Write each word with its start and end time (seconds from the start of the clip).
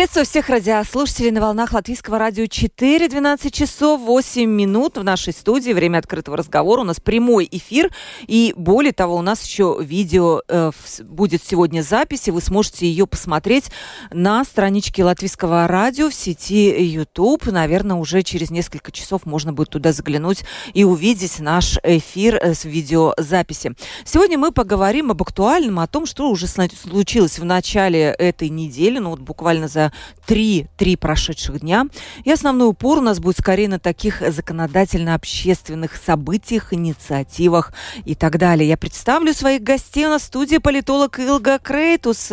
Приветствую 0.00 0.24
всех 0.24 0.48
радиослушателей 0.48 1.30
на 1.30 1.42
волнах 1.42 1.74
Латвийского 1.74 2.18
радио 2.18 2.46
4. 2.46 3.06
12 3.06 3.52
часов 3.52 4.00
8 4.00 4.48
минут 4.48 4.96
в 4.96 5.04
нашей 5.04 5.34
студии. 5.34 5.72
Время 5.72 5.98
открытого 5.98 6.38
разговора. 6.38 6.80
У 6.80 6.84
нас 6.84 7.00
прямой 7.00 7.46
эфир. 7.50 7.92
И 8.26 8.54
более 8.56 8.94
того, 8.94 9.16
у 9.16 9.20
нас 9.20 9.44
еще 9.44 9.76
видео 9.78 10.40
э, 10.48 10.70
будет 11.04 11.44
сегодня 11.44 11.82
записи. 11.82 12.30
Вы 12.30 12.40
сможете 12.40 12.86
ее 12.86 13.06
посмотреть 13.06 13.70
на 14.10 14.42
страничке 14.44 15.04
Латвийского 15.04 15.66
радио 15.66 16.08
в 16.08 16.14
сети 16.14 16.82
YouTube. 16.82 17.44
Наверное, 17.48 17.96
уже 17.96 18.22
через 18.22 18.50
несколько 18.50 18.92
часов 18.92 19.26
можно 19.26 19.52
будет 19.52 19.68
туда 19.68 19.92
заглянуть 19.92 20.44
и 20.72 20.82
увидеть 20.82 21.40
наш 21.40 21.76
эфир 21.82 22.36
э, 22.36 22.54
с 22.54 22.64
видеозаписи. 22.64 23.74
Сегодня 24.06 24.38
мы 24.38 24.50
поговорим 24.50 25.10
об 25.10 25.20
актуальном, 25.20 25.78
о 25.78 25.86
том, 25.86 26.06
что 26.06 26.30
уже 26.30 26.46
случилось 26.46 27.38
в 27.38 27.44
начале 27.44 28.04
этой 28.18 28.48
недели. 28.48 28.96
Ну 28.96 29.10
вот 29.10 29.20
буквально 29.20 29.68
за 29.68 29.89
три, 30.26 30.66
три 30.76 30.96
прошедших 30.96 31.60
дня. 31.60 31.86
И 32.24 32.30
основной 32.30 32.68
упор 32.68 32.98
у 32.98 33.00
нас 33.00 33.18
будет 33.18 33.38
скорее 33.38 33.68
на 33.68 33.78
таких 33.78 34.22
законодательно-общественных 34.22 35.96
событиях, 35.96 36.72
инициативах 36.72 37.72
и 38.04 38.14
так 38.14 38.38
далее. 38.38 38.68
Я 38.68 38.76
представлю 38.76 39.32
своих 39.32 39.62
гостей. 39.62 40.06
У 40.06 40.10
нас 40.10 40.22
в 40.22 40.26
студии 40.26 40.58
политолог 40.58 41.18
Илга 41.18 41.58
Крейтус. 41.58 42.30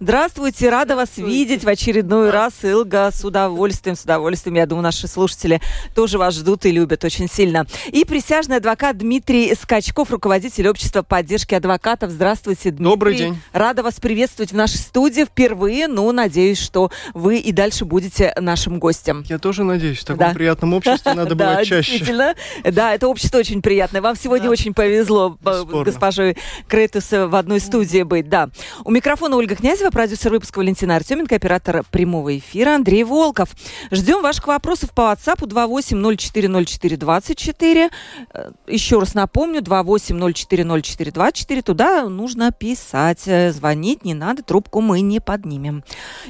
Здравствуйте, 0.00 0.70
рада 0.70 0.96
вас 0.96 1.16
видеть 1.16 1.64
в 1.64 1.68
очередной 1.68 2.30
раз. 2.30 2.52
Илга, 2.62 3.10
с 3.10 3.24
удовольствием, 3.24 3.96
с 3.96 4.02
удовольствием. 4.02 4.56
Я 4.56 4.66
думаю, 4.66 4.82
наши 4.82 5.08
слушатели 5.08 5.60
тоже 5.94 6.18
вас 6.18 6.34
ждут 6.34 6.66
и 6.66 6.70
любят 6.70 7.04
очень 7.04 7.28
сильно. 7.28 7.66
И 7.88 8.04
присяжный 8.04 8.56
адвокат 8.56 8.98
Дмитрий 8.98 9.54
Скачков, 9.54 10.10
руководитель 10.10 10.68
общества 10.68 11.02
поддержки 11.02 11.54
адвокатов. 11.54 12.10
Здравствуйте, 12.10 12.70
Дмитрий. 12.70 12.84
Добрый 12.84 13.16
день. 13.16 13.40
Рада 13.52 13.82
вас 13.82 14.00
приветствовать 14.00 14.52
в 14.52 14.56
нашей 14.56 14.78
студии 14.78 15.24
впервые, 15.24 15.88
но 15.88 16.10
надеюсь, 16.12 16.58
что 16.58 16.83
что 16.84 16.90
вы 17.14 17.38
и 17.38 17.52
дальше 17.52 17.84
будете 17.84 18.34
нашим 18.40 18.78
гостем. 18.78 19.24
Я 19.28 19.38
тоже 19.38 19.64
надеюсь. 19.64 19.98
В 20.00 20.04
таком 20.04 20.28
да. 20.28 20.34
приятном 20.34 20.74
обществе 20.74 21.14
надо 21.14 21.34
бывать 21.36 21.58
да, 21.58 21.64
чаще. 21.64 22.34
Да, 22.64 22.94
это 22.94 23.08
общество 23.08 23.38
очень 23.38 23.62
приятное. 23.62 24.02
Вам 24.02 24.14
сегодня 24.16 24.46
да. 24.46 24.52
очень 24.52 24.74
повезло 24.74 25.38
э, 25.44 25.46
Бесспорно. 25.60 25.84
госпожой 25.84 26.36
Крейтус 26.68 27.10
в 27.10 27.34
одной 27.34 27.58
студии 27.60 28.02
быть. 28.02 28.28
Да. 28.28 28.50
У 28.84 28.90
микрофона 28.90 29.36
Ольга 29.36 29.56
Князева, 29.56 29.90
продюсер 29.90 30.32
выпуска 30.32 30.58
Валентина 30.58 30.96
Артеменко, 30.96 31.36
оператор 31.36 31.84
прямого 31.90 32.36
эфира 32.36 32.74
Андрей 32.74 33.04
Волков. 33.04 33.50
Ждем 33.90 34.20
ваших 34.22 34.46
вопросов 34.46 34.90
по 34.90 35.12
WhatsApp 35.12 35.40
28040424. 35.40 37.90
Э, 38.32 38.50
еще 38.66 38.98
раз 38.98 39.14
напомню, 39.14 39.60
28040424. 39.60 41.62
Туда 41.62 42.08
нужно 42.08 42.50
писать, 42.52 43.22
э, 43.26 43.52
звонить 43.52 44.04
не 44.04 44.14
надо, 44.14 44.42
трубку 44.42 44.80
мы 44.80 45.00
не 45.00 45.20
поднимем. 45.20 45.84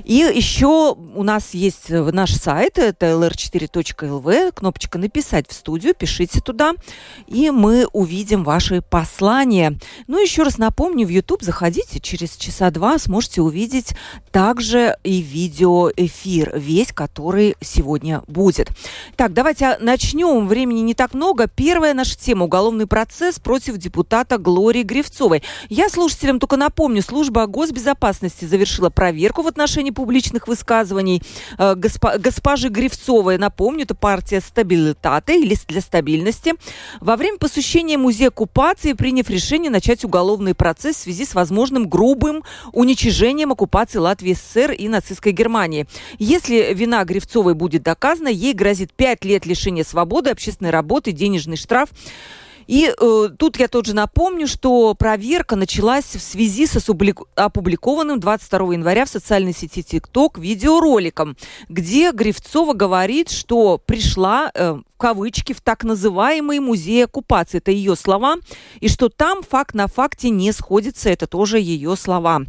И 0.05 0.15
еще 0.15 0.44
у 1.15 1.23
нас 1.23 1.55
есть 1.55 1.91
э, 1.91 2.03
наш 2.13 2.35
сайт, 2.35 2.77
это 2.79 3.07
lr4.lv, 3.07 4.53
кнопочка 4.53 4.99
«Написать 4.99 5.49
в 5.49 5.55
студию», 5.55 5.95
пишите 5.95 6.41
туда, 6.41 6.75
и 7.27 7.51
мы 7.51 7.87
увидим 7.93 8.45
ваши 8.45 8.83
послания. 8.83 9.79
Ну, 10.07 10.21
еще 10.21 10.43
раз 10.43 10.59
напомню, 10.59 11.07
в 11.07 11.11
YouTube 11.11 11.43
заходите, 11.43 11.99
через 11.99 12.37
часа 12.37 12.71
два 12.71 12.99
сможете 12.99 13.41
увидеть 13.41 13.95
также 14.33 14.97
и 15.03 15.23
видеоэфир, 15.23 16.59
весь, 16.59 16.93
который 16.93 17.57
сегодня 17.61 18.23
будет. 18.27 18.69
Так, 19.17 19.33
давайте 19.33 19.79
начнем, 19.81 20.47
времени 20.47 20.81
не 20.81 20.95
так 20.95 21.15
много. 21.15 21.47
Первая 21.47 21.95
наша 21.95 22.19
тема– 22.19 22.45
уголовный 22.45 22.87
процесс 22.87 23.39
против 23.39 23.79
депутата 23.79 24.37
Глории 24.37 24.83
Гривцовой. 24.83 25.43
Я 25.71 25.89
слушателям 25.89 26.39
только 26.39 26.57
напомню, 26.57 27.03
служба 27.03 27.47
госбезопасности 27.47 28.45
завершила 28.45 28.91
проверку 28.91 29.43
в 29.43 29.47
отношении 29.47 29.91
публичных 29.91 30.34
публичных 30.35 30.49
высказываний 30.49 31.23
э, 31.59 31.75
госпо, 31.75 32.19
госпожи 32.19 32.69
Гривцовой. 32.69 33.39
Напомню, 33.39 33.85
это 33.85 33.95
партия 33.95 34.41
стабилитаты 34.41 35.41
или 35.41 35.57
для 35.69 35.81
стабильности. 35.81 36.55
Во 37.01 37.17
время 37.17 37.39
посещения 37.39 37.97
музея 37.97 38.29
оккупации, 38.29 38.93
приняв 38.93 39.31
решение 39.31 39.71
начать 39.71 40.05
уголовный 40.05 40.55
процесс 40.55 40.97
в 40.97 41.01
связи 41.01 41.25
с 41.25 41.35
возможным 41.35 41.89
грубым 41.89 42.43
уничижением 42.73 43.53
оккупации 43.53 43.99
Латвии 43.99 44.35
СССР 44.35 44.73
и 44.73 44.89
нацистской 44.89 45.33
Германии. 45.33 45.87
Если 46.19 46.75
вина 46.75 47.05
Гривцовой 47.05 47.55
будет 47.55 47.83
доказана, 47.83 48.29
ей 48.29 48.53
грозит 48.53 48.93
5 48.93 49.25
лет 49.25 49.47
лишения 49.47 49.85
свободы, 49.85 50.31
общественной 50.31 50.71
работы, 50.71 51.13
денежный 51.13 51.57
штраф. 51.57 51.91
И 52.67 52.93
э, 52.99 53.29
тут 53.39 53.59
я 53.59 53.69
тоже 53.69 53.95
напомню, 53.95 54.47
что 54.47 54.95
проверка 54.95 55.57
началась 55.57 56.17
в 56.17 56.21
связи 56.21 56.67
с 56.67 56.77
опубликованным 56.77 58.21
22 58.21 58.75
января 58.75 59.05
в 59.05 59.09
социальной 59.09 59.55
сети 59.55 59.83
ТикТок 59.83 60.39
видеороликом, 60.39 61.37
где 61.69 62.13
Гривцова 62.13 62.73
говорит, 62.73 63.31
что 63.31 63.79
пришла 63.79 64.51
э, 64.55 64.79
кавычки 65.05 65.53
в 65.53 65.61
так 65.61 65.85
называемый 65.85 66.61
музей 66.61 67.05
оккупации. 67.05 67.59
Это 67.59 67.71
ее 67.71 67.95
слова. 67.95 68.37
И 68.81 68.89
что 68.89 69.11
там 69.11 69.43
факт 69.43 69.75
на 69.75 69.87
факте 69.87 70.31
не 70.31 70.51
сходится. 70.51 71.11
Это 71.11 71.27
тоже 71.27 71.61
ее 71.61 71.95
слова. 71.95 72.41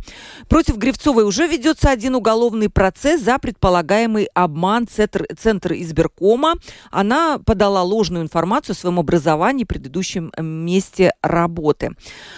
Против 0.47 0.77
Гривцовой 0.77 1.25
уже 1.25 1.47
ведется 1.47 1.89
один 1.89 2.15
уголовный 2.15 2.69
процесс 2.69 3.19
за 3.19 3.39
предполагаемый 3.39 4.29
обман 4.33 4.88
Центр, 4.88 5.25
Центр 5.38 5.73
избиркома. 5.73 6.53
Она 6.91 7.39
подала 7.39 7.83
ложную 7.83 8.23
информацию 8.23 8.71
о 8.71 8.77
своем 8.77 8.99
образовании, 9.01 9.65
предыдущем 9.65 10.31
месте 10.39 11.11
работы. 11.21 11.89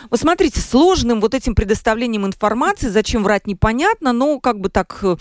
Вот 0.10 0.20
смотрите, 0.20 0.62
сложным 0.62 1.22
вот 1.22 1.36
этим 1.36 1.54
предоставлением 1.54 2.26
информации, 2.26 2.88
зачем 2.88 3.24
врать 3.24 3.46
непонятно, 3.46 4.14
но 4.14 4.40
как 4.40 4.62
бы 4.62 4.70
так 4.70 4.98
э, 5.04 5.16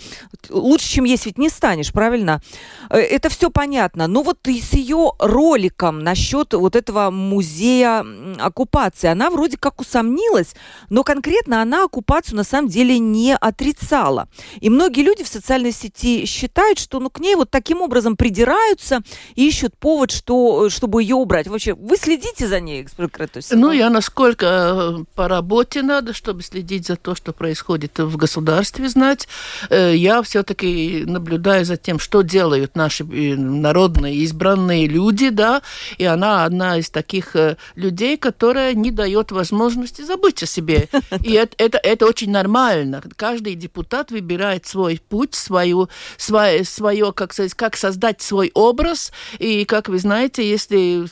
лучше, 0.49 0.89
чем 0.89 1.03
есть, 1.03 1.27
ведь 1.27 1.37
не 1.37 1.49
станешь, 1.49 1.93
правильно? 1.93 2.41
Э, 2.89 2.97
это 2.97 3.29
все 3.29 3.51
понятно. 3.51 4.07
Но 4.07 4.23
вот 4.23 4.39
с 4.47 4.73
ее 4.73 4.86
ее 4.87 5.11
роликом 5.19 5.99
насчет 5.99 6.53
вот 6.53 6.75
этого 6.75 7.09
музея 7.11 8.05
оккупации. 8.39 9.07
Она 9.07 9.29
вроде 9.29 9.57
как 9.57 9.81
усомнилась, 9.81 10.55
но 10.89 11.03
конкретно 11.03 11.61
она 11.61 11.83
оккупацию 11.83 12.37
на 12.37 12.43
самом 12.43 12.69
деле 12.69 12.99
не 12.99 13.35
отрицала. 13.35 14.29
И 14.59 14.69
многие 14.69 15.01
люди 15.01 15.23
в 15.23 15.27
социальной 15.27 15.71
сети 15.71 16.25
считают, 16.25 16.79
что 16.79 16.99
ну, 16.99 17.09
к 17.09 17.19
ней 17.19 17.35
вот 17.35 17.49
таким 17.49 17.81
образом 17.81 18.15
придираются 18.15 19.01
и 19.35 19.47
ищут 19.47 19.77
повод, 19.77 20.11
что, 20.11 20.69
чтобы 20.69 21.01
ее 21.01 21.15
убрать. 21.15 21.47
Вообще, 21.47 21.73
вы 21.73 21.97
следите 21.97 22.47
за 22.47 22.59
ней, 22.59 22.87
Кратус? 23.11 23.51
Ну, 23.51 23.71
я 23.71 23.89
насколько 23.89 24.45
э, 24.45 25.03
по 25.15 25.27
работе 25.27 25.81
надо, 25.81 26.13
чтобы 26.13 26.43
следить 26.43 26.87
за 26.87 26.95
то, 26.95 27.15
что 27.15 27.33
происходит 27.33 27.99
в 27.99 28.15
государстве, 28.17 28.89
знать. 28.89 29.27
Э, 29.69 29.95
я 29.95 30.21
все-таки 30.21 31.03
наблюдаю 31.05 31.65
за 31.65 31.77
тем, 31.77 31.99
что 31.99 32.21
делают 32.21 32.75
наши 32.75 33.03
э, 33.03 33.35
народные 33.35 34.15
избранные 34.15 34.66
разные 34.67 34.87
люди, 34.87 35.29
да, 35.29 35.61
и 35.97 36.03
она 36.03 36.45
одна 36.45 36.77
из 36.77 36.89
таких 36.89 37.35
э, 37.35 37.57
людей, 37.75 38.17
которая 38.17 38.73
не 38.73 38.91
дает 38.91 39.31
возможности 39.31 40.01
забыть 40.01 40.43
о 40.43 40.45
себе. 40.45 40.89
И 41.23 41.31
это, 41.31 41.55
это, 41.57 41.77
это 41.77 42.05
очень 42.05 42.31
нормально. 42.31 43.01
Каждый 43.15 43.55
депутат 43.55 44.11
выбирает 44.11 44.65
свой 44.65 44.99
путь, 45.09 45.35
свою, 45.35 45.89
свое, 46.17 46.63
свое 46.63 47.13
как, 47.13 47.33
сказать, 47.33 47.53
как 47.53 47.77
создать 47.77 48.21
свой 48.21 48.51
образ. 48.53 49.11
И, 49.39 49.65
как 49.65 49.89
вы 49.89 49.99
знаете, 49.99 50.47
если 50.47 51.07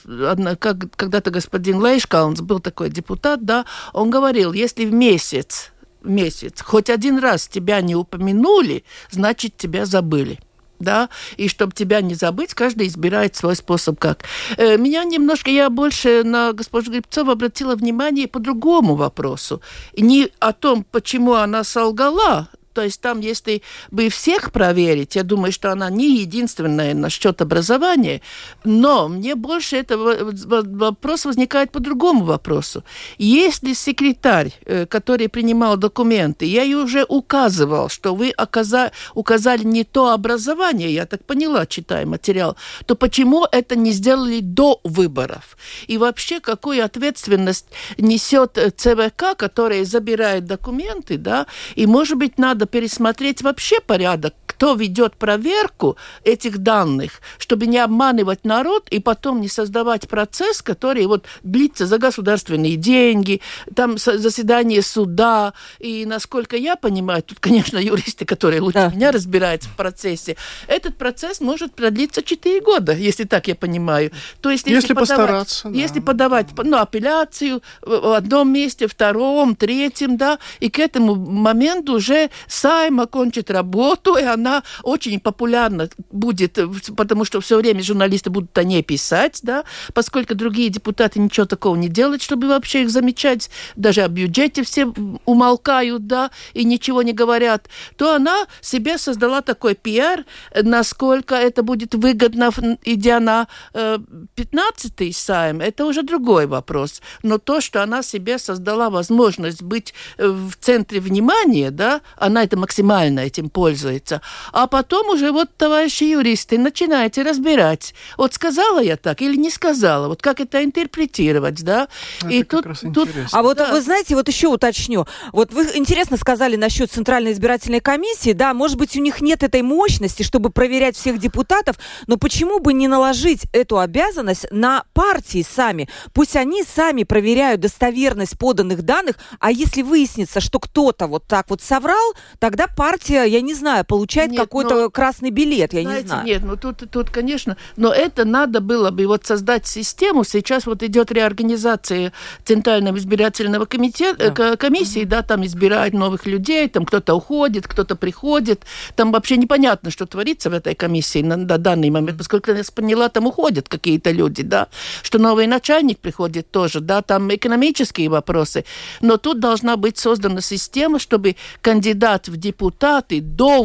как, 0.56 0.96
когда-то 0.96 1.32
господин 1.32 1.82
Лейшкаунс 1.82 2.42
был 2.42 2.60
такой 2.60 2.90
депутат, 2.90 3.46
да, 3.46 3.66
он 3.94 4.10
говорил, 4.10 4.54
если 4.54 4.86
в 4.86 4.94
месяц 4.94 5.72
месяц. 6.04 6.62
Хоть 6.62 6.92
один 6.92 7.18
раз 7.18 7.48
тебя 7.48 7.82
не 7.82 7.96
упомянули, 7.96 8.84
значит, 9.10 9.58
тебя 9.58 9.86
забыли 9.86 10.40
да, 10.80 11.10
и 11.38 11.48
чтобы 11.48 11.74
тебя 11.74 12.02
не 12.02 12.16
забыть, 12.16 12.54
каждый 12.54 12.88
избирает 12.88 13.36
свой 13.36 13.56
способ 13.56 14.00
как. 14.00 14.26
Э, 14.58 14.78
меня 14.78 15.04
немножко, 15.04 15.50
я 15.50 15.70
больше 15.70 16.24
на 16.24 16.54
госпожу 16.54 16.92
Грибцову 16.92 17.32
обратила 17.32 17.76
внимание 17.76 18.28
по 18.28 18.40
другому 18.40 18.96
вопросу. 18.96 19.62
Не 19.98 20.30
о 20.40 20.54
том, 20.54 20.84
почему 20.84 21.34
она 21.34 21.64
солгала, 21.64 22.50
То 22.76 22.84
есть 22.84 23.02
там, 23.02 23.22
если 23.22 23.62
бы 23.90 24.10
всех 24.10 24.52
проверить, 24.52 25.16
я 25.16 25.24
думаю, 25.24 25.54
что 25.54 25.72
она 25.72 25.90
не 25.90 26.20
единственная 26.20 26.94
насчет 26.94 27.42
образования, 27.42 28.22
но 28.66 29.08
мне 29.08 29.36
больше 29.36 29.78
этого 29.78 30.34
вопрос 30.78 31.26
возникает 31.26 31.72
по 31.72 31.80
другому 31.80 32.26
вопросу. 32.26 32.84
Если 33.18 33.74
секретарь, 33.74 34.52
э, 34.66 34.86
который 34.86 35.30
принимал 35.30 35.78
документы, 35.78 36.46
я 36.46 36.64
ей 36.64 36.76
уже 36.76 37.06
указывал, 37.08 37.88
что 37.90 38.14
вы 38.14 38.32
оказа, 38.32 38.92
указали 39.14 39.64
не 39.64 39.86
то 39.86 40.12
образование, 40.12 40.94
я 40.94 41.06
так 41.06 41.24
поняла, 41.24 41.66
читая 41.66 42.06
материал, 42.06 42.58
то 42.86 42.96
почему 42.96 43.48
это 43.50 43.78
не 43.78 43.92
сделали 43.92 44.42
до 44.42 44.82
выборов? 44.84 45.58
И 45.88 45.98
вообще, 45.98 46.42
какую 46.42 46.84
ответственность 46.84 47.68
несет 47.98 48.58
э, 48.58 48.70
ЦВК, 48.70 49.38
который 49.38 49.86
забирает 49.86 50.46
документы, 50.46 51.18
да, 51.18 51.46
и, 51.76 51.88
может 51.88 52.18
быть, 52.18 52.38
надо 52.38 52.65
пересмотреть 52.66 53.42
вообще 53.42 53.80
порядок, 53.82 54.34
кто 54.56 54.74
ведет 54.74 55.18
проверку 55.18 55.98
этих 56.24 56.60
данных, 56.60 57.20
чтобы 57.38 57.68
не 57.68 57.78
обманывать 57.78 58.46
народ 58.46 58.88
и 58.90 59.00
потом 59.00 59.42
не 59.42 59.50
создавать 59.50 60.08
процесс, 60.08 60.62
который 60.62 61.06
вот 61.08 61.26
длится 61.44 61.86
за 61.86 61.98
государственные 61.98 62.78
деньги, 62.78 63.42
там 63.76 63.98
заседание 63.98 64.82
суда. 64.82 65.54
И, 65.80 66.06
насколько 66.06 66.56
я 66.56 66.78
понимаю, 66.78 67.22
тут, 67.22 67.40
конечно, 67.40 67.78
юристы, 67.94 68.24
которые 68.24 68.62
лучше 68.62 68.76
да. 68.76 68.90
меня 68.90 69.12
разбираются 69.12 69.68
в 69.68 69.76
процессе, 69.76 70.38
этот 70.68 70.96
процесс 70.98 71.42
может 71.42 71.74
продлиться 71.74 72.24
4 72.24 72.62
года, 72.62 72.94
если 72.94 73.26
так 73.26 73.50
я 73.50 73.56
понимаю. 73.56 74.12
То 74.40 74.52
есть, 74.52 74.68
если, 74.68 74.76
если 74.76 74.94
подавать, 74.94 75.18
постараться. 75.18 75.70
Да. 75.70 75.78
Если 75.78 76.00
подавать 76.00 76.48
ну, 76.64 76.78
апелляцию 76.78 77.62
в 77.82 78.16
одном 78.16 78.54
месте, 78.54 78.88
втором, 78.88 79.56
третьем, 79.58 80.16
да, 80.16 80.40
и 80.62 80.70
к 80.70 80.80
этому 80.80 81.16
моменту 81.16 81.96
уже 81.96 82.30
Сайм 82.48 83.02
окончит 83.02 83.52
работу, 83.52 84.16
и 84.16 84.24
она 84.24 84.45
очень 84.84 85.20
популярна 85.20 85.90
будет, 86.12 86.58
потому 86.96 87.26
что 87.26 87.42
все 87.42 87.58
время 87.58 87.84
журналисты 87.84 88.30
будут 88.30 88.58
о 88.58 88.64
ней 88.64 88.84
писать, 88.84 89.40
да, 89.44 89.64
поскольку 89.94 90.36
другие 90.36 90.70
депутаты 90.70 91.20
ничего 91.20 91.46
такого 91.46 91.76
не 91.76 91.90
делают, 91.90 92.22
чтобы 92.22 92.48
вообще 92.48 92.84
их 92.84 92.90
замечать, 92.90 93.50
даже 93.76 94.02
о 94.02 94.08
бюджете 94.08 94.64
все 94.64 94.86
умолкают, 95.26 96.08
да, 96.08 96.32
и 96.54 96.64
ничего 96.64 97.02
не 97.02 97.14
говорят, 97.14 97.68
то 97.98 98.16
она 98.16 98.46
себе 98.62 98.98
создала 98.98 99.42
такой 99.42 99.76
пиар, 99.76 100.26
насколько 100.54 101.36
это 101.36 101.64
будет 101.64 101.96
выгодно, 101.96 102.52
идя 102.84 103.20
на 103.20 103.48
э, 103.74 103.98
15-й 104.36 105.14
сайм, 105.14 105.62
это 105.62 105.86
уже 105.86 106.04
другой 106.04 106.48
вопрос. 106.48 107.02
Но 107.24 107.38
то, 107.38 107.62
что 107.62 107.84
она 107.84 108.04
себе 108.04 108.38
создала 108.38 108.90
возможность 108.90 109.62
быть 109.62 109.94
э, 110.18 110.28
в 110.28 110.56
центре 110.60 111.00
внимания, 111.00 111.72
да, 111.72 112.02
она 112.18 112.44
это 112.44 112.58
максимально 112.58 113.22
этим 113.22 113.50
пользуется. 113.50 114.22
А 114.52 114.68
потом 114.68 115.10
уже 115.10 115.32
вот, 115.32 115.50
товарищи 115.58 116.06
юристы, 116.06 116.58
начинаете 116.58 117.24
разбирать. 117.24 117.94
Вот 118.18 118.34
сказала 118.34 118.82
я 118.82 118.98
так 118.98 119.22
или 119.22 119.36
не 119.36 119.50
сказала, 119.50 120.08
вот 120.08 120.22
как 120.22 120.40
это 120.40 120.64
интерпретировать, 120.64 121.64
да? 121.64 121.88
Это 122.22 122.30
и 122.30 122.44
тут, 122.44 122.66
тут... 122.94 123.10
А 123.32 123.42
вот 123.42 123.58
да. 123.58 123.72
вы 123.72 123.82
знаете, 123.82 124.16
вот 124.16 124.28
еще 124.28 124.48
уточню. 124.48 125.06
Вот 125.32 125.52
вы 125.52 125.64
интересно 125.76 126.18
сказали 126.18 126.56
насчет 126.56 126.92
Центральной 126.92 127.34
избирательной 127.34 127.80
комиссии, 127.80 128.34
да, 128.34 128.54
может 128.54 128.78
быть, 128.78 128.96
у 128.96 129.02
них 129.02 129.22
нет 129.22 129.44
этой 129.44 129.62
мощности, 129.62 130.24
чтобы 130.24 130.50
проверять 130.50 130.96
всех 130.96 131.20
депутатов, 131.20 131.78
но 132.08 132.18
почему 132.18 132.60
бы 132.60 132.74
не 132.74 132.88
наложить 132.88 133.44
эту 133.54 133.80
обязанность 133.80 134.46
на 134.52 134.84
партии 134.94 135.46
сами? 135.48 135.90
Пусть 136.14 136.36
они 136.36 136.64
сами 136.64 137.04
проверяют 137.04 137.62
достоверность 137.62 138.38
поданных 138.38 138.84
данных, 138.84 139.16
а 139.40 139.52
если 139.52 139.82
выяснится, 139.82 140.40
что 140.40 140.60
кто-то 140.60 141.08
вот 141.08 141.26
так 141.28 141.50
вот 141.50 141.62
соврал, 141.62 142.14
тогда 142.40 142.68
партия, 142.68 143.24
я 143.24 143.42
не 143.42 143.54
знаю, 143.54 143.86
получает 143.86 144.25
какой-то 144.34 144.76
но, 144.76 144.90
красный 144.90 145.30
билет, 145.30 145.74
я 145.74 145.82
знаете, 145.82 146.02
не 146.02 146.08
знаю. 146.08 146.26
Нет, 146.26 146.42
ну 146.44 146.56
тут, 146.58 146.90
тут, 146.90 147.10
конечно, 147.10 147.58
но 147.76 147.92
это 147.94 148.26
надо 148.26 148.62
было 148.62 148.92
бы 148.92 149.06
вот 149.08 149.26
создать 149.26 149.68
систему. 149.68 150.24
Сейчас 150.24 150.66
вот 150.66 150.84
идет 150.84 151.12
реорганизация 151.12 152.14
Центрального 152.44 152.98
избирательного 152.98 153.66
комитета, 153.66 154.32
да. 154.32 154.56
комиссии, 154.58 155.02
угу. 155.02 155.10
да, 155.10 155.22
там 155.22 155.46
избирают 155.46 155.94
новых 155.94 156.26
людей, 156.26 156.68
там 156.70 156.86
кто-то 156.86 157.14
уходит, 157.14 157.68
кто-то 157.68 157.96
приходит. 157.96 158.64
Там 158.96 159.12
вообще 159.12 159.38
непонятно, 159.38 159.92
что 159.92 160.06
творится 160.06 160.50
в 160.50 160.54
этой 160.54 160.76
комиссии 160.76 161.22
на, 161.22 161.38
на 161.38 161.58
данный 161.58 161.90
момент, 161.90 162.18
поскольку 162.18 162.52
я 162.52 162.64
поняла, 162.74 163.10
там 163.10 163.28
уходят 163.28 163.68
какие-то 163.70 164.12
люди, 164.12 164.44
да, 164.44 164.68
что 165.04 165.20
новый 165.20 165.48
начальник 165.48 166.00
приходит 166.00 166.52
тоже, 166.52 166.80
да, 166.80 167.02
там 167.02 167.34
экономические 167.34 168.10
вопросы. 168.10 168.66
Но 169.02 169.18
тут 169.18 169.40
должна 169.40 169.78
быть 169.78 169.98
создана 169.98 170.42
система, 170.42 171.00
чтобы 171.00 171.36
кандидат 171.62 172.28
в 172.28 172.38
депутаты 172.38 173.22
до 173.22 173.64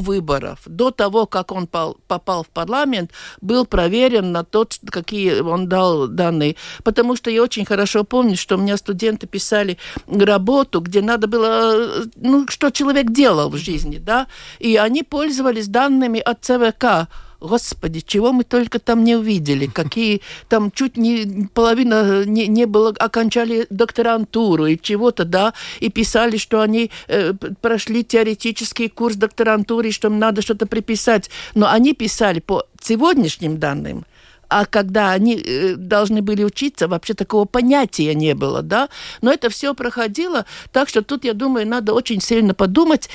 выборов, 0.50 0.60
до 0.66 0.90
того, 0.90 1.26
как 1.26 1.52
он 1.52 1.66
попал 1.66 2.42
в 2.42 2.48
парламент, 2.48 3.10
был 3.40 3.66
проверен 3.66 4.32
на 4.32 4.44
то, 4.44 4.66
какие 4.90 5.40
он 5.40 5.68
дал 5.68 6.08
данные. 6.08 6.56
Потому 6.84 7.16
что 7.16 7.30
я 7.30 7.42
очень 7.42 7.64
хорошо 7.64 8.04
помню, 8.04 8.36
что 8.36 8.56
у 8.56 8.58
меня 8.58 8.76
студенты 8.76 9.26
писали 9.26 9.78
работу, 10.06 10.80
где 10.80 11.02
надо 11.02 11.26
было, 11.26 12.04
ну, 12.16 12.46
что 12.48 12.70
человек 12.70 13.10
делал 13.10 13.50
в 13.50 13.56
жизни, 13.56 13.98
да, 13.98 14.26
и 14.58 14.76
они 14.76 15.02
пользовались 15.02 15.68
данными 15.68 16.20
от 16.20 16.44
ЦВК 16.44 17.08
Господи, 17.40 18.00
чего 18.00 18.32
мы 18.32 18.44
только 18.44 18.78
там 18.78 19.02
не 19.02 19.16
увидели, 19.16 19.66
какие 19.72 20.20
там 20.48 20.70
чуть 20.70 20.96
не 20.96 21.48
половина 21.54 22.24
не, 22.24 22.46
не 22.46 22.66
было, 22.66 22.94
окончали 22.98 23.66
докторантуру 23.70 24.66
и 24.66 24.78
чего-то, 24.80 25.24
да, 25.24 25.54
и 25.80 25.90
писали, 25.90 26.36
что 26.36 26.60
они 26.60 26.90
э, 27.08 27.32
прошли 27.60 28.04
теоретический 28.04 28.88
курс 28.88 29.16
докторантуры, 29.16 29.90
что 29.90 30.08
им 30.08 30.18
надо 30.18 30.42
что-то 30.42 30.66
приписать. 30.66 31.30
Но 31.54 31.70
они 31.70 31.94
писали 31.94 32.40
по 32.40 32.64
сегодняшним 32.82 33.58
данным, 33.58 34.04
а 34.50 34.66
когда 34.66 35.12
они 35.12 35.36
э, 35.36 35.76
должны 35.76 36.22
были 36.22 36.42
учиться, 36.42 36.88
вообще 36.88 37.14
такого 37.14 37.44
понятия 37.44 38.14
не 38.14 38.34
было, 38.34 38.62
да. 38.62 38.88
Но 39.22 39.32
это 39.32 39.48
все 39.48 39.74
проходило, 39.74 40.44
так 40.72 40.88
что 40.88 41.02
тут, 41.02 41.24
я 41.24 41.34
думаю, 41.34 41.66
надо 41.66 41.94
очень 41.94 42.20
сильно 42.20 42.52
подумать, 42.52 43.08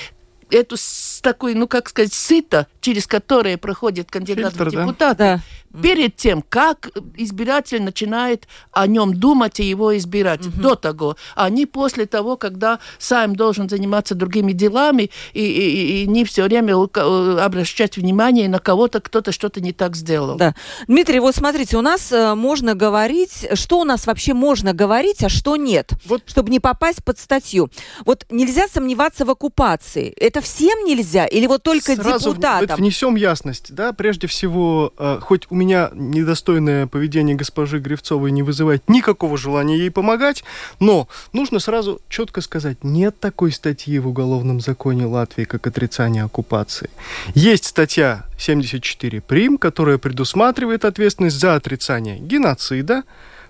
эту 0.50 0.76
такой, 1.22 1.54
ну 1.54 1.66
как 1.66 1.88
сказать, 1.88 2.12
сито, 2.12 2.66
через 2.80 3.06
которое 3.06 3.58
проходит 3.58 4.10
кандидат 4.10 4.52
Фильтр, 4.52 4.68
в 4.68 4.70
депутаты, 4.70 5.18
да? 5.18 5.40
Перед 5.82 6.16
тем, 6.16 6.42
как 6.42 6.90
избиратель 7.16 7.82
начинает 7.82 8.46
о 8.72 8.86
нем 8.86 9.14
думать 9.14 9.60
и 9.60 9.64
его 9.64 9.96
избирать. 9.96 10.46
Угу. 10.46 10.60
До 10.60 10.74
того. 10.74 11.16
А 11.34 11.50
не 11.50 11.66
после 11.66 12.06
того, 12.06 12.36
когда 12.36 12.78
сам 12.98 13.36
должен 13.36 13.68
заниматься 13.68 14.14
другими 14.14 14.52
делами 14.52 15.10
и, 15.32 15.44
и, 15.44 16.02
и 16.02 16.06
не 16.06 16.24
все 16.24 16.44
время 16.44 16.74
э, 16.74 17.38
обращать 17.40 17.96
внимание 17.96 18.48
на 18.48 18.58
кого-то, 18.58 19.00
кто-то 19.00 19.32
что-то 19.32 19.60
не 19.60 19.72
так 19.72 19.96
сделал. 19.96 20.36
Да. 20.36 20.54
Дмитрий, 20.88 21.20
вот 21.20 21.34
смотрите, 21.34 21.76
у 21.76 21.82
нас 21.82 22.12
э, 22.12 22.34
можно 22.34 22.74
говорить, 22.74 23.46
что 23.54 23.80
у 23.80 23.84
нас 23.84 24.06
вообще 24.06 24.34
можно 24.34 24.72
говорить, 24.72 25.22
а 25.24 25.28
что 25.28 25.56
нет, 25.56 25.92
вот. 26.06 26.22
чтобы 26.26 26.50
не 26.50 26.60
попасть 26.60 27.04
под 27.04 27.18
статью. 27.18 27.68
Вот 28.04 28.24
нельзя 28.30 28.68
сомневаться 28.68 29.24
в 29.24 29.30
оккупации. 29.30 30.08
Это 30.10 30.40
всем 30.40 30.84
нельзя? 30.84 31.26
Или 31.26 31.46
вот 31.46 31.62
только 31.62 31.96
Сразу 31.96 32.30
депутатам? 32.30 32.76
внесем 32.76 33.16
ясность. 33.16 33.72
Да? 33.74 33.92
Прежде 33.92 34.26
всего, 34.26 34.92
э, 34.98 35.18
хоть 35.20 35.46
у 35.50 35.54
меня 35.54 35.65
меня 35.66 35.90
недостойное 35.92 36.86
поведение 36.86 37.34
госпожи 37.34 37.80
Гривцовой 37.80 38.30
не 38.30 38.44
вызывает 38.44 38.88
никакого 38.88 39.36
желания 39.36 39.76
ей 39.76 39.90
помогать, 39.90 40.44
но 40.78 41.08
нужно 41.32 41.58
сразу 41.58 42.00
четко 42.08 42.40
сказать, 42.40 42.84
нет 42.84 43.18
такой 43.18 43.50
статьи 43.50 43.98
в 43.98 44.06
Уголовном 44.06 44.60
законе 44.60 45.06
Латвии, 45.06 45.42
как 45.44 45.66
отрицание 45.66 46.22
оккупации. 46.22 46.88
Есть 47.34 47.64
статья 47.64 48.26
74 48.38 49.20
прим, 49.20 49.58
которая 49.58 49.98
предусматривает 49.98 50.84
ответственность 50.84 51.38
за 51.40 51.56
отрицание 51.56 52.18
геноцида, 52.20 53.02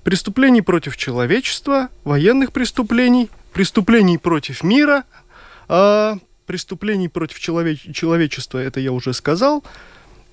преступлений 0.02 0.62
против 0.62 0.96
человечества, 0.96 1.90
военных 2.04 2.52
преступлений, 2.52 3.28
преступлений 3.52 4.16
против 4.16 4.62
мира, 4.62 5.04
а 5.68 6.16
преступлений 6.46 7.08
против 7.08 7.38
человеч- 7.40 7.92
человечества, 7.92 8.58
это 8.58 8.80
я 8.80 8.92
уже 8.92 9.12
сказал, 9.12 9.64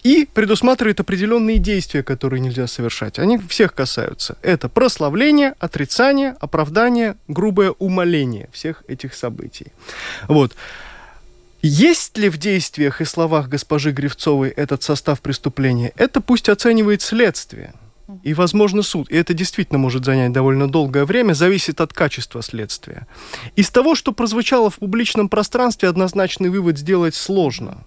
и 0.03 0.27
предусматривает 0.31 1.00
определенные 1.00 1.57
действия, 1.57 2.03
которые 2.03 2.41
нельзя 2.41 2.67
совершать. 2.67 3.19
Они 3.19 3.38
всех 3.38 3.74
касаются. 3.74 4.38
Это 4.41 4.69
прославление, 4.69 5.55
отрицание, 5.60 6.36
оправдание, 6.39 7.15
грубое 7.27 7.72
умоление 7.72 8.50
всех 8.51 8.83
этих 8.88 9.13
событий. 9.13 9.67
Вот. 10.27 10.53
Есть 11.62 12.17
ли 12.17 12.27
в 12.27 12.38
действиях 12.38 13.00
и 13.00 13.05
словах 13.05 13.48
госпожи 13.48 13.91
Гривцовой 13.91 14.50
этот 14.50 14.83
состав 14.83 15.22
преступления? 15.22 15.93
Это 15.95 16.19
пусть 16.19 16.50
оценивает 16.50 17.01
следствие. 17.01 17.74
И, 18.22 18.33
возможно, 18.33 18.83
суд. 18.83 19.10
И 19.10 19.15
это 19.15 19.33
действительно 19.33 19.79
может 19.79 20.03
занять 20.03 20.33
довольно 20.33 20.69
долгое 20.69 21.05
время, 21.05 21.33
зависит 21.33 21.79
от 21.79 21.93
качества 21.93 22.43
следствия. 22.43 23.07
Из 23.55 23.69
того, 23.69 23.95
что 23.95 24.12
прозвучало 24.12 24.69
в 24.69 24.79
публичном 24.79 25.29
пространстве, 25.29 25.88
однозначный 25.88 26.50
вывод 26.50 26.77
сделать 26.77 27.15
сложно. 27.15 27.86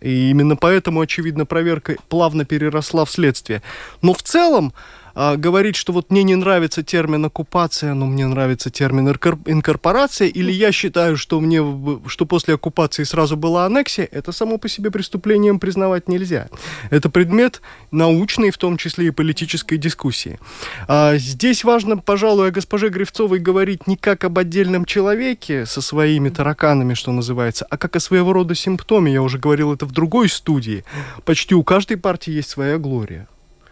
И 0.00 0.30
именно 0.30 0.56
поэтому, 0.56 1.00
очевидно, 1.00 1.46
проверка 1.46 1.96
плавно 2.08 2.44
переросла 2.44 3.04
в 3.04 3.10
следствие. 3.10 3.62
Но 4.02 4.12
в 4.12 4.22
целом 4.22 4.72
а, 5.18 5.36
говорить, 5.36 5.76
что 5.76 5.94
вот 5.94 6.10
мне 6.10 6.22
не 6.24 6.36
нравится 6.36 6.82
термин 6.82 7.24
оккупация, 7.24 7.94
но 7.94 8.04
мне 8.04 8.26
нравится 8.26 8.68
термин 8.68 9.08
инкорпорация, 9.08 10.28
или 10.28 10.52
я 10.52 10.72
считаю, 10.72 11.16
что 11.16 11.40
мне, 11.40 11.64
что 12.06 12.26
после 12.26 12.54
оккупации 12.54 13.02
сразу 13.02 13.34
была 13.34 13.64
аннексия, 13.64 14.06
это 14.12 14.30
само 14.30 14.58
по 14.58 14.68
себе 14.68 14.90
преступлением 14.90 15.58
признавать 15.58 16.06
нельзя. 16.06 16.48
Это 16.90 17.08
предмет 17.08 17.62
научной, 17.90 18.50
в 18.50 18.58
том 18.58 18.76
числе 18.76 19.06
и 19.06 19.10
политической 19.10 19.78
дискуссии. 19.78 20.38
А, 20.86 21.16
здесь 21.16 21.64
важно, 21.64 21.96
пожалуй, 21.96 22.48
о 22.48 22.50
госпоже 22.50 22.90
Гривцовой 22.90 23.38
говорить 23.38 23.86
не 23.86 23.96
как 23.96 24.24
об 24.24 24.38
отдельном 24.38 24.84
человеке 24.84 25.64
со 25.64 25.80
своими 25.80 26.28
тараканами, 26.28 26.92
что 26.92 27.10
называется, 27.10 27.66
а 27.70 27.78
как 27.78 27.96
о 27.96 28.00
своего 28.00 28.34
рода 28.34 28.54
симптоме. 28.54 29.14
Я 29.14 29.22
уже 29.22 29.38
говорил 29.38 29.72
это 29.72 29.86
в 29.86 29.92
другой 29.92 30.28
студии. 30.28 30.84
Почти 31.24 31.54
у 31.54 31.64
каждой 31.64 31.96
партии 31.96 32.32
есть 32.32 32.50
своя 32.50 32.76
глория 32.76 33.26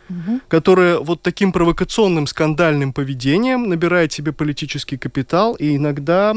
угу. 0.08 0.40
которая 0.48 0.98
вот 0.98 1.22
таким 1.22 1.52
провокационным 1.52 2.26
скандальным 2.26 2.92
поведением 2.92 3.68
набирает 3.68 4.12
себе 4.12 4.32
политический 4.32 4.96
капитал 4.96 5.54
и 5.54 5.76
иногда 5.76 6.34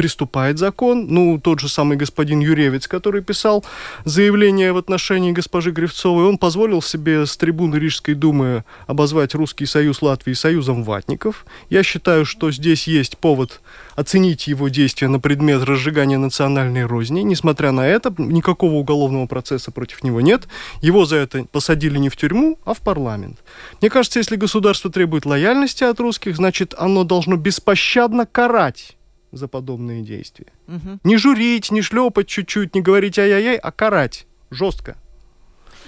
приступает 0.00 0.58
закон. 0.58 1.08
Ну, 1.10 1.38
тот 1.38 1.60
же 1.60 1.68
самый 1.68 1.98
господин 1.98 2.40
Юревец, 2.40 2.88
который 2.88 3.20
писал 3.20 3.62
заявление 4.06 4.72
в 4.72 4.78
отношении 4.78 5.30
госпожи 5.30 5.72
Гривцовой, 5.72 6.24
он 6.24 6.38
позволил 6.38 6.80
себе 6.80 7.26
с 7.26 7.36
трибуны 7.36 7.76
Рижской 7.76 8.14
думы 8.14 8.64
обозвать 8.86 9.34
Русский 9.34 9.66
Союз 9.66 10.00
Латвии 10.00 10.32
союзом 10.32 10.84
ватников. 10.84 11.44
Я 11.68 11.82
считаю, 11.82 12.24
что 12.24 12.50
здесь 12.50 12.86
есть 12.88 13.18
повод 13.18 13.60
оценить 13.94 14.46
его 14.46 14.68
действия 14.68 15.08
на 15.08 15.20
предмет 15.20 15.64
разжигания 15.64 16.16
национальной 16.16 16.86
розни. 16.86 17.20
Несмотря 17.20 17.70
на 17.70 17.86
это, 17.86 18.10
никакого 18.16 18.76
уголовного 18.76 19.26
процесса 19.26 19.70
против 19.70 20.02
него 20.02 20.22
нет. 20.22 20.48
Его 20.80 21.04
за 21.04 21.16
это 21.16 21.44
посадили 21.44 21.98
не 21.98 22.08
в 22.08 22.16
тюрьму, 22.16 22.58
а 22.64 22.72
в 22.72 22.78
парламент. 22.78 23.36
Мне 23.82 23.90
кажется, 23.90 24.18
если 24.18 24.36
государство 24.36 24.90
требует 24.90 25.26
лояльности 25.26 25.84
от 25.84 26.00
русских, 26.00 26.36
значит, 26.36 26.72
оно 26.78 27.04
должно 27.04 27.36
беспощадно 27.36 28.24
карать 28.24 28.96
за 29.32 29.48
подобные 29.48 30.02
действия. 30.02 30.52
Угу. 30.68 31.00
Не 31.04 31.16
журить, 31.16 31.70
не 31.70 31.82
шлепать 31.82 32.28
чуть-чуть, 32.28 32.74
не 32.74 32.80
говорить 32.80 33.18
ай-яй-яй, 33.18 33.56
а 33.56 33.72
карать 33.72 34.26
жестко. 34.50 34.96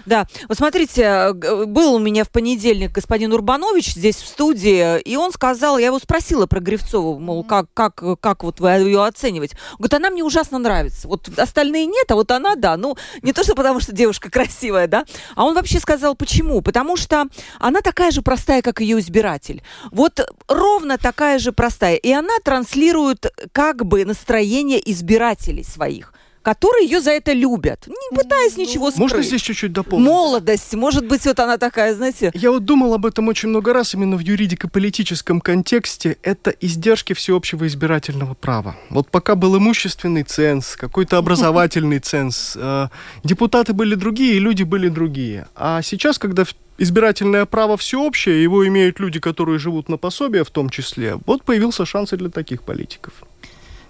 Да, 0.07 0.27
вот 0.49 0.57
смотрите, 0.57 1.33
был 1.33 1.95
у 1.95 1.99
меня 1.99 2.25
в 2.25 2.31
понедельник 2.31 2.93
господин 2.93 3.33
Урбанович 3.33 3.95
здесь 3.95 4.17
в 4.17 4.27
студии, 4.27 5.01
и 5.01 5.17
он 5.17 5.33
сказал, 5.33 5.79
я 5.79 5.87
его 5.87 5.99
спросила 5.99 6.47
про 6.47 6.61
Гривцову, 6.61 7.19
мол, 7.19 7.45
как, 7.45 7.67
как, 7.75 8.03
как 8.21 8.43
вот 8.43 8.61
вы 8.61 8.71
ее 8.71 9.05
оцениваете. 9.05 9.57
Он 9.73 9.77
говорит, 9.79 9.95
она 9.95 10.11
мне 10.11 10.25
ужасно 10.25 10.59
нравится. 10.59 11.09
Вот 11.09 11.29
остальные 11.39 11.87
нет, 11.87 12.11
а 12.11 12.15
вот 12.15 12.31
она 12.31 12.57
да. 12.57 12.77
Ну, 12.77 12.97
не 13.23 13.33
то, 13.33 13.45
что 13.45 13.55
потому 13.55 13.81
что 13.81 13.93
девушка 13.93 14.31
красивая, 14.31 14.87
да, 14.87 15.05
а 15.35 15.45
он 15.45 15.55
вообще 15.55 15.81
сказал, 15.81 16.15
почему? 16.15 16.63
Потому 16.63 16.97
что 16.97 17.27
она 17.59 17.81
такая 17.81 18.11
же 18.11 18.23
простая, 18.23 18.63
как 18.63 18.81
ее 18.81 18.99
избиратель. 19.01 19.63
Вот 19.91 20.21
ровно 20.49 20.99
такая 20.99 21.39
же 21.39 21.53
простая. 21.53 21.97
И 21.97 22.11
она 22.11 22.35
транслирует 22.45 23.33
как 23.53 23.85
бы 23.85 24.05
настроение 24.05 24.81
избирателей 24.91 25.65
своих 25.65 26.13
которые 26.43 26.87
ее 26.87 27.01
за 27.01 27.13
это 27.13 27.33
любят, 27.33 27.87
не 27.87 28.17
пытаясь 28.17 28.57
ну, 28.57 28.63
ничего 28.63 28.91
скрыть. 28.91 29.01
Можно 29.01 29.23
здесь 29.23 29.43
чуть-чуть 29.43 29.73
дополнить? 29.73 30.07
Молодость, 30.07 30.75
может 30.75 31.07
быть, 31.07 31.25
вот 31.25 31.39
она 31.41 31.59
такая, 31.59 31.95
знаете... 31.95 32.31
Я 32.35 32.51
вот 32.51 32.65
думал 32.65 32.95
об 32.95 33.07
этом 33.07 33.29
очень 33.29 33.49
много 33.49 33.73
раз, 33.73 33.95
именно 33.95 34.17
в 34.17 34.21
юридико-политическом 34.21 35.41
контексте. 35.41 36.17
Это 36.23 36.51
издержки 36.61 37.13
всеобщего 37.13 37.67
избирательного 37.67 38.35
права. 38.35 38.77
Вот 38.91 39.09
пока 39.09 39.35
был 39.35 39.57
имущественный 39.57 40.25
ценз, 40.25 40.77
какой-то 40.77 41.19
образовательный 41.19 41.99
ценз, 42.01 42.57
э, 42.57 42.89
депутаты 43.25 43.73
были 43.73 43.95
другие, 43.95 44.39
люди 44.39 44.65
были 44.65 44.89
другие. 44.89 45.47
А 45.55 45.83
сейчас, 45.83 46.19
когда 46.19 46.45
избирательное 46.79 47.47
право 47.47 47.77
всеобщее, 47.77 48.43
его 48.43 48.67
имеют 48.67 49.01
люди, 49.01 49.21
которые 49.21 49.59
живут 49.59 49.89
на 49.89 49.97
пособие 49.97 50.45
в 50.45 50.51
том 50.51 50.69
числе, 50.71 51.19
вот 51.27 51.45
появился 51.45 51.87
шанс 51.87 52.13
и 52.13 52.17
для 52.17 52.31
таких 52.31 52.63
политиков. 52.63 53.13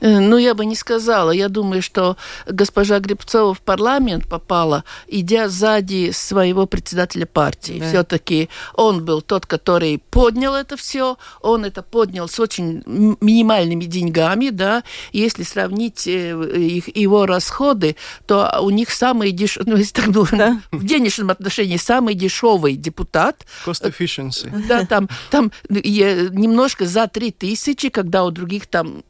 Э, 0.02 0.18
ну, 0.18 0.36
я 0.36 0.54
бы 0.54 0.66
не 0.66 0.74
сказала. 0.74 1.30
Я 1.30 1.48
думаю, 1.48 1.80
что 1.80 2.16
госпожа 2.46 2.98
Грибцова 2.98 3.54
в 3.54 3.60
парламент 3.60 4.28
попала, 4.28 4.84
идя 5.06 5.48
сзади 5.48 6.10
своего 6.12 6.66
председателя 6.66 7.24
партии. 7.24 7.78
Да. 7.78 7.88
Все-таки 7.88 8.48
он 8.74 9.04
был 9.04 9.22
тот, 9.22 9.46
который 9.46 10.02
поднял 10.10 10.54
это 10.54 10.76
все. 10.76 11.16
Он 11.40 11.64
это 11.64 11.82
поднял 11.82 12.28
с 12.28 12.40
очень 12.40 12.82
минимальными 13.20 13.84
деньгами, 13.84 14.50
да. 14.50 14.82
Если 15.12 15.44
сравнить 15.44 16.06
э, 16.08 16.32
их, 16.58 16.94
его 16.96 17.24
расходы, 17.26 17.94
то 18.26 18.58
у 18.60 18.70
них 18.70 18.90
самый 18.90 19.30
дешевый, 19.30 19.70
ну, 19.70 19.76
если 19.76 19.92
так 19.92 20.06
ну, 20.08 20.26
да. 20.32 20.60
в 20.72 20.84
денежном 20.84 21.30
отношении 21.30 21.76
самый 21.76 22.14
дешевый 22.14 22.74
депутат. 22.74 23.46
Cost 23.64 23.88
efficiency. 23.88 24.50
Да, 24.66 24.84
там, 24.84 25.08
там 25.30 25.52
немножко 25.68 26.86
за 26.86 27.06
три 27.06 27.30
тысячи, 27.30 27.88
когда 27.88 28.24
у 28.24 28.32
других 28.32 28.66
там 28.66 29.04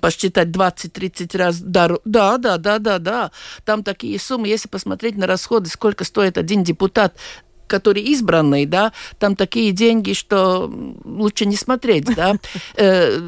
почти 0.00 0.15
посчитать 0.16 0.48
20-30 0.48 1.36
раз. 1.36 1.60
Да, 1.60 1.98
да, 2.04 2.38
да, 2.38 2.78
да, 2.78 2.98
да. 2.98 3.30
Там 3.64 3.84
такие 3.84 4.18
суммы. 4.18 4.48
Если 4.48 4.68
посмотреть 4.68 5.16
на 5.16 5.26
расходы, 5.26 5.68
сколько 5.68 6.04
стоит 6.04 6.38
один 6.38 6.64
депутат 6.64 7.16
который 7.66 8.02
избранный, 8.02 8.66
да, 8.66 8.92
там 9.18 9.36
такие 9.36 9.72
деньги, 9.72 10.12
что 10.12 10.72
лучше 11.04 11.46
не 11.46 11.56
смотреть, 11.56 12.06
да. 12.14 12.34
Э, 12.76 13.18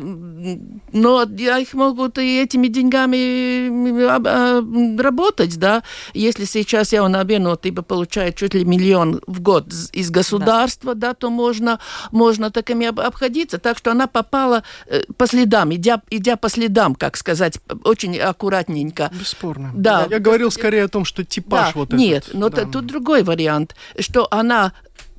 но 0.93 1.27
я 1.37 1.59
их 1.59 1.75
могут 1.75 2.19
и 2.19 2.41
этими 2.41 2.69
деньгами 2.69 4.05
а, 4.07 4.63
работать, 5.01 5.59
да. 5.59 5.83
Если 6.15 6.45
сейчас 6.45 6.93
я 6.93 7.07
на 7.09 7.21
Абену 7.21 7.59
либо 7.63 7.83
получает 7.83 8.37
чуть 8.37 8.55
ли 8.55 8.65
миллион 8.65 9.21
в 9.27 9.41
год 9.41 9.67
из 9.93 10.11
государства, 10.11 10.95
да, 10.95 11.15
то 11.15 11.31
можно, 11.31 11.81
можно 12.13 12.51
такими 12.51 12.87
обходиться. 12.87 13.59
Так 13.59 13.79
что 13.79 13.91
она 13.91 14.07
попала 14.07 14.63
э, 14.87 15.03
по 15.17 15.27
следам, 15.27 15.75
идя, 15.75 16.03
идя 16.11 16.37
по 16.37 16.49
следам, 16.49 16.95
как 16.95 17.17
сказать, 17.17 17.59
очень 17.85 18.19
аккуратненько. 18.19 19.11
Бесспорно. 19.13 19.73
Да. 19.75 20.07
Я, 20.09 20.17
я 20.17 20.19
говорил 20.19 20.51
скорее 20.51 20.85
о 20.85 20.89
том, 20.89 21.05
что 21.05 21.25
типаж 21.25 21.73
да, 21.75 21.79
вот 21.79 21.93
нет, 21.93 22.25
этот. 22.25 22.35
Нет, 22.35 22.41
но 22.41 22.49
да. 22.49 22.65
тут 22.65 22.87
другой 22.87 23.23
вариант, 23.23 23.75
что 23.99 24.28
она 24.31 24.73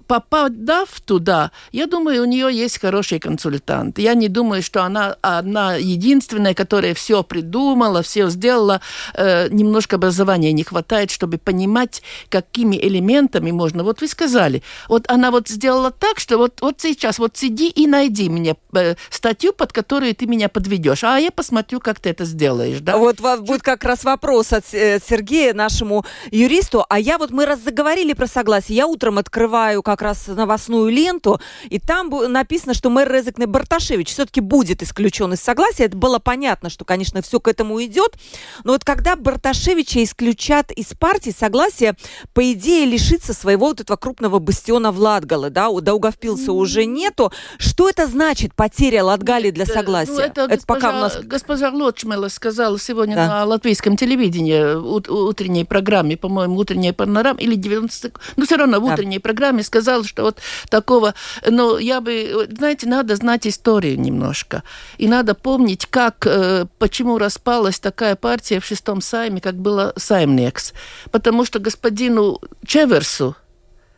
попадав 0.10 1.00
туда, 1.06 1.52
я 1.72 1.86
думаю, 1.86 2.24
у 2.24 2.26
нее 2.26 2.50
есть 2.52 2.82
хороший 2.82 3.20
консультант. 3.20 4.00
Я 4.00 4.16
не 4.16 4.28
думаю, 4.28 4.64
что 4.64 4.84
она 4.84 5.16
одна 5.22 5.76
единственная, 5.76 6.56
которая 6.56 6.96
все 6.96 7.22
придумала, 7.22 8.02
все 8.02 8.28
сделала. 8.30 8.82
Э, 9.14 9.50
немножко 9.52 9.98
образования 9.98 10.52
не 10.52 10.64
хватает, 10.64 11.12
чтобы 11.12 11.38
понимать, 11.38 12.02
какими 12.30 12.76
элементами 12.76 13.52
можно. 13.52 13.84
Вот 13.84 14.02
вы 14.02 14.08
сказали, 14.08 14.64
вот 14.88 15.06
она 15.12 15.30
вот 15.30 15.48
сделала 15.48 15.92
так, 15.92 16.20
что 16.20 16.40
вот, 16.40 16.60
вот 16.62 16.82
сейчас 16.82 17.20
вот 17.20 17.38
сиди 17.38 17.70
и 17.70 17.86
найди 17.86 18.30
мне 18.30 18.56
э, 18.74 18.96
статью, 19.12 19.54
под 19.54 19.72
которую 19.72 20.16
ты 20.16 20.26
меня 20.26 20.50
подведешь, 20.50 21.04
а 21.04 21.20
я 21.20 21.30
посмотрю, 21.30 21.80
как 21.80 22.00
ты 22.00 22.10
это 22.10 22.26
сделаешь. 22.26 22.80
Да? 22.80 22.98
Вот 22.98 23.20
вас 23.20 23.42
будет 23.42 23.62
как 23.62 23.84
раз 23.84 24.04
вопрос 24.04 24.54
от 24.54 24.66
э, 24.74 25.00
Сергея, 25.08 25.54
нашему 25.54 26.04
юристу. 26.32 26.84
А 26.90 26.98
я 26.98 27.20
вот, 27.20 27.30
мы 27.30 27.46
раз 27.46 27.60
заговорили 27.60 28.14
про 28.14 28.26
согласие, 28.26 28.76
я 28.76 28.88
утром 28.88 29.20
открываю 29.20 29.84
как 29.84 29.99
как 30.00 30.08
раз 30.08 30.28
новостную 30.28 30.90
ленту, 30.90 31.42
и 31.70 31.78
там 31.78 32.10
написано, 32.32 32.74
что 32.74 32.90
мэр 32.90 33.12
Резекне 33.12 33.48
Барташевич 33.48 34.12
все-таки 34.14 34.40
будет 34.40 34.82
исключен 34.82 35.34
из 35.34 35.42
согласия. 35.42 35.86
Это 35.86 35.98
было 35.98 36.20
понятно, 36.20 36.70
что, 36.70 36.86
конечно, 36.86 37.22
все 37.22 37.42
к 37.42 37.50
этому 37.50 37.84
идет. 37.84 38.16
Но 38.64 38.72
вот 38.72 38.86
когда 38.86 39.18
Барташевича 39.18 40.02
исключат 40.04 40.72
из 40.72 40.94
партии, 40.98 41.36
согласие, 41.38 41.96
по 42.34 42.50
идее, 42.54 42.86
лишится 42.86 43.34
своего 43.34 43.68
вот 43.68 43.82
этого 43.82 43.98
крупного 43.98 44.40
бастиона 44.40 44.94
Владгалы, 44.94 45.50
да, 45.50 45.68
у 45.68 45.82
Даугавпилса 45.82 46.54
уже 46.54 46.86
нету. 46.86 47.34
Что 47.58 47.90
это 47.90 48.08
значит, 48.08 48.56
потеря 48.56 49.04
Латгали 49.04 49.52
для 49.52 49.66
согласия? 49.66 50.12
Ну, 50.14 50.20
это, 50.20 50.42
это 50.42 50.56
госпожа, 50.56 50.80
пока 50.80 50.98
у 50.98 51.02
нас... 51.02 51.20
госпожа 51.22 51.72
Лочмела 51.72 52.30
сказала 52.30 52.80
сегодня 52.80 53.16
да. 53.16 53.28
на 53.28 53.46
латвийском 53.46 53.98
телевидении, 53.98 54.76
утренней 54.76 55.66
программе, 55.66 56.16
по-моему, 56.16 56.56
утренняя 56.56 56.94
панорама, 56.94 57.40
или 57.42 57.56
90... 57.56 58.14
Ну, 58.38 58.46
все 58.46 58.56
равно 58.56 58.80
в 58.80 58.86
утренней 58.86 59.18
да. 59.18 59.24
программе 59.24 59.62
сказала, 59.62 59.89
сказал, 59.90 60.04
что 60.04 60.24
вот 60.24 60.38
такого... 60.70 61.16
Но 61.48 61.80
я 61.80 62.02
бы... 62.02 62.48
Знаете, 62.52 62.88
надо 62.88 63.16
знать 63.16 63.48
историю 63.48 64.00
немножко. 64.00 64.64
И 64.98 65.08
надо 65.08 65.34
помнить, 65.34 65.88
как... 65.88 66.26
Э, 66.26 66.66
почему 66.78 67.18
распалась 67.18 67.80
такая 67.80 68.16
партия 68.16 68.60
в 68.60 68.66
шестом 68.66 69.02
сайме, 69.02 69.42
как 69.42 69.56
было 69.56 69.94
Саймнекс. 69.98 70.74
Потому 71.12 71.46
что 71.46 71.60
господину 71.60 72.40
Чеверсу, 72.66 73.36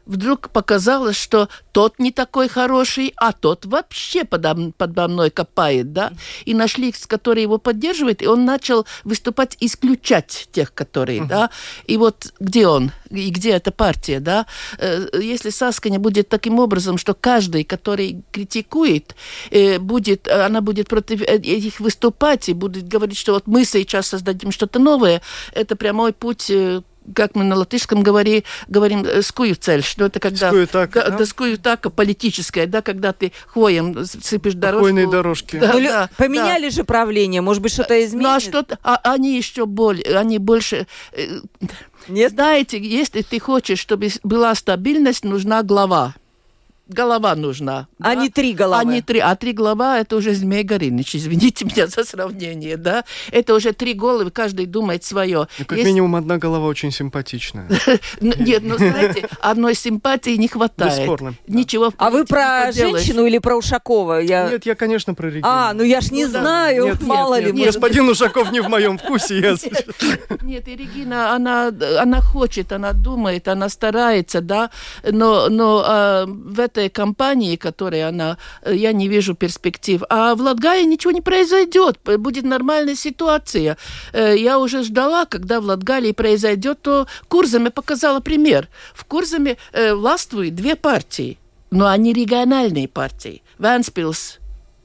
вдруг 0.05 0.50
показалось, 0.50 1.17
что 1.17 1.50
тот 1.72 2.00
не 2.00 2.12
такой 2.12 2.48
хороший, 2.48 3.13
а 3.15 3.31
тот 3.31 3.65
вообще 3.65 4.25
подо, 4.25 4.74
подо 4.77 5.08
мной 5.08 5.29
копает, 5.29 5.93
да, 5.93 6.12
и 6.46 6.53
нашли, 6.53 6.93
которые 7.08 7.43
его 7.43 7.58
поддерживают, 7.58 8.22
и 8.22 8.27
он 8.27 8.46
начал 8.46 8.86
выступать, 9.03 9.58
исключать 9.60 10.50
тех, 10.51 10.74
которые, 10.74 11.22
uh-huh. 11.22 11.27
да, 11.27 11.50
и 11.86 11.98
вот 11.98 12.34
где 12.39 12.67
он, 12.67 12.91
и 13.10 13.29
где 13.29 13.51
эта 13.51 13.72
партия, 13.72 14.20
да, 14.20 14.46
э, 14.77 15.08
если 15.22 15.50
Сасканя 15.50 16.00
будет 16.00 16.29
таким 16.29 16.60
образом, 16.60 16.98
что 16.98 17.13
каждый, 17.13 17.63
который 17.63 18.24
критикует, 18.31 19.15
э, 19.51 19.79
будет, 19.79 20.27
она 20.27 20.62
будет 20.62 20.89
против 20.89 21.22
этих 21.22 21.79
выступать 21.79 22.50
и 22.50 22.53
будет 22.53 22.88
говорить, 22.88 23.17
что 23.17 23.34
вот 23.34 23.48
мы 23.48 23.65
сейчас 23.65 24.08
создадим 24.08 24.51
что-то 24.51 24.79
новое, 24.79 25.22
это 25.53 25.75
прямой 25.75 26.13
путь 26.13 26.50
э, 26.50 26.81
как 27.13 27.36
мы 27.36 27.44
на 27.44 27.56
латышском 27.56 28.03
говори, 28.03 28.44
говорим, 28.68 29.03
э, 29.06 29.22
скую 29.22 29.56
цель, 29.56 29.84
что 29.84 30.06
это 30.06 30.20
когда... 30.20 30.50
Скуютака, 30.50 31.10
да? 31.10 31.18
Да, 31.18 31.25
скуютака 31.25 31.89
политическая, 31.89 32.65
да, 32.68 32.82
когда 32.82 33.13
ты 33.13 33.32
хвоем 33.48 34.06
сыпешь 34.06 34.53
дорожку. 34.53 34.86
Хвойные 34.86 35.08
дорожки. 35.08 35.58
Да, 35.58 35.74
ну, 35.74 35.82
да, 35.82 36.10
поменяли 36.18 36.65
да. 36.65 36.70
же 36.70 36.84
правление, 36.84 37.41
может 37.41 37.62
быть, 37.62 37.74
что-то 37.74 38.03
изменилось? 38.03 38.32
Ну, 38.32 38.38
а 38.38 38.39
что-то, 38.39 38.80
а, 38.84 39.00
они 39.03 39.38
еще 39.38 39.65
более, 39.65 40.18
они 40.18 40.38
больше... 40.38 40.88
Э, 41.13 41.39
Нет? 42.08 42.32
Знаете, 42.32 42.80
если 42.80 43.22
ты 43.22 43.39
хочешь, 43.39 43.80
чтобы 43.80 44.10
была 44.24 44.56
стабильность, 44.56 45.24
нужна 45.24 45.63
глава 45.63 46.15
голова 46.93 47.36
нужна. 47.36 47.88
А 48.00 48.15
да? 48.15 48.21
не 48.21 48.29
три 48.29 48.53
головы. 48.53 48.81
А 48.81 48.83
не 48.83 49.01
три, 49.01 49.19
а 49.19 49.36
три 49.36 49.53
голова 49.53 50.00
это 50.00 50.15
уже 50.15 50.33
Змей 50.33 50.63
Горыныч, 50.63 51.15
извините 51.15 51.65
меня 51.71 51.88
за 51.88 52.03
сравнение, 52.03 52.77
да? 52.77 53.03
Это 53.31 53.55
уже 53.55 53.74
три 53.74 53.93
головы, 53.93 54.31
каждый 54.31 54.65
думает 54.65 55.03
свое. 55.03 55.48
Ну, 55.60 55.65
как 55.65 55.77
Есть... 55.77 55.88
минимум 55.88 56.15
одна 56.15 56.38
голова 56.38 56.67
очень 56.67 56.91
симпатичная. 56.91 57.67
Ну, 58.19 58.33
нет, 58.38 58.62
ну 58.63 58.77
знаете, 58.77 59.27
одной 59.39 59.74
симпатии 59.74 60.36
не 60.38 60.48
хватает. 60.48 61.00
Бесспорно. 61.00 61.33
Ничего. 61.48 61.93
А 61.98 62.10
вы 62.10 62.25
про 62.25 62.71
женщину 62.71 63.25
или 63.25 63.39
про 63.39 63.55
Ушакова? 63.55 64.21
Нет, 64.21 64.65
я, 64.65 64.75
конечно, 64.75 65.13
про 65.13 65.27
Регину. 65.27 65.48
А, 65.48 65.74
ну 65.74 65.83
я 65.83 66.01
ж 66.01 66.12
не 66.12 66.25
ну 66.25 66.31
знаю, 66.31 66.98
мало 67.01 67.39
ли. 67.39 67.51
Господин 67.51 68.10
Ушаков 68.10 68.51
не 68.51 68.60
в 68.60 68.69
моем 68.69 68.98
вкусе. 68.98 69.41
Нет, 70.41 70.67
и 70.67 70.75
Регина, 70.75 71.33
она, 71.36 71.71
она 72.00 72.21
хочет, 72.21 72.71
она 72.71 72.93
думает, 72.93 73.48
она 73.48 73.69
старается, 73.69 74.41
да, 74.41 74.69
но, 75.03 75.50
но 75.50 75.83
а, 75.86 76.25
в 76.25 76.60
этой 76.60 76.81
этой 76.82 76.90
компании, 76.90 77.56
которой 77.56 78.08
она, 78.08 78.38
э, 78.64 78.76
я 78.76 78.94
не 78.94 79.08
вижу 79.08 79.36
перспектив. 79.36 80.04
А 80.10 80.36
в 80.36 80.42
Латгалии 80.42 80.86
ничего 80.86 81.12
не 81.12 81.22
произойдет, 81.22 82.00
будет 82.18 82.44
нормальная 82.44 82.96
ситуация. 82.96 83.78
Э, 84.14 84.36
я 84.38 84.58
уже 84.58 84.84
ждала, 84.84 85.26
когда 85.26 85.60
в 85.60 85.66
Латгалии 85.66 86.12
произойдет, 86.12 86.82
то 86.82 87.08
Курзами 87.28 87.70
показала 87.70 88.20
пример. 88.20 88.68
В 88.94 89.06
Курзами 89.06 89.58
э, 89.74 89.94
властвуют 89.94 90.56
две 90.56 90.76
партии, 90.76 91.38
но 91.72 91.88
они 91.88 92.14
региональные 92.14 92.88
партии. 92.88 93.44
Венспилс 93.60 94.40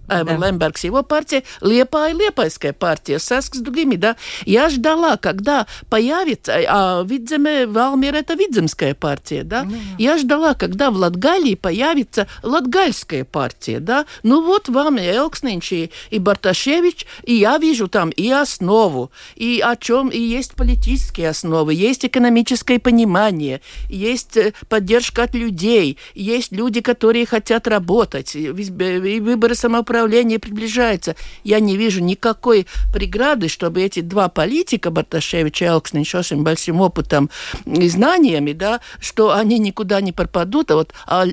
Айвар 0.09 0.39
да. 0.39 0.47
Лембергс, 0.49 0.85
его 0.85 1.03
партия, 1.03 1.43
Лепа 1.61 2.11
и 2.11 2.15
Лепайская 2.15 2.73
партия, 2.73 3.19
Саск 3.19 3.57
с 3.57 3.59
другими, 3.59 3.97
да. 3.97 4.17
Я 4.45 4.69
ждала, 4.69 5.17
когда 5.17 5.67
появится, 5.91 6.55
а 6.69 7.03
Видземе, 7.05 7.67
Валмир 7.67 8.15
это 8.15 8.35
Видземская 8.35 8.95
партия, 8.95 9.43
да. 9.43 9.65
Mm. 9.65 9.79
Я 9.99 10.19
ждала, 10.19 10.55
когда 10.55 10.91
в 10.91 10.97
Латгалии 10.97 11.55
появится 11.55 12.29
Латгальская 12.43 13.25
партия, 13.25 13.81
да. 13.81 14.07
Ну 14.23 14.43
вот 14.43 14.69
вам 14.69 14.99
и 14.99 15.03
Элкснинч, 15.03 15.73
и, 15.73 15.91
и 16.11 16.19
Барташевич, 16.19 17.07
и 17.25 17.35
я 17.35 17.59
вижу 17.59 17.89
там 17.89 18.11
и 18.11 18.31
основу, 18.31 19.11
и 19.35 19.61
о 19.65 19.77
чем, 19.77 20.09
и 20.09 20.19
есть 20.19 20.55
политические 20.55 21.31
основы, 21.31 21.75
есть 21.75 22.05
экономическое 22.05 22.79
понимание, 22.79 23.61
есть 23.89 24.37
э, 24.37 24.53
поддержка 24.69 25.25
от 25.25 25.35
людей, 25.35 25.99
есть 26.15 26.53
люди, 26.53 26.81
которые 26.81 27.27
хотят 27.27 27.67
работать, 27.67 28.37
и 28.37 28.51
выборы 28.51 29.55
самоуправления 29.55 29.96
направление 29.97 30.39
приближается. 30.39 31.17
Я 31.43 31.59
не 31.59 31.77
вижу 31.77 32.03
никакой 32.03 32.67
преграды, 32.93 33.49
чтобы 33.49 33.83
эти 33.83 34.01
два 34.01 34.29
политика, 34.29 34.91
Барташевич 34.91 35.63
и 35.63 35.65
Элкснин, 35.65 36.05
с 36.05 36.33
большим 36.33 36.81
опытом 36.81 37.31
и 37.65 37.89
знаниями, 37.89 38.53
да, 38.53 38.81
что 39.01 39.33
они 39.33 39.59
никуда 39.59 40.01
не 40.01 40.13
пропадут, 40.13 40.71
а 40.71 40.75
вот 40.75 40.93
а, 41.07 41.27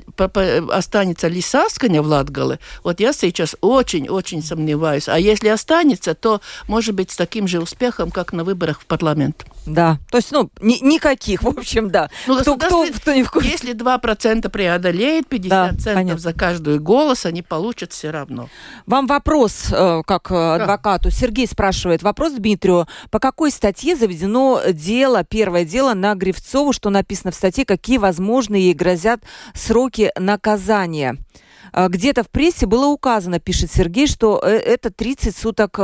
останется 0.70 1.28
ли 1.28 1.42
Сасканя 1.42 2.00
в 2.00 2.06
Латгале, 2.06 2.58
вот 2.82 3.00
я 3.00 3.12
сейчас 3.12 3.54
очень-очень 3.60 4.42
сомневаюсь. 4.42 5.08
А 5.08 5.18
если 5.18 5.48
останется, 5.48 6.14
то, 6.14 6.40
может 6.66 6.94
быть, 6.94 7.10
с 7.10 7.16
таким 7.16 7.46
же 7.46 7.60
успехом, 7.60 8.10
как 8.10 8.32
на 8.32 8.44
выборах 8.44 8.80
в 8.80 8.86
парламент. 8.86 9.44
Да, 9.66 9.98
то 10.10 10.18
есть, 10.18 10.32
ну, 10.32 10.50
ни, 10.60 10.84
никаких, 10.84 11.42
в 11.42 11.48
общем, 11.48 11.90
да. 11.90 12.10
Ну, 12.26 12.40
кто, 12.40 12.56
кто, 12.56 12.86
кто 12.86 13.14
не 13.14 13.22
в 13.22 13.30
курсе. 13.30 13.50
Если 13.50 13.74
2% 13.74 14.48
преодолеет, 14.48 15.26
50 15.28 15.50
да, 15.50 15.68
центов 15.68 15.94
понятно. 15.94 16.18
за 16.20 16.32
каждый 16.32 16.78
голос, 16.78 17.26
они 17.26 17.42
получат 17.42 17.92
все 17.92 18.10
равно. 18.10 18.48
Вам 18.86 19.06
вопрос, 19.06 19.68
э, 19.72 20.02
как 20.06 20.30
э, 20.30 20.54
адвокату. 20.54 21.10
Сергей 21.10 21.46
спрашивает. 21.46 22.02
Вопрос 22.02 22.32
Дмитрию. 22.32 22.86
По 23.10 23.18
какой 23.18 23.50
статье 23.50 23.96
заведено 23.96 24.60
дело, 24.70 25.24
первое 25.24 25.64
дело 25.64 25.94
на 25.94 26.14
Гривцову, 26.14 26.72
что 26.72 26.90
написано 26.90 27.30
в 27.30 27.34
статье, 27.34 27.64
какие 27.64 27.98
возможные 27.98 28.64
ей 28.64 28.74
грозят 28.74 29.20
сроки 29.54 30.12
наказания? 30.18 31.16
Э, 31.72 31.88
где-то 31.88 32.24
в 32.24 32.30
прессе 32.30 32.66
было 32.66 32.86
указано, 32.86 33.40
пишет 33.40 33.72
Сергей, 33.72 34.06
что 34.06 34.38
это 34.38 34.90
30 34.90 35.36
суток 35.36 35.78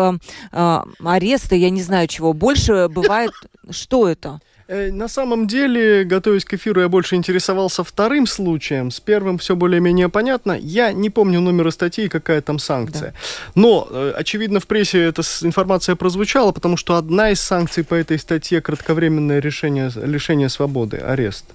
ареста, 0.52 1.54
я 1.54 1.70
не 1.70 1.82
знаю 1.82 2.08
чего. 2.08 2.32
Больше 2.32 2.88
бывает... 2.88 3.32
Что 3.70 4.08
это? 4.08 4.40
Э, 4.70 4.92
на 4.92 5.08
самом 5.08 5.46
деле, 5.48 6.04
готовясь 6.04 6.44
к 6.44 6.54
эфиру, 6.54 6.80
я 6.80 6.88
больше 6.88 7.16
интересовался 7.16 7.82
вторым 7.82 8.26
случаем. 8.26 8.92
С 8.92 9.00
первым 9.00 9.36
все 9.38 9.56
более-менее 9.56 10.08
понятно. 10.08 10.52
Я 10.52 10.92
не 10.92 11.10
помню 11.10 11.40
номера 11.40 11.72
статьи, 11.72 12.08
какая 12.08 12.40
там 12.40 12.60
санкция. 12.60 13.10
Да. 13.10 13.14
Но, 13.56 13.88
э, 13.90 14.12
очевидно, 14.16 14.60
в 14.60 14.66
прессе 14.68 15.02
эта 15.02 15.22
информация 15.42 15.96
прозвучала, 15.96 16.52
потому 16.52 16.76
что 16.76 16.94
одна 16.94 17.30
из 17.30 17.40
санкций 17.40 17.82
по 17.82 17.96
этой 17.96 18.16
статье 18.16 18.60
кратковременное 18.60 19.40
решение, 19.40 19.90
лишение 19.96 20.48
свободы, 20.48 20.98
арест. 20.98 21.46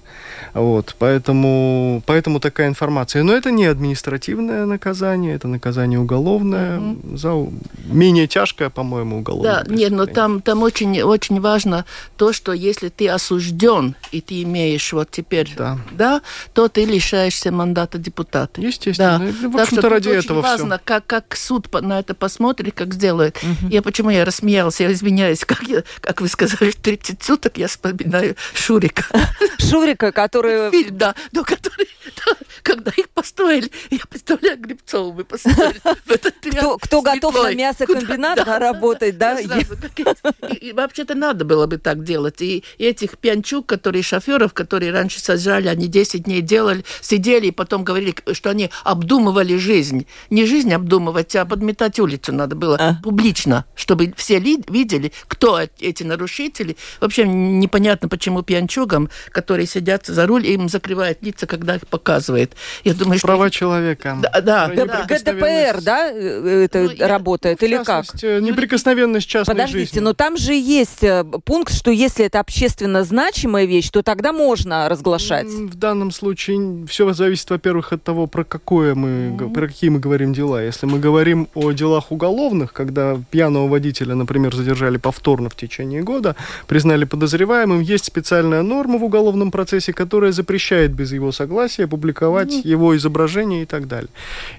Вот, 0.52 0.94
поэтому, 0.98 2.02
поэтому 2.04 2.38
такая 2.38 2.68
информация. 2.68 3.22
Но 3.22 3.32
это 3.32 3.50
не 3.50 3.64
административное 3.64 4.66
наказание, 4.66 5.34
это 5.34 5.48
наказание 5.48 5.98
уголовное, 5.98 6.78
mm-hmm. 6.78 7.16
за 7.16 7.46
менее 7.86 8.26
тяжкое, 8.26 8.68
по-моему, 8.68 9.18
уголовное. 9.18 9.64
Да, 9.64 9.74
нет, 9.74 9.92
но 9.92 10.04
там, 10.04 10.42
там 10.42 10.62
очень, 10.62 11.00
очень 11.00 11.40
важно 11.40 11.86
то, 12.16 12.34
что 12.34 12.52
если 12.52 12.90
ты 12.90 13.05
осужден, 13.06 13.94
и 14.12 14.20
ты 14.20 14.42
имеешь 14.42 14.92
вот 14.92 15.10
теперь, 15.10 15.52
да, 15.56 15.78
да 15.92 16.22
то 16.52 16.68
ты 16.68 16.84
лишаешься 16.84 17.52
мандата 17.52 17.98
депутата. 17.98 18.60
Естественно. 18.60 19.18
Да. 19.18 19.48
В 19.48 19.56
общем-то, 19.56 19.88
ради 19.88 20.08
очень 20.08 20.20
этого 20.20 20.40
важно, 20.40 20.76
все. 20.76 20.84
Как, 20.84 21.06
как 21.06 21.36
суд 21.36 21.72
на 21.72 21.98
это 21.98 22.14
посмотрит, 22.14 22.74
как 22.74 22.94
сделает. 22.94 23.36
Угу. 23.42 23.70
Я 23.70 23.82
почему 23.82 24.10
я 24.10 24.24
рассмеялась, 24.24 24.80
я 24.80 24.92
извиняюсь, 24.92 25.44
как, 25.44 25.62
я, 25.62 25.82
как 26.00 26.20
вы 26.20 26.28
сказали, 26.28 26.70
30 26.70 27.22
суток, 27.22 27.58
я 27.58 27.68
вспоминаю 27.68 28.36
Шурика. 28.54 29.04
Шурика, 29.58 30.12
который... 30.12 30.70
Фильм, 30.70 30.96
да, 30.98 31.14
но 31.32 31.44
который, 31.44 31.88
да, 32.26 32.32
когда 32.62 32.90
их 32.96 33.05
построили, 33.26 33.70
я 33.90 33.98
представляю, 34.08 34.56
в 34.58 36.10
этот 36.10 36.34
Кто, 36.40 36.78
кто 36.78 37.02
готов 37.02 37.34
на 37.34 37.54
мясокомбинат 37.54 38.44
да, 38.44 38.58
работать, 38.58 39.18
да? 39.18 39.38
И, 39.40 40.72
вообще-то 40.72 41.14
надо 41.14 41.44
было 41.44 41.66
бы 41.66 41.78
так 41.78 42.04
делать. 42.04 42.40
И, 42.40 42.62
и 42.78 42.84
этих 42.84 43.18
пьянчук, 43.18 43.66
которые 43.66 44.02
шоферов, 44.02 44.54
которые 44.54 44.92
раньше 44.92 45.20
сажали, 45.20 45.66
они 45.66 45.88
10 45.88 46.24
дней 46.24 46.40
делали, 46.40 46.84
сидели 47.00 47.48
и 47.48 47.50
потом 47.50 47.82
говорили, 47.82 48.14
что 48.32 48.50
они 48.50 48.70
обдумывали 48.84 49.56
жизнь. 49.56 50.06
Не 50.30 50.46
жизнь 50.46 50.72
обдумывать, 50.72 51.34
а 51.34 51.44
подметать 51.44 51.98
улицу 51.98 52.32
надо 52.32 52.54
было 52.54 52.76
а. 52.78 52.94
публично, 53.02 53.64
чтобы 53.74 54.14
все 54.16 54.38
видели, 54.38 55.12
кто 55.26 55.60
эти 55.80 56.04
нарушители. 56.04 56.76
Вообще 57.00 57.26
непонятно, 57.26 58.08
почему 58.08 58.42
пьянчугам, 58.42 59.10
которые 59.30 59.66
сидят 59.66 60.06
за 60.06 60.26
руль, 60.26 60.46
им 60.46 60.68
закрывают 60.68 61.22
лица, 61.22 61.46
когда 61.46 61.76
их 61.76 61.88
показывает. 61.88 62.54
Я 62.84 62.94
думаю, 62.94 63.15
Права 63.22 63.48
что... 63.48 63.58
человека. 63.58 64.18
Да, 64.22 64.40
да. 64.40 64.68
ГДПР, 64.68 65.80
да, 65.82 66.10
э, 66.12 66.64
это 66.64 66.82
ну, 66.82 67.06
работает 67.06 67.62
или 67.62 67.82
как? 67.82 68.04
Э, 68.22 68.40
неприкосновенность 68.40 69.26
частной 69.26 69.54
Подождите, 69.54 69.86
жизни. 69.86 70.00
но 70.00 70.12
там 70.12 70.36
же 70.36 70.52
есть 70.52 71.02
э, 71.02 71.24
пункт, 71.44 71.72
что 71.74 71.90
если 71.90 72.24
это 72.24 72.40
общественно 72.40 73.04
значимая 73.04 73.64
вещь, 73.64 73.90
то 73.90 74.02
тогда 74.02 74.32
можно 74.32 74.88
разглашать. 74.88 75.46
В 75.46 75.74
данном 75.76 76.10
случае 76.10 76.86
все 76.86 77.12
зависит, 77.12 77.50
во-первых, 77.50 77.92
от 77.92 78.02
того, 78.02 78.26
про 78.26 78.44
какое 78.44 78.94
мы, 78.94 79.08
mm-hmm. 79.08 79.52
про 79.52 79.68
какие 79.68 79.90
мы 79.90 79.98
говорим 80.00 80.32
дела. 80.32 80.62
Если 80.62 80.86
мы 80.86 80.98
говорим 80.98 81.48
о 81.54 81.72
делах 81.72 82.12
уголовных, 82.12 82.72
когда 82.72 83.18
пьяного 83.30 83.68
водителя, 83.68 84.14
например, 84.14 84.54
задержали 84.54 84.96
повторно 84.96 85.48
в 85.48 85.56
течение 85.56 86.02
года, 86.02 86.36
признали 86.66 87.04
подозреваемым, 87.04 87.80
есть 87.80 88.04
специальная 88.04 88.62
норма 88.62 88.98
в 88.98 89.04
уголовном 89.04 89.50
процессе, 89.50 89.92
которая 89.92 90.32
запрещает 90.32 90.92
без 90.92 91.12
его 91.12 91.32
согласия 91.32 91.86
публиковать 91.86 92.52
mm-hmm. 92.52 92.68
его 92.68 92.96
изображение 93.06 93.62
и 93.62 93.66
так 93.66 93.86
далее. 93.86 94.10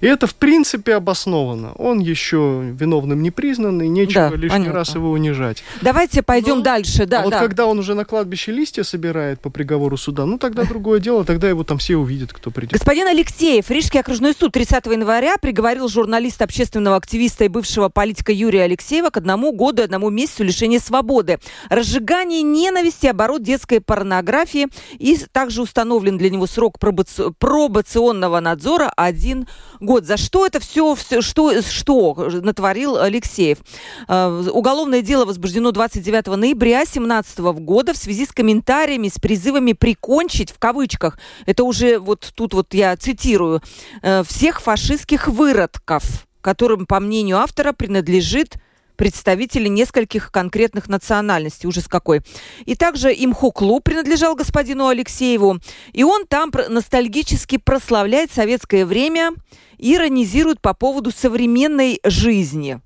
И 0.02 0.08
это, 0.08 0.28
в 0.28 0.36
принципе, 0.36 0.96
обосновано. 0.96 1.74
Он 1.74 2.00
еще 2.00 2.64
виновным 2.64 3.22
не 3.22 3.32
признан, 3.32 3.82
и 3.82 3.88
нечего 3.88 4.30
да, 4.30 4.36
лишний 4.36 4.50
понятно. 4.50 4.74
раз 4.74 4.96
его 4.96 5.12
унижать. 5.12 5.64
Давайте 5.82 6.24
пойдем 6.24 6.58
Но, 6.58 6.64
дальше. 6.64 7.06
Да, 7.06 7.22
а 7.22 7.24
вот 7.24 7.34
когда 7.34 7.66
он 7.66 7.80
уже 7.80 7.94
на 7.94 8.06
кладбище 8.06 8.52
листья 8.52 8.84
собирает 8.84 9.40
по 9.40 9.50
приговору 9.50 9.98
суда, 9.98 10.26
ну 10.26 10.38
тогда 10.38 10.64
другое 10.70 11.00
дело, 11.00 11.26
тогда 11.26 11.50
его 11.50 11.64
там 11.64 11.78
все 11.78 11.98
увидят, 11.98 12.32
кто 12.34 12.52
придет. 12.52 12.72
Господин 12.72 13.08
Алексеев, 13.08 13.70
Рижский 13.70 14.00
окружной 14.00 14.34
суд 14.34 14.54
30 14.54 14.86
января 14.86 15.38
приговорил 15.38 15.90
журналиста, 15.90 16.46
общественного 16.46 16.96
активиста 16.96 17.44
и 17.44 17.48
бывшего 17.50 17.90
политика 17.90 18.32
Юрия 18.32 18.64
Алексеева 18.64 19.10
к 19.10 19.18
одному 19.18 19.52
году 19.52 19.82
и 19.82 19.86
одному 19.86 20.10
месяцу 20.10 20.44
лишения 20.44 20.80
свободы. 20.80 21.40
Разжигание 21.70 22.42
ненависти, 22.42 23.08
оборот 23.08 23.44
детской 23.44 23.82
порнографии 23.82 24.68
и 24.94 25.18
также 25.32 25.62
установлен 25.62 26.18
для 26.18 26.30
него 26.30 26.48
срок 26.48 26.80
пробаци... 26.80 27.32
пробационного 27.40 28.27
Роскомнадзора 28.28 28.92
один 28.96 29.48
год. 29.80 30.06
За 30.06 30.18
что 30.18 30.46
это 30.46 30.60
все, 30.60 30.96
все 30.96 31.22
что, 31.22 31.62
что 31.62 32.16
натворил 32.42 32.98
Алексеев? 32.98 33.60
Э, 34.08 34.50
уголовное 34.52 35.02
дело 35.02 35.26
возбуждено 35.26 35.72
29 35.72 36.28
ноября 36.28 36.80
2017 36.80 37.40
года 37.40 37.94
в 37.94 37.98
связи 37.98 38.26
с 38.26 38.32
комментариями, 38.32 39.10
с 39.10 39.20
призывами 39.20 39.74
прикончить, 39.74 40.52
в 40.52 40.60
кавычках, 40.60 41.18
это 41.46 41.64
уже 41.64 42.00
вот 42.00 42.32
тут 42.36 42.54
вот 42.54 42.74
я 42.74 42.96
цитирую, 42.98 43.62
э, 44.02 44.24
всех 44.24 44.62
фашистских 44.62 45.28
выродков, 45.28 46.04
которым, 46.42 46.86
по 46.86 47.00
мнению 47.00 47.38
автора, 47.38 47.74
принадлежит 47.74 48.56
представители 48.98 49.68
нескольких 49.68 50.32
конкретных 50.32 50.90
национальностей. 50.90 51.70
Ужас 51.70 51.88
какой. 51.88 52.22
И 52.66 52.76
также 52.76 53.14
имхо-клуб 53.14 53.84
принадлежал 53.84 54.36
господину 54.36 54.88
Алексееву. 54.88 55.60
И 55.94 56.04
он 56.04 56.26
там 56.26 56.52
ностальгически 56.68 57.58
прославляет 57.58 58.32
советское 58.32 58.86
время, 58.86 59.32
иронизирует 59.78 60.60
по 60.60 60.74
поводу 60.74 61.12
современной 61.12 62.00
жизни 62.04 62.82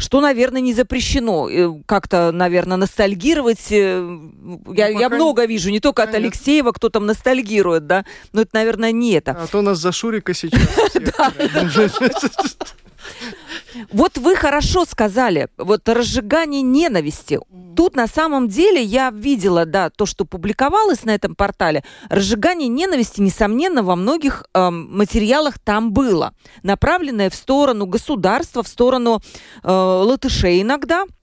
что, 0.00 0.20
наверное, 0.20 0.60
не 0.60 0.72
запрещено. 0.72 1.48
Э, 1.48 1.70
как-то, 1.86 2.32
наверное, 2.32 2.78
ностальгировать. 2.78 3.70
Э, 3.70 4.00
ну, 4.00 4.62
я, 4.72 4.88
я 4.88 5.10
много 5.10 5.44
вижу, 5.44 5.70
не 5.70 5.78
только 5.78 6.02
от 6.02 6.14
Алексеева, 6.14 6.72
кто 6.72 6.88
там 6.88 7.06
ностальгирует, 7.06 7.86
да. 7.86 8.04
Но 8.32 8.40
это, 8.40 8.50
наверное, 8.54 8.92
не 8.92 9.12
это. 9.12 9.32
А 9.32 9.46
то 9.46 9.58
у 9.58 9.62
нас 9.62 9.78
за 9.78 9.92
Шурика 9.92 10.32
сейчас. 10.32 10.60
Вот 13.92 14.18
вы 14.18 14.36
хорошо 14.36 14.84
сказали, 14.84 15.48
вот 15.56 15.88
разжигание 15.88 16.62
ненависти. 16.62 17.40
Тут 17.76 17.96
на 17.96 18.06
самом 18.06 18.48
деле 18.48 18.82
я 18.82 19.10
видела, 19.10 19.64
да, 19.64 19.90
то, 19.90 20.06
что 20.06 20.24
публиковалось 20.24 21.04
на 21.04 21.14
этом 21.14 21.34
портале. 21.34 21.84
Разжигание 22.08 22.68
ненависти, 22.68 23.20
несомненно, 23.20 23.82
во 23.82 23.96
многих 23.96 24.44
э, 24.52 24.70
материалах 24.70 25.58
там 25.58 25.92
было. 25.92 26.34
Направленное 26.62 27.30
в 27.30 27.34
сторону 27.34 27.86
государства, 27.86 28.62
в 28.62 28.68
сторону 28.68 29.20
э, 29.62 29.70
латышей 29.70 30.62
иногда– 30.62 31.04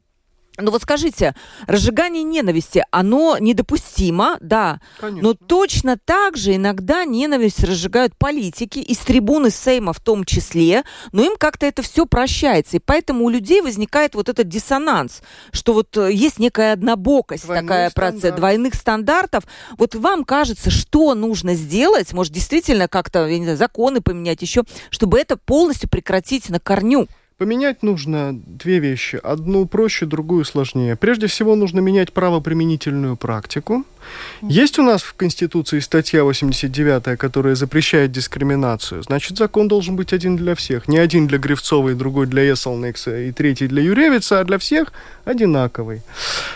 ну 0.58 0.72
вот 0.72 0.82
скажите, 0.82 1.36
разжигание 1.68 2.24
ненависти, 2.24 2.84
оно 2.92 3.38
недопустимо, 3.40 4.38
да, 4.42 4.80
Конечно. 5.00 5.30
но 5.30 5.34
точно 5.34 5.98
так 6.04 6.38
же 6.38 6.56
иногда 6.56 7.06
ненависть 7.06 7.64
разжигают 7.64 8.16
политики, 8.18 8.80
из 8.80 8.98
трибуны 8.98 9.52
Сейма 9.52 9.94
в 9.94 10.00
том 10.00 10.24
числе, 10.24 10.84
но 11.12 11.24
им 11.24 11.36
как-то 11.38 11.66
это 11.66 11.82
все 11.82 12.06
прощается, 12.06 12.78
и 12.78 12.80
поэтому 12.80 13.26
у 13.26 13.30
людей 13.30 13.62
возникает 13.62 14.16
вот 14.16 14.30
этот 14.30 14.48
диссонанс, 14.48 15.22
что 15.52 15.74
вот 15.74 15.96
э, 15.98 16.12
есть 16.12 16.40
некая 16.40 16.74
однобокость, 16.74 17.46
Двойной 17.46 17.64
такая 17.64 17.90
процесс 17.92 18.36
двойных 18.36 18.74
стандартов. 18.74 19.44
Вот 19.78 19.96
вам 19.96 20.24
кажется, 20.24 20.72
что 20.72 21.14
нужно 21.14 21.56
сделать, 21.56 22.14
может 22.14 22.34
действительно 22.34 22.88
как-то, 22.88 23.28
я 23.28 23.38
не 23.38 23.46
знаю, 23.46 23.58
законы 23.58 24.02
поменять 24.02 24.42
еще, 24.42 24.64
чтобы 24.90 25.20
это 25.20 25.38
полностью 25.38 25.90
прекратить 25.90 26.50
на 26.50 26.60
корню? 26.60 27.08
Поменять 27.38 27.84
нужно 27.84 28.34
две 28.34 28.80
вещи. 28.80 29.20
Одну 29.22 29.68
проще, 29.68 30.08
другую 30.08 30.44
сложнее. 30.44 30.96
Прежде 30.96 31.28
всего 31.28 31.56
нужно 31.56 31.80
менять 31.82 32.12
правоприменительную 32.12 33.16
практику. 33.16 33.84
Есть 34.42 34.80
у 34.80 34.84
нас 34.84 35.02
в 35.02 35.14
Конституции 35.14 35.80
статья 35.80 36.24
89, 36.24 37.18
которая 37.18 37.56
запрещает 37.56 38.12
дискриминацию. 38.12 39.04
Значит, 39.04 39.38
закон 39.38 39.68
должен 39.68 39.96
быть 39.96 40.14
один 40.14 40.38
для 40.38 40.56
всех. 40.56 40.88
Не 40.88 40.98
один 40.98 41.28
для 41.28 41.38
Гривцова 41.38 41.90
и 41.90 41.94
другой 41.94 42.28
для 42.28 42.52
Эсселнекса 42.52 43.20
и 43.20 43.32
третий 43.32 43.68
для 43.68 43.82
Юревица, 43.82 44.40
а 44.40 44.44
для 44.44 44.58
всех 44.58 44.94
одинаковый. 45.26 46.02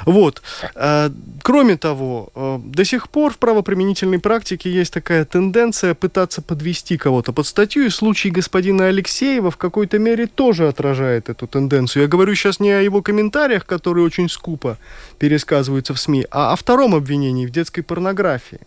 Вот. 0.05 0.41
А, 0.75 1.11
кроме 1.43 1.77
того, 1.77 2.29
э, 2.35 2.59
до 2.63 2.85
сих 2.85 3.09
пор 3.09 3.33
в 3.33 3.37
правоприменительной 3.37 4.19
практике 4.19 4.71
есть 4.71 4.93
такая 4.93 5.25
тенденция 5.25 5.93
пытаться 5.93 6.41
подвести 6.41 6.97
кого-то 6.97 7.33
под 7.33 7.47
статью, 7.47 7.85
и 7.85 7.89
случай 7.89 8.29
господина 8.29 8.87
Алексеева 8.87 9.51
в 9.51 9.57
какой-то 9.57 9.99
мере 9.99 10.27
тоже 10.27 10.67
отражает 10.67 11.29
эту 11.29 11.47
тенденцию. 11.47 12.03
Я 12.03 12.07
говорю 12.07 12.35
сейчас 12.35 12.59
не 12.59 12.71
о 12.71 12.81
его 12.81 13.01
комментариях, 13.01 13.65
которые 13.65 14.05
очень 14.05 14.29
скупо 14.29 14.77
пересказываются 15.19 15.93
в 15.93 15.99
СМИ, 15.99 16.25
а 16.31 16.53
о 16.53 16.55
втором 16.55 16.95
обвинении 16.95 17.40
в 17.47 17.51
детской 17.51 17.81
порнографии. 17.81 18.59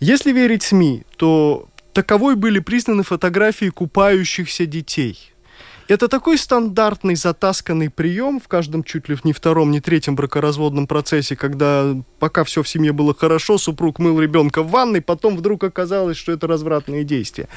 Если 0.00 0.32
верить 0.32 0.62
СМИ, 0.62 1.02
то 1.16 1.68
таковой 1.92 2.36
были 2.36 2.60
признаны 2.60 3.02
фотографии 3.02 3.70
купающихся 3.70 4.66
детей– 4.66 5.32
это 5.88 6.08
такой 6.08 6.38
стандартный 6.38 7.16
затасканный 7.16 7.90
прием 7.90 8.40
в 8.40 8.48
каждом 8.48 8.84
чуть 8.84 9.08
ли 9.08 9.16
не 9.24 9.32
втором, 9.32 9.70
не 9.70 9.80
третьем 9.80 10.14
бракоразводном 10.16 10.86
процессе, 10.86 11.34
когда 11.34 11.96
пока 12.18 12.44
все 12.44 12.62
в 12.62 12.68
семье 12.68 12.92
было 12.92 13.14
хорошо, 13.14 13.58
супруг 13.58 13.98
мыл 13.98 14.20
ребенка 14.20 14.62
в 14.62 14.70
ванной, 14.70 15.00
потом 15.00 15.36
вдруг 15.36 15.64
оказалось, 15.64 16.16
что 16.16 16.32
это 16.32 16.46
развратные 16.46 17.04
действия. 17.04 17.48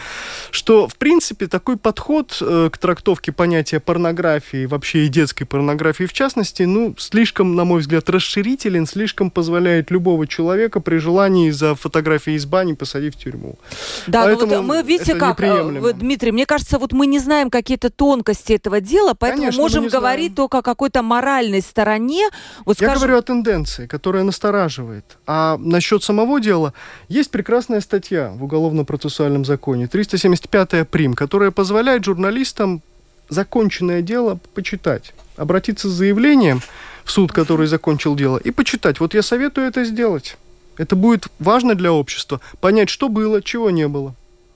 Что, 0.50 0.88
в 0.88 0.96
принципе, 0.96 1.48
такой 1.48 1.78
подход 1.78 2.38
э, 2.41 2.70
к 2.72 2.78
трактовке 2.78 3.32
понятия 3.32 3.80
порнографии, 3.80 4.65
вообще 4.65 5.06
и 5.06 5.08
детской 5.10 5.46
порнографии 5.46 6.06
в 6.06 6.13
частности, 6.13 6.63
ну, 6.63 6.96
слишком, 6.98 7.56
на 7.56 7.65
мой 7.65 7.82
взгляд, 7.82 8.10
расширителен, 8.10 8.88
слишком 8.88 9.30
позволяет 9.30 9.91
любого 9.91 10.26
человека 10.26 10.80
при 10.80 10.98
желании 10.98 11.50
за 11.50 11.76
фотографией 11.76 12.38
из 12.38 12.46
бани 12.46 12.74
посадить 12.74 13.15
в 13.15 13.20
тюрьму. 13.20 13.60
Да, 14.08 14.28
ну 14.28 14.46
вот 14.46 14.63
мы, 14.63 14.82
видите, 14.84 15.15
как, 15.15 15.41
э, 15.41 15.94
Дмитрий, 15.94 16.32
мне 16.32 16.46
кажется, 16.46 16.80
вот 16.80 16.94
мы 16.94 17.08
не 17.08 17.20
знаем 17.20 17.50
какие-то 17.50 17.89
тон 17.89 18.20
тонкости 18.21 18.53
этого 18.53 18.81
дела, 18.81 19.13
поэтому 19.13 19.43
Конечно, 19.43 19.62
можем 19.62 19.88
говорить 19.88 20.36
только 20.36 20.60
о 20.60 20.62
какой-то 20.62 21.01
моральной 21.01 21.62
стороне. 21.62 22.29
Вот 22.65 22.79
Я 22.79 22.88
скажем... 22.88 23.01
говорю 23.01 23.17
о 23.17 23.21
тенденции, 23.21 23.88
которая 23.88 24.23
настораживает. 24.23 25.17
А 25.25 25.57
насчет 25.57 26.03
самого 26.03 26.39
дела, 26.39 26.73
есть 27.10 27.31
прекрасная 27.31 27.81
статья 27.81 28.31
в 28.36 28.43
Уголовно-процессуальном 28.43 29.45
законе, 29.45 29.88
375 29.88 30.88
прим, 30.89 31.13
которая 31.13 31.51
позволяет 31.51 32.05
журналистам 32.05 32.81
законченное 33.29 34.01
дело 34.01 34.39
почитать, 34.53 35.13
обратиться 35.38 35.89
с 35.89 35.91
заявлением 35.91 36.62
в 37.03 37.12
суд, 37.12 37.31
который 37.31 37.67
закончил 37.67 38.15
дело, 38.15 38.38
и 38.38 38.51
почитать. 38.51 38.99
Вот 38.99 39.13
я 39.13 39.23
советую 39.23 39.67
это 39.67 39.84
сделать. 39.84 40.38
Это 40.77 40.95
будет 40.95 41.27
важно 41.39 41.75
для 41.75 41.91
общества, 41.91 42.39
понять, 42.60 42.89
что 42.89 43.10
было, 43.10 43.41
чего 43.41 43.71
не 43.71 43.88
было. 43.88 44.15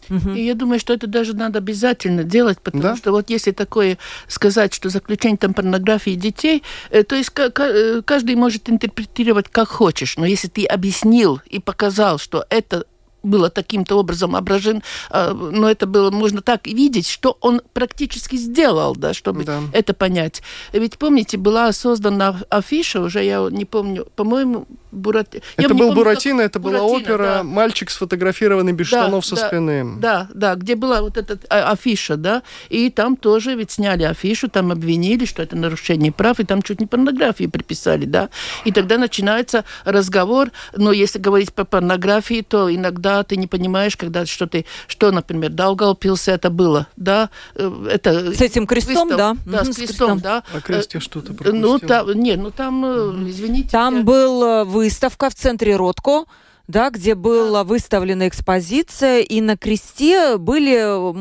Угу. 0.10 0.32
И 0.32 0.44
я 0.44 0.54
думаю, 0.54 0.80
что 0.80 0.94
это 0.94 1.08
даже 1.08 1.36
надо 1.36 1.60
обязательно 1.60 2.24
делать, 2.24 2.60
потому 2.62 2.84
да? 2.84 2.96
что 2.96 3.12
вот 3.12 3.30
если 3.30 3.52
такое 3.52 3.98
сказать, 4.28 4.74
что 4.74 4.89
заключение 4.89 5.38
там 5.38 5.54
порнографии 5.54 6.15
детей, 6.15 6.63
э, 6.89 7.04
то 7.04 7.15
есть 7.15 7.32
э, 7.38 8.02
каждый 8.06 8.36
может 8.36 8.70
интерпретировать 8.70 9.50
как 9.50 9.70
хочешь, 9.70 10.18
но 10.18 10.26
если 10.26 10.48
ты 10.48 10.65
объяснил 10.65 11.41
и 11.48 11.60
показал, 11.60 12.18
что 12.18 12.46
это 12.50 12.86
было 13.26 13.50
таким-то 13.50 13.96
образом 13.98 14.36
ображен, 14.36 14.84
а, 15.10 15.34
но 15.34 15.70
это 15.70 15.86
было, 15.88 16.12
можно 16.12 16.41
так 16.41 16.68
видеть, 16.68 17.08
что 17.08 17.38
он 17.41 17.62
практически 17.74 18.36
сделал, 18.36 18.96
да, 18.96 19.13
чтобы 19.13 19.44
да. 19.44 19.62
это 19.74 19.94
понять. 19.94 20.41
Ведь, 20.72 20.98
помните, 20.98 21.38
была 21.38 21.72
создана 21.74 22.41
афиша, 22.50 23.02
уже 23.02 23.24
я 23.24 23.48
не 23.50 23.65
помню, 23.65 24.08
по-моему, 24.15 24.68
Бурат... 24.95 25.36
Это 25.58 25.69
был 25.69 25.88
помню, 25.88 25.95
Буратино, 25.95 26.41
это 26.41 26.60
Буратино, 26.60 26.88
была 26.88 26.97
опера 26.97 27.23
да. 27.23 27.43
«Мальчик 27.43 27.89
сфотографированный 27.89 28.71
без 28.71 28.89
да, 28.89 29.03
штанов 29.03 29.25
со 29.25 29.36
да, 29.36 29.47
спины». 29.47 29.95
Да, 29.99 30.27
да, 30.34 30.55
где 30.55 30.75
была 30.75 31.01
вот 31.01 31.17
эта 31.17 31.38
а, 31.49 31.71
афиша, 31.71 32.17
да, 32.17 32.43
и 32.69 32.89
там 32.89 33.15
тоже 33.15 33.55
ведь 33.55 33.71
сняли 33.71 34.03
афишу, 34.03 34.47
там 34.49 34.71
обвинили, 34.71 35.25
что 35.25 35.43
это 35.43 35.55
нарушение 35.55 36.12
прав, 36.12 36.39
и 36.39 36.43
там 36.43 36.62
чуть 36.62 36.79
не 36.79 36.88
порнографии 36.88 37.47
приписали, 37.47 38.05
да, 38.05 38.29
и 38.63 38.71
тогда 38.71 38.97
начинается 38.97 39.65
разговор, 39.84 40.49
но 40.75 40.91
если 40.91 41.19
говорить 41.19 41.53
по 41.53 41.65
порнографии, 41.65 42.41
то 42.47 42.73
иногда 42.73 43.23
ты 43.23 43.38
не 43.38 43.47
понимаешь, 43.47 43.97
когда 43.97 44.25
что 44.25 44.47
ты, 44.47 44.65
что, 44.88 45.12
например, 45.12 45.51
Даугавпилсе 45.51 46.31
это 46.31 46.49
было, 46.49 46.88
да, 46.95 47.29
э, 47.55 47.89
это... 47.91 48.34
С 48.34 48.41
этим 48.41 48.67
крестом, 48.67 49.10
крестом 49.10 49.17
да? 49.17 49.36
Да, 49.45 49.65
с 49.65 49.75
крестом, 49.75 50.19
да. 50.19 50.43
А 50.53 50.62
крест 50.62 50.93
я 50.93 50.99
что-то 50.99 51.34
пропустил. 51.34 51.62
Ну, 51.62 51.79
там, 51.79 52.12
не, 52.13 52.36
ну 52.36 52.51
там, 52.51 52.86
э, 52.86 53.29
извините. 53.29 53.69
Там 53.69 53.97
я... 53.97 54.03
был 54.03 54.65
вы 54.65 54.85
выставка 54.86 55.32
в 55.32 55.34
центре 55.34 55.76
Ротко 55.76 56.26
да, 56.67 56.89
где 56.89 57.15
была 57.15 57.63
выставлена 57.63 58.28
экспозиция, 58.28 59.19
и 59.19 59.41
на 59.41 59.58
кресте 59.58 60.38
были 60.38 60.82
ну, 60.82 61.13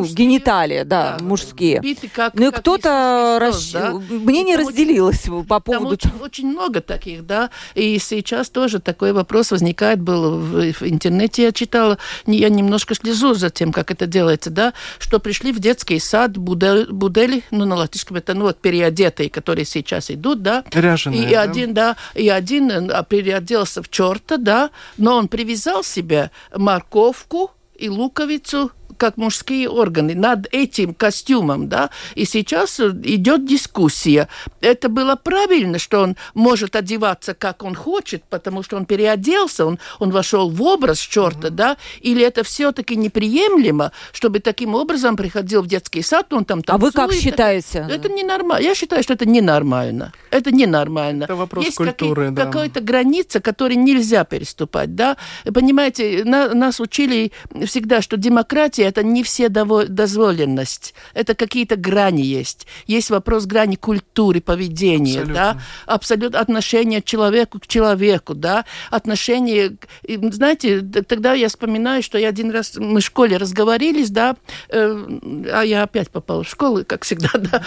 мужские, 0.00 0.26
гениталии, 0.26 0.82
да, 0.84 1.16
да 1.18 1.24
мужские. 1.24 1.80
Биты 1.80 2.08
как, 2.08 2.34
ну 2.34 2.48
и 2.48 2.50
кто-то 2.50 3.38
расщ... 3.40 3.72
да? 3.72 3.92
мнение 3.92 4.56
разделилось 4.56 5.28
очень, 5.28 5.44
по 5.44 5.60
поводу... 5.60 5.96
Там 5.96 6.12
очень, 6.12 6.24
очень 6.24 6.48
много 6.48 6.80
таких, 6.80 7.26
да, 7.26 7.50
и 7.74 7.98
сейчас 7.98 8.48
тоже 8.48 8.80
такой 8.80 9.12
вопрос 9.12 9.50
возникает, 9.50 10.00
был 10.00 10.38
в, 10.38 10.72
в 10.72 10.82
интернете, 10.82 11.44
я 11.44 11.52
читала, 11.52 11.98
я 12.26 12.48
немножко 12.48 12.94
слежу 12.94 13.34
за 13.34 13.50
тем, 13.50 13.72
как 13.72 13.90
это 13.90 14.06
делается, 14.06 14.50
да, 14.50 14.72
что 14.98 15.18
пришли 15.18 15.52
в 15.52 15.58
детский 15.58 15.98
сад 15.98 16.36
будель, 16.36 16.86
будели, 16.90 17.44
ну, 17.50 17.64
на 17.64 17.76
латышском 17.76 18.16
это, 18.16 18.34
ну, 18.34 18.44
вот 18.44 18.60
переодетые, 18.60 19.28
которые 19.28 19.64
сейчас 19.66 20.10
идут, 20.10 20.42
да. 20.42 20.64
Ряженые, 20.72 21.28
и 21.28 21.34
да? 21.34 21.42
один, 21.42 21.74
да, 21.74 21.96
и 22.14 22.28
один 22.28 22.90
а, 22.90 23.02
переоделся 23.02 23.82
в 23.82 23.90
черта, 23.90 24.36
да, 24.38 24.70
но 24.96 25.16
он 25.16 25.28
привязал 25.28 25.82
себе 25.84 26.30
морковку 26.54 27.50
и 27.74 27.88
луковицу 27.88 28.70
как 28.96 29.16
мужские 29.16 29.68
органы, 29.68 30.14
над 30.14 30.46
этим 30.52 30.94
костюмом, 30.94 31.68
да, 31.68 31.90
и 32.14 32.24
сейчас 32.24 32.80
идет 32.80 33.46
дискуссия. 33.46 34.28
Это 34.60 34.88
было 34.88 35.16
правильно, 35.16 35.78
что 35.78 36.00
он 36.00 36.16
может 36.34 36.76
одеваться, 36.76 37.34
как 37.34 37.62
он 37.62 37.74
хочет, 37.74 38.24
потому 38.24 38.62
что 38.62 38.76
он 38.76 38.86
переоделся, 38.86 39.66
он, 39.66 39.78
он 39.98 40.10
вошел 40.10 40.50
в 40.50 40.62
образ 40.62 40.98
черта, 40.98 41.48
mm-hmm. 41.48 41.50
да, 41.50 41.76
или 42.00 42.22
это 42.22 42.44
все-таки 42.44 42.96
неприемлемо, 42.96 43.92
чтобы 44.12 44.40
таким 44.40 44.74
образом 44.74 45.16
приходил 45.16 45.62
в 45.62 45.66
детский 45.66 46.02
сад, 46.02 46.32
он 46.32 46.44
там 46.44 46.62
танцует. 46.62 46.96
А 46.96 47.02
вы 47.02 47.08
как 47.08 47.18
считаете? 47.18 47.86
Это 47.90 48.08
ненормально. 48.08 48.64
Я 48.64 48.74
считаю, 48.74 49.02
что 49.02 49.14
это 49.14 49.26
ненормально. 49.26 50.12
Это 50.30 50.50
ненормально. 50.50 51.24
Это 51.24 51.36
вопрос 51.36 51.64
Есть 51.64 51.76
культуры, 51.76 52.30
да. 52.30 52.46
какая-то 52.46 52.80
граница, 52.80 53.40
которую 53.40 53.78
нельзя 53.78 54.24
переступать, 54.24 54.94
да. 54.94 55.16
Понимаете, 55.44 56.22
на, 56.24 56.54
нас 56.54 56.80
учили 56.80 57.32
всегда, 57.66 58.02
что 58.02 58.16
демократия 58.16 58.75
это 58.82 59.02
не 59.02 59.22
все 59.22 59.48
дозволенность, 59.48 60.94
это 61.14 61.34
какие-то 61.34 61.76
грани 61.76 62.22
есть. 62.22 62.66
Есть 62.86 63.10
вопрос 63.10 63.46
грани 63.46 63.76
культуры, 63.76 64.40
поведения, 64.40 65.20
Абсолютно. 65.20 65.34
да, 65.34 65.62
абсолютно 65.86 66.40
отношение 66.40 67.02
человеку 67.02 67.60
к 67.60 67.66
человеку, 67.66 68.34
да, 68.34 68.64
отношение, 68.90 69.76
знаете, 70.06 70.80
тогда 70.80 71.34
я 71.34 71.48
вспоминаю, 71.48 72.02
что 72.02 72.18
я 72.18 72.28
один 72.28 72.50
раз, 72.50 72.76
мы 72.76 73.00
в 73.00 73.04
школе 73.04 73.36
разговорились, 73.36 74.10
да, 74.10 74.36
э, 74.68 75.06
а 75.52 75.62
я 75.62 75.82
опять 75.82 76.10
попала 76.10 76.44
в 76.44 76.48
школу, 76.48 76.84
как 76.86 77.04
всегда, 77.04 77.30
да, 77.38 77.62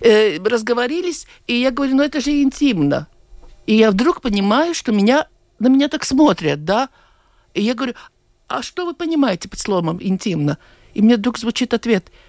э, 0.00 0.38
разговорились, 0.38 1.26
и 1.46 1.54
я 1.54 1.70
говорю, 1.70 1.96
ну 1.96 2.02
это 2.02 2.20
же 2.20 2.30
интимно. 2.42 3.08
И 3.66 3.74
я 3.74 3.90
вдруг 3.90 4.20
понимаю, 4.20 4.74
что 4.74 4.92
меня, 4.92 5.26
на 5.58 5.68
меня 5.68 5.88
так 5.88 6.04
смотрят, 6.04 6.64
да, 6.64 6.88
и 7.54 7.62
я 7.62 7.74
говорю, 7.74 7.94
а 8.48 8.62
что 8.62 8.84
вы 8.84 8.94
понимаете 8.94 9.48
под 9.48 9.58
словом 9.58 9.98
интимно? 10.00 10.58
И 10.94 11.02
мне 11.02 11.16
вдруг 11.16 11.38
звучит 11.38 11.74
ответ– 11.74 12.10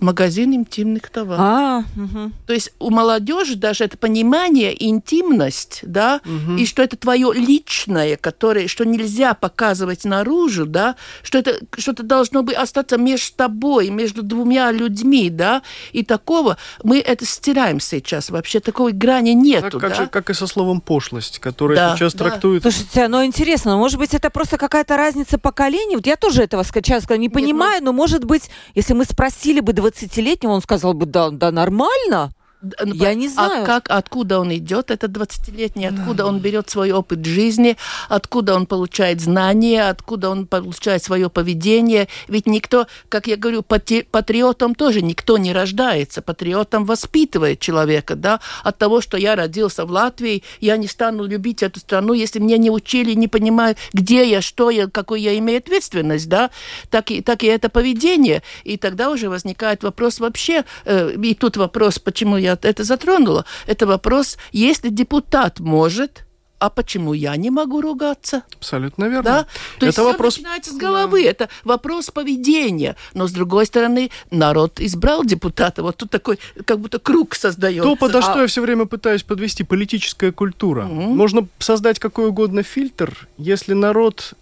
магазин 0.00 0.54
интимных 0.54 1.10
товаров. 1.10 1.40
А, 1.40 1.84
угу. 1.96 2.32
То 2.46 2.52
есть 2.52 2.72
у 2.78 2.90
молодежи 2.90 3.56
даже 3.56 3.84
это 3.84 3.96
понимание, 3.96 4.74
интимность, 4.88 5.80
да, 5.82 6.20
угу. 6.24 6.56
и 6.56 6.66
что 6.66 6.82
это 6.82 6.96
твое 6.96 7.32
личное, 7.34 8.16
которое, 8.16 8.68
что 8.68 8.84
нельзя 8.84 9.34
показывать 9.34 10.04
наружу, 10.04 10.66
да, 10.66 10.96
что 11.22 11.38
это 11.38 11.58
что-то 11.76 12.02
должно 12.02 12.42
быть 12.42 12.56
остаться 12.56 12.96
между 12.96 13.36
тобой, 13.36 13.90
между 13.90 14.22
двумя 14.22 14.70
людьми, 14.72 15.30
да, 15.30 15.62
и 15.92 16.04
такого 16.04 16.56
мы 16.82 16.98
это 16.98 17.24
стираем 17.24 17.80
сейчас. 17.80 18.30
Вообще 18.30 18.60
такой 18.60 18.92
грани 18.92 19.30
нету, 19.30 19.70
так, 19.72 19.80
как 19.80 19.90
да? 19.90 19.96
же, 19.96 20.06
как 20.06 20.30
и 20.30 20.34
со 20.34 20.46
словом 20.46 20.80
пошлость, 20.80 21.38
которое 21.38 21.76
да, 21.76 21.96
сейчас 21.96 22.14
да. 22.14 22.24
трактует. 22.26 22.62
Слушайте, 22.62 23.08
ну 23.08 23.24
интересно, 23.24 23.76
может 23.76 23.98
быть 23.98 24.14
это 24.14 24.30
просто 24.30 24.56
какая-то 24.56 24.96
разница 24.96 25.38
поколений? 25.38 25.96
Вот 25.96 26.06
я 26.06 26.16
тоже 26.16 26.42
этого 26.42 26.64
сейчас 26.64 27.08
не 27.10 27.18
Нет, 27.18 27.32
понимаю, 27.32 27.80
ну... 27.80 27.86
но 27.86 27.92
может 27.92 28.24
быть, 28.24 28.50
если 28.74 28.94
мы 28.94 29.04
спросили 29.04 29.60
бы 29.60 29.72
20-летнего, 29.90 30.52
он 30.52 30.62
сказал 30.62 30.94
бы, 30.94 31.06
да, 31.06 31.30
да, 31.30 31.50
нормально. 31.50 32.32
Ну, 32.62 32.94
я 32.94 33.14
не 33.14 33.26
а 33.28 33.30
знаю. 33.30 33.62
А 33.62 33.66
как, 33.66 33.90
откуда 33.90 34.38
он 34.38 34.52
идет, 34.54 34.90
этот 34.90 35.12
20-летний, 35.12 35.86
откуда 35.86 36.18
да. 36.18 36.26
он 36.26 36.40
берет 36.40 36.68
свой 36.68 36.92
опыт 36.92 37.24
жизни, 37.24 37.76
откуда 38.08 38.54
он 38.54 38.66
получает 38.66 39.20
знания, 39.20 39.88
откуда 39.88 40.28
он 40.28 40.46
получает 40.46 41.02
свое 41.02 41.30
поведение. 41.30 42.08
Ведь 42.28 42.46
никто, 42.46 42.86
как 43.08 43.26
я 43.26 43.36
говорю, 43.36 43.62
пати, 43.62 44.06
патриотом 44.10 44.74
тоже 44.74 45.00
никто 45.00 45.38
не 45.38 45.52
рождается. 45.54 46.20
Патриотом 46.20 46.84
воспитывает 46.84 47.60
человека, 47.60 48.14
да. 48.14 48.40
От 48.62 48.76
того, 48.76 49.00
что 49.00 49.16
я 49.16 49.36
родился 49.36 49.86
в 49.86 49.90
Латвии, 49.90 50.42
я 50.60 50.76
не 50.76 50.86
стану 50.86 51.24
любить 51.24 51.62
эту 51.62 51.80
страну, 51.80 52.12
если 52.12 52.40
мне 52.40 52.58
не 52.58 52.70
учили, 52.70 53.14
не 53.14 53.28
понимаю, 53.28 53.76
где 53.94 54.28
я, 54.28 54.42
что 54.42 54.68
я, 54.68 54.86
какую 54.86 55.20
я 55.20 55.38
имею 55.38 55.58
ответственность, 55.58 56.28
да. 56.28 56.50
Так 56.90 57.10
и, 57.10 57.22
так 57.22 57.42
и 57.42 57.46
это 57.46 57.70
поведение. 57.70 58.42
И 58.64 58.76
тогда 58.76 59.10
уже 59.10 59.30
возникает 59.30 59.82
вопрос 59.82 60.20
вообще, 60.20 60.64
э, 60.84 61.14
и 61.22 61.34
тут 61.34 61.56
вопрос, 61.56 61.98
почему 61.98 62.36
я 62.36 62.49
я 62.50 62.68
это 62.68 62.84
затронула. 62.84 63.44
Это 63.66 63.86
вопрос, 63.86 64.36
если 64.52 64.88
депутат 64.88 65.60
может, 65.60 66.24
а 66.60 66.68
почему 66.68 67.14
я 67.14 67.34
не 67.36 67.50
могу 67.50 67.80
ругаться? 67.80 68.42
Абсолютно 68.54 69.06
верно. 69.06 69.22
Да? 69.22 69.42
То 69.78 69.86
это 69.86 69.86
есть 69.86 69.98
вопрос... 69.98 70.34
все 70.34 70.42
начинается 70.42 70.72
с 70.72 70.76
головы. 70.76 71.22
Да. 71.22 71.30
Это 71.30 71.48
вопрос 71.64 72.10
поведения. 72.10 72.96
Но, 73.14 73.26
с 73.26 73.32
другой 73.32 73.64
стороны, 73.64 74.10
народ 74.30 74.78
избрал 74.78 75.24
депутата. 75.24 75.82
Вот 75.82 75.96
тут 75.96 76.10
такой, 76.10 76.38
как 76.66 76.78
будто 76.78 76.98
круг 76.98 77.34
создается. 77.34 77.88
То, 77.88 77.96
подо 77.96 78.18
а... 78.18 78.22
что 78.22 78.42
я 78.42 78.46
все 78.46 78.60
время 78.60 78.84
пытаюсь 78.84 79.22
подвести, 79.22 79.64
политическая 79.64 80.32
культура. 80.32 80.84
Угу. 80.84 81.14
Можно 81.14 81.48
создать 81.58 81.98
какой 81.98 82.28
угодно 82.28 82.62
фильтр, 82.62 83.26
если 83.38 83.72
народ 83.72 84.34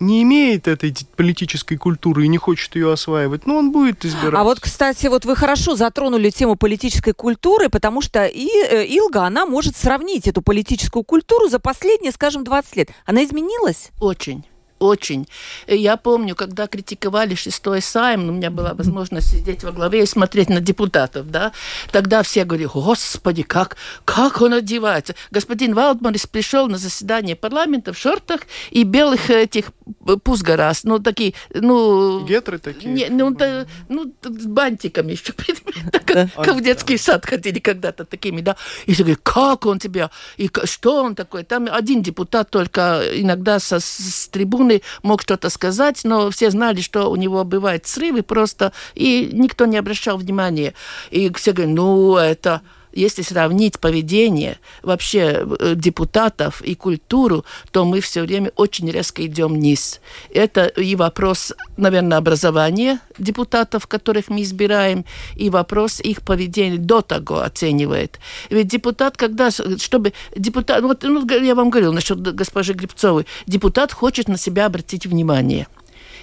не 0.00 0.22
имеет 0.22 0.66
этой 0.66 0.94
политической 1.16 1.76
культуры 1.76 2.24
и 2.24 2.28
не 2.28 2.38
хочет 2.38 2.74
ее 2.74 2.92
осваивать, 2.92 3.46
но 3.46 3.58
он 3.58 3.70
будет 3.70 4.04
избирать. 4.04 4.34
А 4.34 4.44
вот, 4.44 4.58
кстати, 4.58 5.06
вот 5.06 5.26
вы 5.26 5.36
хорошо 5.36 5.76
затронули 5.76 6.30
тему 6.30 6.56
политической 6.56 7.12
культуры, 7.12 7.68
потому 7.68 8.00
что 8.00 8.26
и 8.26 8.48
э, 8.48 8.86
Илга, 8.86 9.26
она 9.26 9.46
может 9.46 9.76
сравнить 9.76 10.26
эту 10.26 10.42
политическую 10.42 11.04
культуру 11.04 11.48
за 11.48 11.58
последние, 11.58 12.12
скажем, 12.12 12.44
20 12.44 12.76
лет. 12.76 12.90
Она 13.04 13.24
изменилась? 13.24 13.90
Очень 14.00 14.44
очень. 14.80 15.28
Я 15.68 15.96
помню, 15.96 16.34
когда 16.34 16.66
критиковали 16.66 17.34
шестой 17.34 17.82
сайм, 17.82 18.28
у 18.28 18.32
меня 18.32 18.50
была 18.50 18.74
возможность 18.74 19.30
сидеть 19.30 19.62
во 19.62 19.72
главе 19.72 20.02
и 20.02 20.06
смотреть 20.06 20.48
на 20.48 20.60
депутатов, 20.60 21.30
да, 21.30 21.52
тогда 21.92 22.22
все 22.22 22.44
говорили, 22.44 22.68
господи, 22.72 23.42
как, 23.42 23.76
как 24.04 24.40
он 24.40 24.54
одевается. 24.54 25.14
Господин 25.30 25.74
Валдманис 25.74 26.26
пришел 26.26 26.66
на 26.66 26.78
заседание 26.78 27.36
парламента 27.36 27.92
в 27.92 27.98
шортах 27.98 28.40
и 28.70 28.82
белых 28.82 29.30
этих 29.30 29.66
пусгарас, 30.22 30.84
ну, 30.84 30.98
такие, 30.98 31.34
ну... 31.54 32.24
Гетры 32.26 32.58
такие? 32.58 32.92
Не, 32.92 33.08
ну, 33.08 33.30
да, 33.30 33.66
ну, 33.88 34.12
с 34.22 34.46
бантиками 34.46 35.12
еще, 35.12 35.32
как 36.34 36.54
в 36.54 36.60
детский 36.60 36.98
сад 36.98 37.26
ходили 37.26 37.58
когда-то 37.58 38.04
такими, 38.04 38.40
да. 38.40 38.56
И 38.86 38.92
все 38.92 39.02
говорят, 39.02 39.20
как 39.22 39.66
он 39.66 39.78
тебя, 39.78 40.10
и 40.36 40.50
что 40.64 41.02
он 41.02 41.14
такой? 41.14 41.44
Там 41.44 41.68
один 41.70 42.02
депутат 42.02 42.50
только 42.50 43.02
иногда 43.14 43.58
со, 43.58 43.80
с 43.80 44.28
трибуны 44.28 44.50
трибуны 44.50 44.82
мог 45.02 45.22
что-то 45.22 45.50
сказать, 45.50 46.00
но 46.04 46.30
все 46.30 46.50
знали, 46.50 46.80
что 46.80 47.10
у 47.10 47.16
него 47.16 47.44
бывают 47.44 47.86
срывы 47.86 48.22
просто, 48.22 48.72
и 48.94 49.30
никто 49.32 49.66
не 49.66 49.78
обращал 49.78 50.18
внимания. 50.18 50.74
И 51.10 51.32
все 51.34 51.52
говорят, 51.52 51.74
ну, 51.74 52.16
это 52.16 52.62
если 52.92 53.22
сравнить 53.22 53.78
поведение 53.78 54.58
вообще 54.82 55.46
э, 55.60 55.74
депутатов 55.76 56.60
и 56.62 56.74
культуру, 56.74 57.44
то 57.70 57.84
мы 57.84 58.00
все 58.00 58.22
время 58.22 58.50
очень 58.56 58.90
резко 58.90 59.24
идем 59.26 59.54
вниз. 59.54 60.00
Это 60.32 60.66
и 60.66 60.96
вопрос, 60.96 61.52
наверное, 61.76 62.18
образования 62.18 63.00
депутатов, 63.18 63.86
которых 63.86 64.28
мы 64.28 64.42
избираем, 64.42 65.04
и 65.36 65.50
вопрос 65.50 66.00
их 66.00 66.22
поведения 66.22 66.78
до 66.78 67.00
того 67.02 67.40
оценивает. 67.40 68.18
Ведь 68.50 68.68
депутат, 68.68 69.16
когда, 69.16 69.50
чтобы 69.50 70.12
депутат, 70.36 70.82
вот 70.82 71.02
ну, 71.02 71.26
я 71.28 71.54
вам 71.54 71.70
говорил 71.70 71.92
насчет 71.92 72.20
госпожи 72.20 72.72
Грибцовой, 72.72 73.26
депутат 73.46 73.92
хочет 73.92 74.28
на 74.28 74.36
себя 74.36 74.66
обратить 74.66 75.06
внимание– 75.06 75.66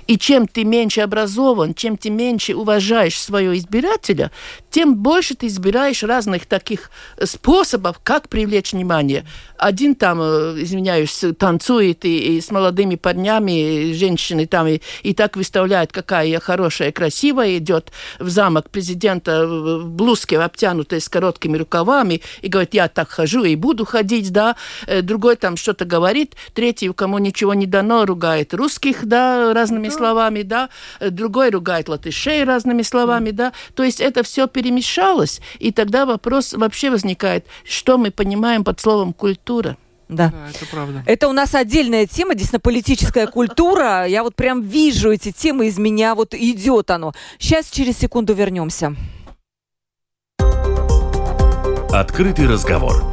и 0.08 0.18
чем 0.18 0.48
ты 0.48 0.64
меньше 0.64 1.02
образован, 1.02 1.74
чем 1.74 1.98
ты 1.98 2.10
меньше 2.10 2.56
уважаешь 2.56 3.20
своего 3.20 3.56
избирателя, 3.58 4.32
тем 4.72 4.96
больше 4.96 5.36
ты 5.36 5.48
избираешь 5.48 6.04
разных 6.04 6.46
таких 6.46 6.90
э, 7.18 7.26
способов, 7.26 8.00
как 8.04 8.30
привлечь 8.30 8.74
внимание. 8.74 9.26
Один 9.58 9.96
там, 9.96 10.20
э, 10.22 10.62
извиняюсь, 10.62 11.24
танцует 11.38 12.06
и, 12.06 12.38
и 12.38 12.42
с 12.42 12.52
молодыми 12.52 12.96
парнями, 12.96 13.94
женщины 13.94 14.46
там, 14.46 14.68
и, 14.68 14.82
и 15.04 15.14
так 15.14 15.36
выставляет, 15.36 15.92
какая 15.92 16.28
я 16.28 16.40
хорошая, 16.40 16.92
красивая, 16.92 17.58
идет 17.58 17.92
в 18.20 18.30
замок 18.30 18.70
президента 18.70 19.46
в 19.46 19.90
блузке, 19.90 20.40
обтянутой 20.40 21.02
с 21.02 21.10
короткими 21.10 21.58
рукавами, 21.58 22.22
и 22.42 22.48
говорит, 22.48 22.74
я 22.74 22.88
так 22.88 23.10
хожу 23.10 23.44
и 23.44 23.56
буду 23.56 23.86
ходить, 23.86 24.32
да. 24.32 24.56
Э, 24.86 25.02
другой 25.02 25.36
там 25.36 25.58
что-то 25.58 25.84
говорит, 25.84 26.36
третий, 26.54 26.92
кому 26.94 27.18
ничего 27.18 27.54
не 27.54 27.66
дано, 27.66 28.06
ругает 28.06 28.54
русских, 28.54 29.06
да, 29.06 29.54
разными 29.54 29.90
словами, 29.98 30.42
да, 30.44 30.70
другой 31.00 31.50
ругает 31.50 31.90
латышей 31.90 32.44
разными 32.44 32.82
словами, 32.82 33.32
да, 33.32 33.54
то 33.74 33.84
есть 33.84 34.00
это 34.00 34.24
все 34.24 34.48
перемешалось, 34.48 35.42
и 35.60 35.72
тогда 35.72 36.06
вопрос 36.06 36.54
вообще 36.54 36.90
возникает, 36.90 37.46
что 37.64 37.98
мы 37.98 38.12
понимаем 38.12 38.64
под 38.64 38.80
словом 38.80 39.14
культура. 39.14 39.78
Да. 40.10 40.30
да, 40.30 40.50
это 40.50 40.66
правда. 40.72 41.04
Это 41.06 41.28
у 41.28 41.34
нас 41.34 41.54
отдельная 41.54 42.06
тема, 42.06 42.34
действительно, 42.34 42.62
политическая 42.62 43.28
культура. 43.28 44.06
Я 44.06 44.24
вот 44.24 44.36
прям 44.36 44.62
вижу 44.62 45.12
эти 45.12 45.32
темы, 45.32 45.68
из 45.68 45.78
меня 45.78 46.16
вот 46.16 46.34
идет 46.34 46.92
оно. 46.92 47.14
Сейчас 47.40 47.70
через 47.70 47.98
секунду 47.98 48.34
вернемся. 48.34 48.96
Открытый 51.92 52.48
разговор 52.48 53.04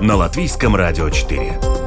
на 0.00 0.16
Латвийском 0.16 0.76
радио 0.76 1.10
4. 1.10 1.79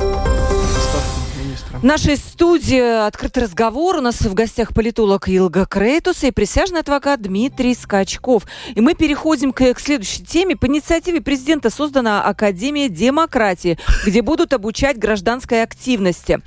В 1.83 1.85
нашей 1.85 2.15
студии 2.15 3.05
открытый 3.05 3.43
разговор. 3.43 3.97
У 3.97 4.01
нас 4.01 4.21
в 4.21 4.33
гостях 4.33 4.73
политолог 4.73 5.27
Илга 5.27 5.65
Крейтус 5.65 6.23
и 6.23 6.31
присяжный 6.31 6.79
адвокат 6.79 7.21
Дмитрий 7.21 7.75
Скачков. 7.75 8.45
И 8.73 8.79
мы 8.79 8.93
переходим 8.93 9.51
к, 9.51 9.73
к 9.73 9.79
следующей 9.81 10.23
теме. 10.23 10.55
По 10.55 10.67
инициативе 10.67 11.19
президента 11.19 11.69
создана 11.69 12.23
Академия 12.23 12.87
демократии, 12.87 13.77
где 14.05 14.21
будут 14.21 14.53
обучать 14.53 14.97
гражданской 14.97 15.61
активности. 15.61 16.39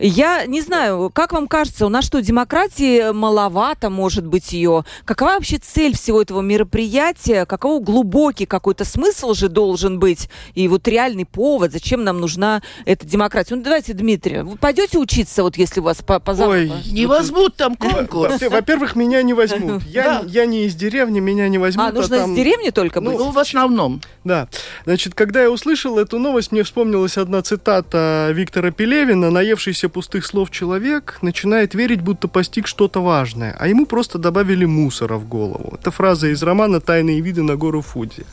Я 0.00 0.46
не 0.46 0.60
знаю, 0.60 1.12
как 1.14 1.34
вам 1.34 1.46
кажется, 1.46 1.86
у 1.86 1.88
нас 1.88 2.04
что, 2.04 2.20
демократии 2.20 3.12
маловато, 3.12 3.90
может 3.90 4.26
быть, 4.26 4.52
ее? 4.52 4.84
Какова 5.04 5.34
вообще 5.34 5.58
цель 5.58 5.94
всего 5.94 6.20
этого 6.20 6.40
мероприятия? 6.40 7.46
Какого 7.46 7.80
глубокий 7.80 8.44
какой-то 8.44 8.84
смысл 8.84 9.34
же 9.34 9.48
должен 9.48 10.00
быть? 10.00 10.28
И 10.54 10.66
вот 10.66 10.88
реальный 10.88 11.26
повод, 11.26 11.70
зачем 11.70 12.02
нам 12.02 12.18
нужна 12.18 12.60
эта 12.86 13.06
демократия? 13.06 13.54
Ну, 13.54 13.62
давайте, 13.62 13.92
Дмитрий, 13.92 14.44
пойдем 14.60 14.79
пойдете 14.80 14.98
учиться, 14.98 15.42
вот 15.42 15.56
если 15.56 15.80
у 15.80 15.82
вас 15.82 15.98
по, 16.02 16.18
по 16.20 16.30
Ой, 16.32 16.72
Не 16.86 17.06
возьмут 17.06 17.56
там 17.56 17.76
конкурс. 17.76 18.40
Во-первых, 18.40 18.96
меня 18.96 19.22
не 19.22 19.34
возьмут. 19.34 19.82
Я, 19.84 20.22
я 20.26 20.46
не 20.46 20.64
из 20.64 20.74
деревни, 20.74 21.20
меня 21.20 21.48
не 21.48 21.58
возьмут. 21.58 21.88
А, 21.88 21.92
нужно 21.92 22.16
а 22.16 22.20
там... 22.20 22.32
из 22.32 22.36
деревни 22.36 22.70
только 22.70 23.00
быть? 23.00 23.18
Ну, 23.18 23.30
в 23.30 23.38
основном. 23.38 24.00
Да. 24.24 24.48
Значит, 24.84 25.14
когда 25.14 25.42
я 25.42 25.50
услышал 25.50 25.98
эту 25.98 26.18
новость, 26.18 26.52
мне 26.52 26.62
вспомнилась 26.62 27.18
одна 27.18 27.42
цитата 27.42 28.30
Виктора 28.32 28.70
Пелевина. 28.70 29.30
«Наевшийся 29.30 29.88
пустых 29.88 30.26
слов 30.26 30.50
человек 30.50 31.18
начинает 31.22 31.74
верить, 31.74 32.00
будто 32.00 32.28
постиг 32.28 32.66
что-то 32.66 33.02
важное, 33.02 33.56
а 33.58 33.68
ему 33.68 33.86
просто 33.86 34.18
добавили 34.18 34.64
мусора 34.64 35.16
в 35.16 35.28
голову». 35.28 35.76
Это 35.80 35.90
фраза 35.90 36.28
из 36.28 36.42
романа 36.42 36.80
«Тайные 36.80 37.20
виды 37.20 37.42
на 37.42 37.56
гору 37.56 37.82
Фудзи». 37.82 38.24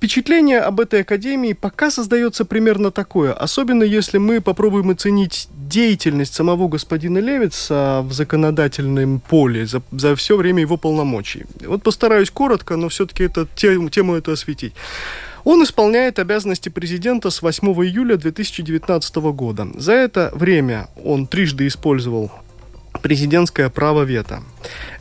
Впечатление 0.00 0.60
об 0.60 0.80
этой 0.80 1.02
академии 1.02 1.52
пока 1.52 1.90
создается 1.90 2.46
примерно 2.46 2.90
такое, 2.90 3.34
особенно 3.34 3.82
если 3.82 4.16
мы 4.16 4.40
попробуем 4.40 4.88
оценить 4.88 5.46
деятельность 5.52 6.32
самого 6.32 6.68
господина 6.68 7.18
Левица 7.18 8.00
в 8.00 8.10
законодательном 8.14 9.20
поле 9.20 9.66
за, 9.66 9.82
за 9.92 10.16
все 10.16 10.38
время 10.38 10.62
его 10.62 10.78
полномочий. 10.78 11.44
Вот 11.66 11.82
постараюсь 11.82 12.30
коротко, 12.30 12.76
но 12.76 12.88
все-таки 12.88 13.24
это, 13.24 13.46
тему, 13.54 13.90
тему 13.90 14.14
эту 14.14 14.32
осветить. 14.32 14.72
Он 15.44 15.62
исполняет 15.64 16.18
обязанности 16.18 16.70
президента 16.70 17.28
с 17.28 17.42
8 17.42 17.68
июля 17.84 18.16
2019 18.16 19.16
года. 19.16 19.68
За 19.74 19.92
это 19.92 20.30
время 20.32 20.88
он 21.04 21.26
трижды 21.26 21.66
использовал 21.66 22.32
президентское 23.02 23.68
право 23.68 24.04
вето. 24.04 24.42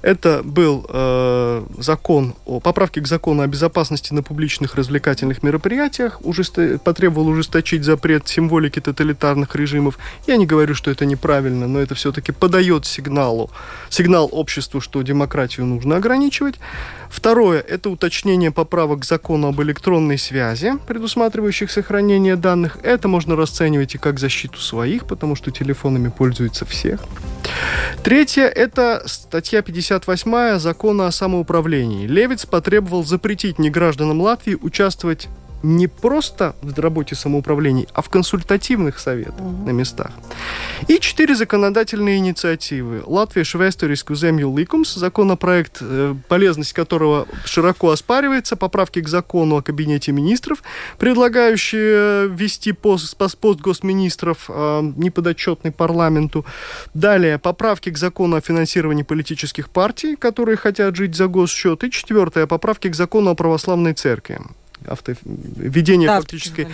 Это 0.02 0.42
был 0.44 0.86
э, 0.88 1.66
закон 1.78 2.36
о 2.46 2.60
поправке 2.60 3.02
к 3.02 3.08
закону 3.08 3.42
о 3.42 3.48
безопасности 3.48 4.14
на 4.14 4.24
публичных 4.24 4.76
развлекательных 4.76 5.44
мероприятиях, 5.44 6.20
ужесто, 6.24 6.80
потребовал 6.80 7.28
ужесточить 7.28 7.84
запрет 7.84 8.28
символики 8.28 8.80
тоталитарных 8.80 9.56
режимов. 9.56 10.00
Я 10.28 10.38
не 10.38 10.46
говорю, 10.46 10.74
что 10.76 10.90
это 10.92 11.06
неправильно, 11.06 11.68
но 11.68 11.80
это 11.80 11.96
все-таки 11.96 12.32
подает 12.32 12.86
сигналу, 12.86 13.52
сигнал 13.90 14.30
обществу, 14.32 14.80
что 14.80 15.02
демократию 15.02 15.66
нужно 15.66 15.98
ограничивать. 15.98 16.56
Второе– 17.10 17.60
это 17.68 17.90
уточнение 17.90 18.52
поправок 18.52 19.00
к 19.02 19.06
закону 19.06 19.48
об 19.48 19.62
электронной 19.62 20.20
связи, 20.20 20.74
предусматривающих 20.88 21.72
сохранение 21.72 22.36
данных. 22.36 22.78
Это 22.84 23.08
можно 23.08 23.36
расценивать 23.36 23.96
и 23.96 23.98
как 23.98 24.20
защиту 24.20 24.60
своих, 24.60 25.06
потому 25.06 25.36
что 25.36 25.50
телефонами 25.52 26.10
пользуются 26.10 26.66
всех. 26.66 27.02
Третье– 28.04 28.44
это 28.56 29.04
статья 29.08 29.49
58 29.50 30.60
закона 30.60 31.08
о 31.08 31.12
самоуправлении. 31.12 32.08
Левиц 32.08 32.46
потребовал 32.46 33.04
запретить 33.04 33.60
негражданам 33.60 34.22
Латвии 34.22 34.56
участвовать 34.56 35.28
не 35.64 35.88
просто 35.88 36.56
в 36.62 36.80
работе 36.80 37.16
самоуправлений, 37.16 37.88
а 37.94 38.02
в 38.02 38.10
консультативных 38.10 39.00
советах 39.00 39.40
угу. 39.40 39.66
на 39.66 39.72
местах. 39.72 40.12
И 40.88 41.00
четыре 41.00 41.36
законодательные 41.36 42.18
инициативы. 42.18 43.04
Латвия 43.06 43.44
Швестериску 43.44 44.16
земью 44.16 44.56
ликумс, 44.56 44.94
законопроект, 44.94 45.78
э, 45.82 46.16
полезность 46.28 46.74
которого 46.74 47.28
широко 47.46 47.92
оспаривается, 47.92 48.56
поправки 48.56 49.02
к 49.02 49.08
закону 49.08 49.58
о 49.58 49.62
кабинете 49.62 50.12
министров, 50.12 50.64
предлагающие 50.98 52.28
ввести 52.28 52.72
пост, 52.72 53.18
пост 53.18 53.60
госминистров, 53.60 54.46
э, 54.50 54.82
неподотчетный 54.96 55.72
парламенту. 55.72 56.46
Далее, 56.94 57.38
поправки 57.38 57.90
к 57.90 57.98
закону 57.98 58.38
о 58.38 58.42
финансировании 58.42 59.04
политических 59.04 59.70
партий, 59.70 60.16
которые 60.16 60.58
хотят 60.58 60.96
жить 60.96 61.16
за 61.16 61.28
госсчет. 61.28 61.84
И 61.84 61.92
четвертое, 61.92 62.48
поправки 62.48 62.90
к 62.90 62.96
закону 62.96 63.32
о 63.32 63.36
православной 63.36 63.94
церкви 63.94 64.40
авто, 64.90 65.14
введение 65.24 66.08
да, 66.08 66.20
фактической 66.20 66.68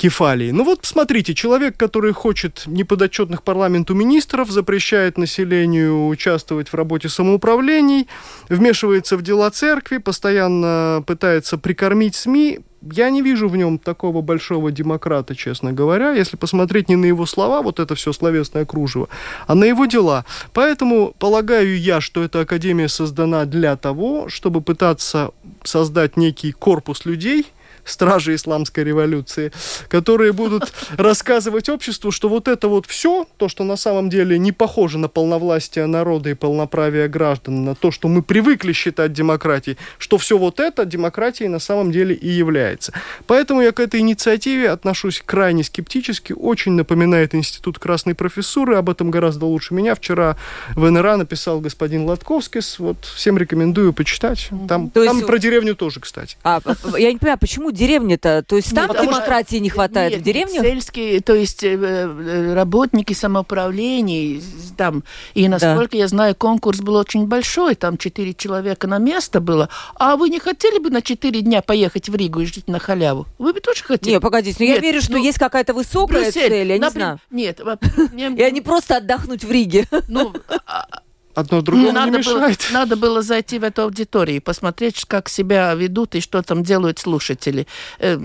автокефалии. 0.00 0.50
Ну 0.52 0.64
вот, 0.64 0.80
смотрите, 0.82 1.34
человек, 1.34 1.76
который 1.76 2.12
хочет 2.12 2.64
неподотчетных 2.66 3.42
парламенту 3.42 3.94
министров, 3.94 4.50
запрещает 4.50 5.18
населению 5.18 6.08
участвовать 6.08 6.68
в 6.68 6.74
работе 6.74 7.08
самоуправлений, 7.08 8.08
вмешивается 8.48 9.16
в 9.16 9.22
дела 9.22 9.50
церкви, 9.50 9.98
постоянно 9.98 11.02
пытается 11.06 11.58
прикормить 11.58 12.14
СМИ, 12.14 12.60
я 12.92 13.10
не 13.10 13.20
вижу 13.20 13.48
в 13.48 13.56
нем 13.58 13.78
такого 13.78 14.22
большого 14.22 14.72
демократа, 14.72 15.34
честно 15.34 15.72
говоря, 15.74 16.12
если 16.12 16.38
посмотреть 16.38 16.88
не 16.88 16.96
на 16.96 17.04
его 17.04 17.26
слова, 17.26 17.60
вот 17.60 17.78
это 17.78 17.94
все 17.94 18.12
словесное 18.14 18.64
кружево, 18.64 19.08
а 19.46 19.54
на 19.54 19.64
его 19.64 19.84
дела. 19.84 20.24
Поэтому 20.54 21.14
полагаю 21.18 21.78
я, 21.78 22.00
что 22.00 22.24
эта 22.24 22.40
академия 22.40 22.88
создана 22.88 23.44
для 23.44 23.76
того, 23.76 24.30
чтобы 24.30 24.62
пытаться 24.62 25.30
создать 25.62 26.16
некий 26.16 26.52
корпус 26.52 27.04
людей– 27.04 27.46
стражи 27.84 28.34
исламской 28.34 28.84
революции, 28.84 29.52
которые 29.88 30.32
будут 30.32 30.72
рассказывать 30.96 31.68
обществу, 31.68 32.10
что 32.10 32.28
вот 32.28 32.48
это 32.48 32.68
вот 32.68 32.86
все, 32.86 33.26
то, 33.36 33.48
что 33.48 33.64
на 33.64 33.76
самом 33.76 34.10
деле 34.10 34.38
не 34.38 34.52
похоже 34.52 34.98
на 34.98 35.08
полновластие 35.08 35.86
народа 35.86 36.30
и 36.30 36.34
полноправие 36.34 37.08
граждан, 37.08 37.64
на 37.64 37.74
то, 37.74 37.90
что 37.90 38.08
мы 38.08 38.22
привыкли 38.22 38.72
считать 38.72 39.12
демократией, 39.12 39.76
что 39.98 40.18
все 40.18 40.38
вот 40.38 40.60
это 40.60 40.84
демократией 40.84 41.48
на 41.48 41.58
самом 41.58 41.92
деле 41.92 42.14
и 42.14 42.28
является. 42.28 42.92
Поэтому 43.26 43.60
я 43.62 43.72
к 43.72 43.80
этой 43.80 44.00
инициативе 44.00 44.70
отношусь 44.70 45.22
крайне 45.24 45.64
скептически, 45.64 46.32
очень 46.32 46.72
напоминает 46.72 47.34
Институт 47.34 47.78
Красной 47.78 48.14
Профессуры, 48.14 48.76
об 48.76 48.90
этом 48.90 49.10
гораздо 49.10 49.46
лучше 49.46 49.74
меня. 49.74 49.94
Вчера 49.94 50.36
в 50.74 50.88
НРА 50.90 51.16
написал 51.16 51.60
господин 51.60 52.04
Латковский, 52.04 52.60
вот 52.78 53.04
всем 53.04 53.38
рекомендую 53.38 53.92
почитать. 53.92 54.48
Там, 54.68 54.90
то 54.90 55.02
есть... 55.02 55.18
там 55.18 55.26
про 55.26 55.38
деревню 55.38 55.74
тоже, 55.74 56.00
кстати. 56.00 56.36
А, 56.42 56.60
я 56.98 57.12
не 57.12 57.18
понимаю, 57.18 57.38
почему 57.38 57.69
деревне-то? 57.72 58.44
То 58.46 58.56
есть 58.56 58.74
там 58.74 58.90
демократии 58.90 59.56
не 59.56 59.70
хватает 59.70 60.12
нет, 60.12 60.20
в 60.20 60.24
деревне? 60.24 60.60
Сельские, 60.60 61.20
то 61.20 61.34
есть 61.34 61.62
э, 61.62 61.76
э, 61.76 62.54
работники 62.54 63.12
самоуправлений 63.12 64.42
там. 64.76 65.04
И 65.34 65.48
насколько 65.48 65.92
да. 65.92 65.98
я 65.98 66.08
знаю, 66.08 66.34
конкурс 66.34 66.80
был 66.80 66.96
очень 66.96 67.26
большой, 67.26 67.74
там 67.74 67.98
четыре 67.98 68.34
человека 68.34 68.86
на 68.86 68.98
место 68.98 69.40
было. 69.40 69.68
А 69.94 70.16
вы 70.16 70.28
не 70.30 70.38
хотели 70.38 70.78
бы 70.78 70.90
на 70.90 71.02
четыре 71.02 71.42
дня 71.42 71.62
поехать 71.62 72.08
в 72.08 72.14
Ригу 72.14 72.40
и 72.40 72.46
жить 72.46 72.68
на 72.68 72.78
халяву? 72.78 73.26
Вы 73.38 73.52
бы 73.52 73.60
тоже 73.60 73.84
хотели? 73.84 74.14
Нет, 74.14 74.22
погодите, 74.22 74.56
но 74.60 74.66
ну, 74.66 74.74
я 74.74 74.80
верю, 74.80 75.02
что 75.02 75.12
ну, 75.12 75.22
есть 75.22 75.38
какая-то 75.38 75.74
высокая 75.74 76.22
Брюссель, 76.22 76.48
цель, 76.48 76.68
я 76.68 76.78
не 76.78 76.90
знаю. 76.90 77.20
Нет. 77.30 77.60
Я 78.12 78.50
не 78.50 78.60
просто 78.60 78.96
отдохнуть 78.96 79.44
в 79.44 79.50
Риге. 79.50 79.86
Ну, 80.08 80.32
а, 80.66 80.86
одно 81.34 81.62
другому 81.62 81.92
надо 81.92 82.12
не 82.12 82.18
мешает. 82.18 82.66
Было, 82.70 82.80
надо 82.80 82.96
было 82.96 83.22
зайти 83.22 83.58
в 83.58 83.64
эту 83.64 83.82
аудиторию 83.82 84.36
и 84.36 84.40
посмотреть, 84.40 85.04
как 85.06 85.28
себя 85.28 85.74
ведут 85.74 86.14
и 86.14 86.20
что 86.20 86.42
там 86.42 86.62
делают 86.62 86.98
слушатели. 86.98 87.66
Э, 87.98 88.18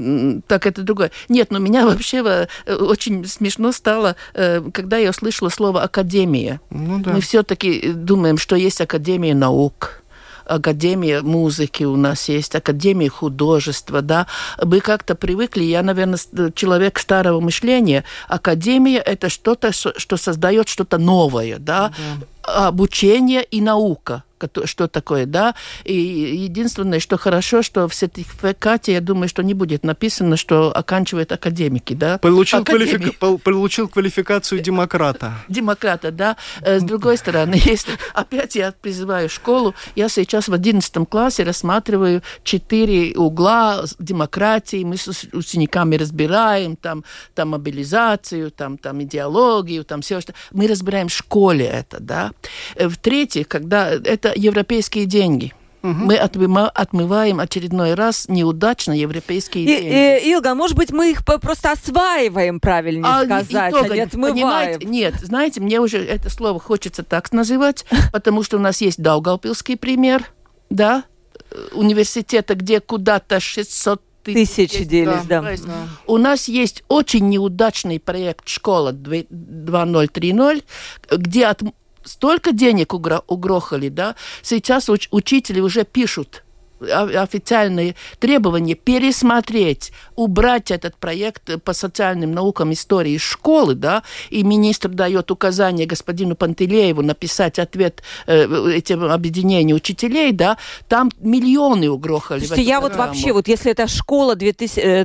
так 0.48 0.65
это 0.65 0.82
другое. 0.82 1.12
Нет, 1.30 1.52
но 1.52 1.60
меня 1.60 1.86
вообще 1.86 2.48
э, 2.65 2.76
очень 2.76 3.26
смешно 3.26 3.72
стало, 3.72 4.15
э, 4.34 4.62
когда 4.74 4.98
я 4.98 5.10
услышала 5.10 5.50
слово 5.50 5.84
«академия». 5.84 6.62
Ну, 6.70 7.00
да. 7.00 7.13
Мы 7.13 7.22
все-таки 7.22 7.91
думаем, 7.94 8.38
что 8.38 8.56
есть 8.56 8.82
Академия 8.82 9.36
наук 9.36 10.05
Академия 10.45 11.21
музыки 11.21 11.84
у 11.84 11.95
нас 11.95 12.29
есть, 12.29 12.55
Академия 12.55 13.10
художества, 13.10 14.01
да. 14.01 14.27
Мы 14.62 14.79
как-то 14.79 15.15
привыкли, 15.15 15.63
я, 15.63 15.81
наверное, 15.84 16.19
человек 16.53 16.99
старого 16.99 17.39
мышления, 17.39 18.03
Академия– 18.27 18.99
это 19.05 19.29
что-то, 19.29 19.71
что 19.71 20.17
создает 20.17 20.67
что-то 20.67 20.97
новое, 20.97 21.58
да. 21.60 21.89
да 21.89 22.25
обучение 22.45 23.43
и 23.43 23.62
наука 23.62 24.23
что 24.65 24.88
такое, 24.88 25.26
да. 25.26 25.56
И 25.84 25.93
единственное, 25.93 27.00
что 27.00 27.17
хорошо, 27.17 27.62
что 27.62 27.88
в 27.88 27.95
сертификате, 27.95 28.93
я 28.93 29.02
думаю, 29.02 29.30
что 29.30 29.43
не 29.43 29.54
будет 29.54 29.84
написано, 29.84 30.38
что 30.38 30.71
оканчивает 30.76 31.32
академики, 31.32 31.93
да. 31.93 32.17
Получил, 32.17 32.63
квалифика... 32.63 33.38
Получил 33.38 33.88
квалификацию 33.88 34.62
демократа. 34.62 35.34
Демократа, 35.48 36.12
да. 36.12 36.38
Э, 36.62 36.80
с 36.80 36.84
другой 36.84 37.17
стороны, 37.17 37.56
если 37.65 37.93
опять 38.13 38.56
я 38.56 38.71
призываю 38.71 39.30
школу, 39.30 39.76
я 39.95 40.10
сейчас 40.10 40.48
в 40.48 40.54
одиннадцатом 40.54 41.06
классе 41.06 41.43
рассматриваю 41.43 42.21
четыре 42.43 43.15
угла 43.15 43.84
демократии, 44.00 44.84
мы 44.84 44.98
с 44.98 45.08
учениками 45.34 45.95
разбираем 45.95 46.76
там, 46.76 47.04
там 47.34 47.50
мобилизацию, 47.50 48.52
там, 48.52 48.78
там 48.78 49.02
идеологию, 49.04 49.84
там 49.84 50.02
все, 50.02 50.21
что 50.21 50.34
мы 50.52 50.67
разбираем 50.67 51.08
в 51.08 51.13
школе 51.13 51.65
это, 51.65 52.00
да. 52.00 52.32
Э, 52.76 52.88
в-третьих, 52.88 53.48
когда 53.48 53.91
это 53.91 54.24
европейские 54.33 55.05
деньги. 55.05 55.53
Мы 55.81 56.17
отмыва, 56.17 56.67
отмываем 56.67 57.39
очередной 57.39 57.93
раз 57.93 58.27
неудачно 58.27 58.91
европейские 58.91 59.65
И, 59.65 59.67
деньги. 59.67 60.27
и, 60.27 60.33
Илга, 60.33 60.55
может 60.55 60.75
быть, 60.75 60.91
мы 60.91 61.11
их 61.11 61.23
просто 61.23 61.73
осваиваем, 61.73 62.59
правильнее 62.59 63.05
А, 63.05 63.23
сказать, 63.23 63.71
только, 63.71 63.93
а 63.93 63.95
не 63.95 64.01
отмываем. 64.01 64.33
понимаете, 64.35 64.85
нет, 64.88 65.13
знаете, 65.21 65.61
мне 65.61 65.79
уже 65.79 66.03
это 66.03 66.31
слово 66.31 66.59
хочется 66.59 67.03
так 67.03 67.31
называть, 67.31 67.85
потому 68.11 68.41
что 68.41 68.57
у 68.57 68.59
нас 68.59 68.81
есть 68.81 68.99
Даугавпилский 68.99 69.77
пример, 69.77 70.25
да, 70.71 71.03
э, 71.51 71.67
университета, 71.73 72.55
где 72.55 72.79
куда-то 72.79 73.39
600 73.39 74.01
Тысячи 74.23 74.77
есть, 74.77 74.88
делись, 74.88 75.23
да. 75.29 75.47
Есть 75.51 75.65
У 76.07 76.17
нас 76.17 76.47
есть 76.47 76.83
очень 76.88 77.29
неудачный 77.29 77.99
проект 77.99 78.49
«Школа 78.49 78.91
2- 78.91 79.27
2030», 79.29 80.63
где 81.11 81.45
от 81.45 81.61
столько 82.06 82.54
денег 82.54 82.94
угро- 82.94 83.24
угрохали, 83.28 83.89
да, 83.89 84.15
сейчас 84.41 84.88
уч- 84.89 85.08
учители 85.12 85.60
уже 85.60 85.84
пишут 85.84 86.44
официальные 86.81 87.95
требования 88.19 88.75
пересмотреть, 88.75 89.91
убрать 90.15 90.71
этот 90.71 90.95
проект 90.97 91.61
по 91.63 91.73
социальным 91.73 92.32
наукам 92.34 92.73
истории 92.73 93.13
из 93.13 93.21
школы, 93.21 93.76
да, 93.76 94.03
и 94.30 94.43
министр 94.43 94.89
дает 94.89 95.32
указание 95.32 95.86
господину 95.86 96.36
Пантелееву 96.36 97.01
написать 97.01 97.59
ответ 97.59 98.03
э, 98.28 98.45
этим 98.73 99.03
объединению 99.05 99.78
учителей, 99.78 100.32
да, 100.32 100.57
там 100.88 101.11
миллионы 101.19 101.89
угрохали. 101.89 102.39
Слушайте, 102.39 102.63
я 102.63 102.80
вот 102.82 102.89
программу. 102.89 103.13
вообще, 103.13 103.34
вот 103.34 103.47
если 103.47 103.71
это 103.71 103.88
школа 103.88 104.36
2000, 104.36 104.80
э, 104.80 105.03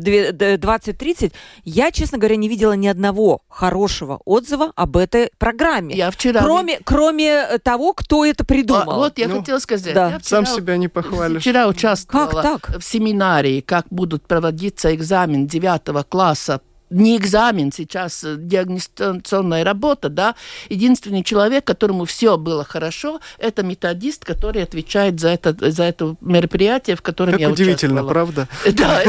2030, 0.58 1.32
я, 1.64 1.90
честно 1.90 2.18
говоря, 2.18 2.36
не 2.36 2.48
видела 2.48 2.72
ни 2.72 2.86
одного 2.86 3.42
хорошего 3.48 4.20
отзыва 4.24 4.72
об 4.76 4.96
этой 4.96 5.30
программе. 5.38 5.94
Я 5.94 6.10
вчера... 6.10 6.42
Кроме, 6.42 6.80
кроме 6.84 7.58
того, 7.62 7.92
кто 7.92 8.24
это 8.24 8.42
А, 8.44 8.46
придумал. 8.46 8.96
вот 8.96 9.18
я 9.18 9.28
Ну, 9.28 9.38
хотела 9.40 9.58
сказать. 9.58 9.94
да. 9.94 10.10
я 10.10 10.20
Сам 10.22 10.44
вчера- 10.44 10.56
себя 10.56 10.76
не 10.76 10.88
похвалишь. 10.88 11.42
Вчера 11.42 11.59
участвовала 11.68 12.42
Как 12.42 12.66
так? 12.66 12.78
в 12.80 12.84
семинаре, 12.84 13.62
как 13.62 13.86
будут 13.90 14.26
проводиться 14.26 14.94
экзамен 14.94 15.46
9 15.46 16.06
класса 16.08 16.61
не 16.91 17.16
экзамен 17.16 17.72
сейчас, 17.72 18.24
э, 18.24 18.36
диагностационная 18.36 19.64
работа, 19.64 20.09
да. 20.09 20.34
Единственный 20.68 21.22
человек, 21.22 21.64
которому 21.64 22.05
все 22.05 22.36
было 22.36 22.64
хорошо, 22.64 23.20
это 23.38 23.62
методист, 23.62 24.24
который 24.24 24.62
отвечает 24.62 25.20
за 25.20 25.28
это, 25.28 25.70
за 25.70 25.84
это 25.84 26.16
мероприятие, 26.20 26.97
в 26.97 27.03
котором 27.03 27.32
Как 27.32 27.41
я 27.41 27.51
удивительно, 27.51 28.03
участвовала. 28.03 28.12
правда? 28.12 28.49
Да. 28.80 29.03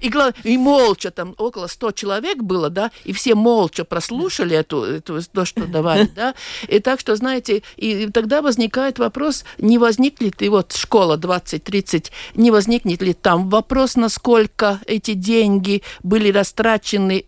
И, 0.00 0.12
и 0.44 0.58
молча, 0.58 1.10
там 1.10 1.34
около 1.38 1.66
100 1.66 1.92
человек 1.92 2.38
было, 2.42 2.68
да, 2.68 2.90
и 3.04 3.12
все 3.12 3.34
молча 3.34 3.84
прослушали 3.84 4.56
эту, 4.56 4.82
эту 4.82 5.22
то, 5.22 5.44
что 5.44 5.66
давали, 5.66 6.10
да. 6.16 6.34
И 6.68 6.80
так 6.80 7.00
что, 7.00 7.16
знаете, 7.16 7.62
и 7.76 8.08
тогда 8.10 8.42
возникает 8.42 8.98
вопрос, 8.98 9.44
не 9.58 9.78
возникнет 9.78 10.40
ли 10.40 10.48
вот 10.48 10.72
школа 10.72 11.16
2030, 11.16 12.12
не 12.34 12.50
возникнет 12.50 13.02
ли 13.02 13.14
там 13.14 13.48
вопрос, 13.48 13.96
насколько 13.96 14.80
эти 14.86 15.14
деньги 15.14 15.82
были 16.02 16.30
растрачены 16.30 16.65
утраченный 16.66 17.26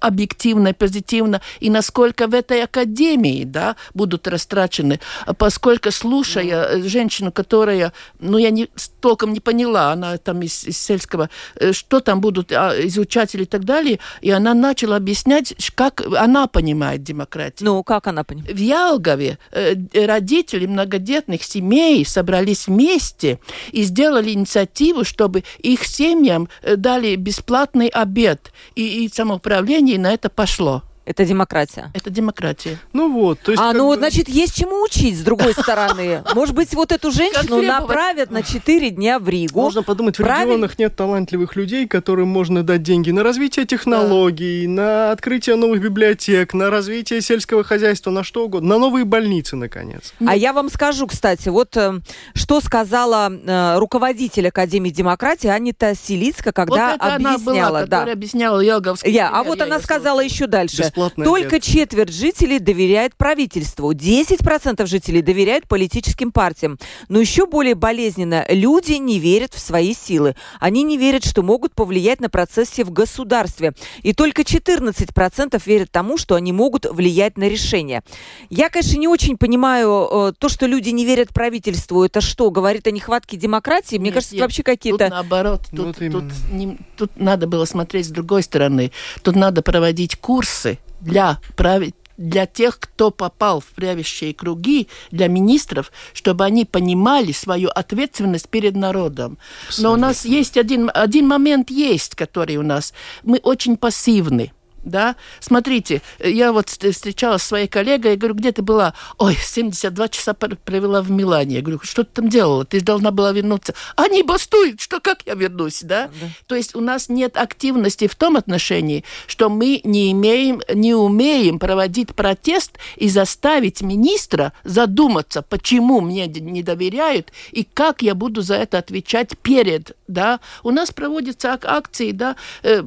объективно, 0.00 0.74
позитивно, 0.74 1.40
и 1.60 1.70
насколько 1.70 2.26
в 2.26 2.34
этой 2.34 2.62
академии, 2.62 3.44
да, 3.44 3.76
будут 3.94 4.26
растрачены, 4.28 5.00
А 5.26 5.34
поскольку 5.34 5.90
слушая 5.90 6.82
женщину, 6.82 7.32
которая, 7.32 7.92
ну, 8.18 8.38
я 8.38 8.50
не, 8.50 8.68
толком 9.00 9.32
не 9.32 9.40
поняла, 9.40 9.92
она 9.92 10.16
там 10.18 10.42
из, 10.42 10.64
из 10.64 10.78
сельского, 10.78 11.30
э, 11.56 11.72
что 11.72 12.00
там 12.00 12.20
будут 12.20 12.52
а, 12.52 12.74
изучать 12.86 13.34
и 13.34 13.44
так 13.44 13.64
далее, 13.64 13.98
и 14.20 14.30
она 14.30 14.54
начала 14.54 14.96
объяснять, 14.96 15.54
как 15.74 16.02
она 16.16 16.46
понимает 16.46 17.02
демократию. 17.02 17.68
Ну, 17.68 17.82
как 17.82 18.06
она 18.06 18.24
понимает? 18.24 18.54
В 18.54 18.58
Ялгове 18.58 19.38
э, 19.52 19.74
родители 20.06 20.66
многодетных 20.66 21.42
семей 21.42 22.04
собрались 22.04 22.66
вместе 22.66 23.38
и 23.72 23.82
сделали 23.82 24.30
инициативу, 24.30 25.04
чтобы 25.04 25.44
их 25.58 25.84
семьям 25.84 26.48
э, 26.62 26.76
дали 26.76 27.16
бесплатный 27.16 27.88
обед. 27.88 28.52
И, 28.74 29.04
и 29.04 29.08
самоуправление 29.08 29.95
на 29.98 30.12
это 30.12 30.28
пошло. 30.30 30.82
Это 31.06 31.24
демократия. 31.24 31.90
Это 31.94 32.10
демократия. 32.10 32.78
Ну 32.92 33.12
вот, 33.12 33.38
то 33.38 33.52
есть... 33.52 33.62
А, 33.62 33.72
ну 33.72 33.78
бы- 33.78 33.84
вот, 33.86 33.98
значит, 34.00 34.28
есть 34.28 34.56
чему 34.56 34.82
учить, 34.82 35.16
с 35.16 35.22
другой 35.22 35.52
стороны. 35.52 36.24
Может 36.34 36.54
быть, 36.56 36.74
вот 36.74 36.90
эту 36.90 37.12
женщину 37.12 37.62
направят 37.62 38.32
на 38.32 38.42
4 38.42 38.90
дня 38.90 39.20
в 39.20 39.28
Ригу. 39.28 39.60
Можно 39.60 39.84
подумать, 39.84 40.18
в 40.18 40.20
регионах 40.20 40.78
нет 40.80 40.96
талантливых 40.96 41.54
людей, 41.54 41.86
которым 41.86 42.28
можно 42.28 42.64
дать 42.64 42.82
деньги 42.82 43.12
на 43.12 43.22
развитие 43.22 43.66
технологий, 43.66 44.66
на 44.66 45.12
открытие 45.12 45.54
новых 45.54 45.80
библиотек, 45.80 46.54
на 46.54 46.70
развитие 46.70 47.20
сельского 47.20 47.62
хозяйства, 47.62 48.10
на 48.10 48.24
что 48.24 48.44
угодно, 48.44 48.70
на 48.70 48.78
новые 48.78 49.04
больницы, 49.04 49.54
наконец. 49.54 50.12
А 50.26 50.34
я 50.34 50.52
вам 50.52 50.68
скажу, 50.68 51.06
кстати, 51.06 51.48
вот 51.48 51.76
э, 51.76 52.00
что 52.34 52.60
сказала 52.60 53.30
э, 53.30 53.78
руководитель 53.78 54.48
Академии 54.48 54.90
демократии 54.90 55.48
Анита 55.48 55.94
Силицка, 55.94 56.50
когда 56.50 56.94
это 56.96 57.14
она 57.14 57.34
объясняла. 57.34 57.68
была, 57.68 57.80
да. 57.80 57.84
которая 57.98 58.14
объясняла. 58.14 58.60
Я, 58.60 59.30
а 59.32 59.44
вот 59.44 59.60
она 59.60 59.78
сказала 59.78 60.20
еще 60.20 60.48
дальше. 60.48 60.90
Бесплатный 60.96 61.24
Только 61.26 61.56
обед. 61.56 61.62
четверть 61.62 62.12
жителей 62.12 62.58
доверяет 62.58 63.14
правительству, 63.16 63.92
10% 63.92 64.86
жителей 64.86 65.20
доверяют 65.20 65.68
политическим 65.68 66.32
партиям. 66.32 66.78
Но 67.08 67.20
еще 67.20 67.46
более 67.46 67.74
болезненно, 67.74 68.46
люди 68.48 68.92
не 68.94 69.18
верят 69.18 69.52
в 69.52 69.58
свои 69.58 69.92
силы. 69.94 70.34
Они 70.58 70.82
не 70.82 70.96
верят, 70.96 71.24
что 71.24 71.42
могут 71.42 71.74
повлиять 71.74 72.20
на 72.20 72.30
процессы 72.30 72.82
в 72.82 72.90
государстве. 72.90 73.74
И 74.02 74.14
только 74.14 74.42
14% 74.42 75.60
верят 75.66 75.90
тому, 75.90 76.16
что 76.16 76.34
они 76.34 76.52
могут 76.52 76.86
влиять 76.86 77.36
на 77.36 77.46
решения. 77.48 78.02
Я, 78.48 78.70
конечно, 78.70 78.96
не 78.98 79.08
очень 79.08 79.36
понимаю 79.36 80.08
э, 80.10 80.32
то, 80.38 80.48
что 80.48 80.66
люди 80.66 80.88
не 80.90 81.04
верят 81.04 81.28
правительству. 81.34 82.04
Это 82.04 82.20
что, 82.22 82.50
говорит 82.50 82.86
о 82.86 82.90
нехватке 82.90 83.36
демократии? 83.36 83.96
Мне 83.96 84.06
Нет, 84.06 84.14
кажется, 84.14 84.34
нет. 84.34 84.40
это 84.40 84.44
вообще 84.46 84.62
Тут 84.62 84.66
какие-то... 84.66 85.08
наоборот, 85.10 85.62
Вот 85.72 85.76
тут, 85.76 85.96
тут, 85.96 86.02
именно. 86.02 86.32
не- 86.52 86.78
тут 86.96 87.10
надо 87.16 87.46
было 87.46 87.66
смотреть 87.66 88.06
с 88.06 88.10
другой 88.10 88.42
стороны. 88.42 88.92
Тут 89.22 89.36
надо 89.36 89.60
проводить 89.62 90.16
курсы 90.16 90.78
для 91.06 91.38
прави- 91.56 91.94
для 92.18 92.46
тех, 92.46 92.78
кто 92.78 93.10
попал 93.10 93.60
в 93.60 93.66
правящие 93.66 94.32
круги, 94.32 94.88
для 95.10 95.28
министров, 95.28 95.92
чтобы 96.14 96.44
они 96.44 96.64
понимали 96.64 97.32
свою 97.32 97.68
ответственность 97.68 98.48
перед 98.48 98.74
народом. 98.76 99.38
Но 99.78 99.92
у 99.92 99.96
нас 99.96 100.24
есть 100.24 100.56
один, 100.56 100.90
один 100.94 101.28
момент 101.28 101.70
есть, 101.70 102.14
который 102.14 102.56
у 102.56 102.62
нас. 102.62 102.94
Мы 103.22 103.38
очень 103.42 103.76
пассивны. 103.76 104.52
Да? 104.86 105.16
Смотрите, 105.40 106.00
я 106.20 106.52
вот 106.52 106.66
вст- 106.68 106.92
встречалась 106.92 107.42
с 107.42 107.46
своей 107.46 107.66
коллегой, 107.66 108.12
я 108.12 108.16
говорю, 108.16 108.34
где 108.36 108.52
ты 108.52 108.62
была? 108.62 108.94
Ой, 109.18 109.34
72 109.36 110.08
часа 110.08 110.32
пр- 110.32 110.56
провела 110.64 111.02
в 111.02 111.10
Милане. 111.10 111.56
Я 111.56 111.60
говорю, 111.60 111.80
что 111.82 112.04
ты 112.04 112.10
там 112.22 112.28
делала? 112.28 112.64
Ты 112.64 112.78
же 112.78 112.84
должна 112.84 113.10
была 113.10 113.32
вернуться. 113.32 113.74
Они 113.96 114.22
бастуют, 114.22 114.80
что 114.80 115.00
как 115.00 115.22
я 115.26 115.34
вернусь, 115.34 115.80
да? 115.82 116.08
То 116.46 116.54
есть 116.54 116.76
у 116.76 116.80
нас 116.80 117.08
нет 117.08 117.36
активности 117.36 118.06
в 118.06 118.14
том 118.14 118.36
отношении, 118.36 119.02
что 119.26 119.48
мы 119.50 119.80
не 119.82 120.12
имеем, 120.12 120.62
не 120.72 120.94
умеем 120.94 121.58
проводить 121.58 122.14
протест 122.14 122.78
и 122.94 123.08
заставить 123.08 123.82
министра 123.82 124.52
задуматься, 124.62 125.42
почему 125.42 126.00
мне 126.00 126.26
не 126.28 126.62
доверяют 126.62 127.32
и 127.50 127.64
как 127.64 128.02
я 128.02 128.14
буду 128.14 128.40
за 128.42 128.54
это 128.54 128.78
отвечать 128.78 129.36
перед, 129.38 129.96
да? 130.06 130.38
У 130.62 130.70
нас 130.70 130.92
проводятся 130.92 131.54
ак- 131.54 131.64
акции, 131.64 132.12
да? 132.12 132.36
Э, 132.62 132.84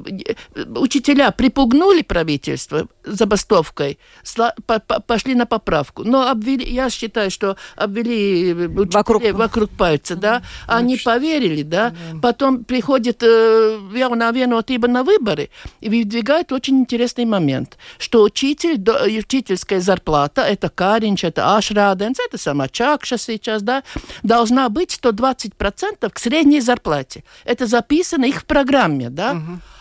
э, 0.56 0.64
Учителя 0.76 1.30
припугнули 1.30 1.89
правительство 2.02 2.86
забастовкой, 3.04 3.98
сла- 4.24 4.54
по- 4.66 4.78
по- 4.80 5.00
пошли 5.00 5.34
на 5.34 5.46
поправку. 5.46 6.04
Но 6.04 6.28
обвели, 6.28 6.64
я 6.64 6.90
считаю, 6.90 7.30
что 7.30 7.56
обвели 7.76 8.50
э, 8.52 8.68
Вокруг- 8.68 9.22
вокруг, 9.32 9.70
пальца, 9.70 10.14
да? 10.16 10.42
Они 10.66 10.96
поверили, 10.96 11.62
да? 11.62 11.92
Потом 12.22 12.64
приходит 12.64 13.22
э, 13.22 13.78
явно 13.94 14.30
виноватые 14.32 14.78
на 14.78 15.02
выборы 15.04 15.50
и 15.80 15.88
выдвигает 15.88 16.52
очень 16.52 16.78
интересный 16.80 17.24
момент, 17.24 17.76
что 17.98 18.22
учитель, 18.22 18.76
до- 18.76 19.04
учительская 19.04 19.80
зарплата, 19.80 20.42
это 20.42 20.68
Каринч, 20.68 21.24
это 21.24 21.56
Ашраденс, 21.56 22.18
это 22.26 22.38
сама 22.38 22.68
Чакша 22.68 23.18
сейчас, 23.18 23.62
да, 23.62 23.82
должна 24.22 24.68
быть 24.68 24.98
120% 25.02 26.10
к 26.10 26.18
средней 26.18 26.60
зарплате. 26.60 27.24
Это 27.44 27.66
записано 27.66 28.24
их 28.26 28.40
в 28.40 28.44
программе, 28.44 29.10
да? 29.10 29.36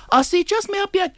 А 0.10 0.24
сейчас 0.24 0.68
мы 0.68 0.82
опять 0.82 1.12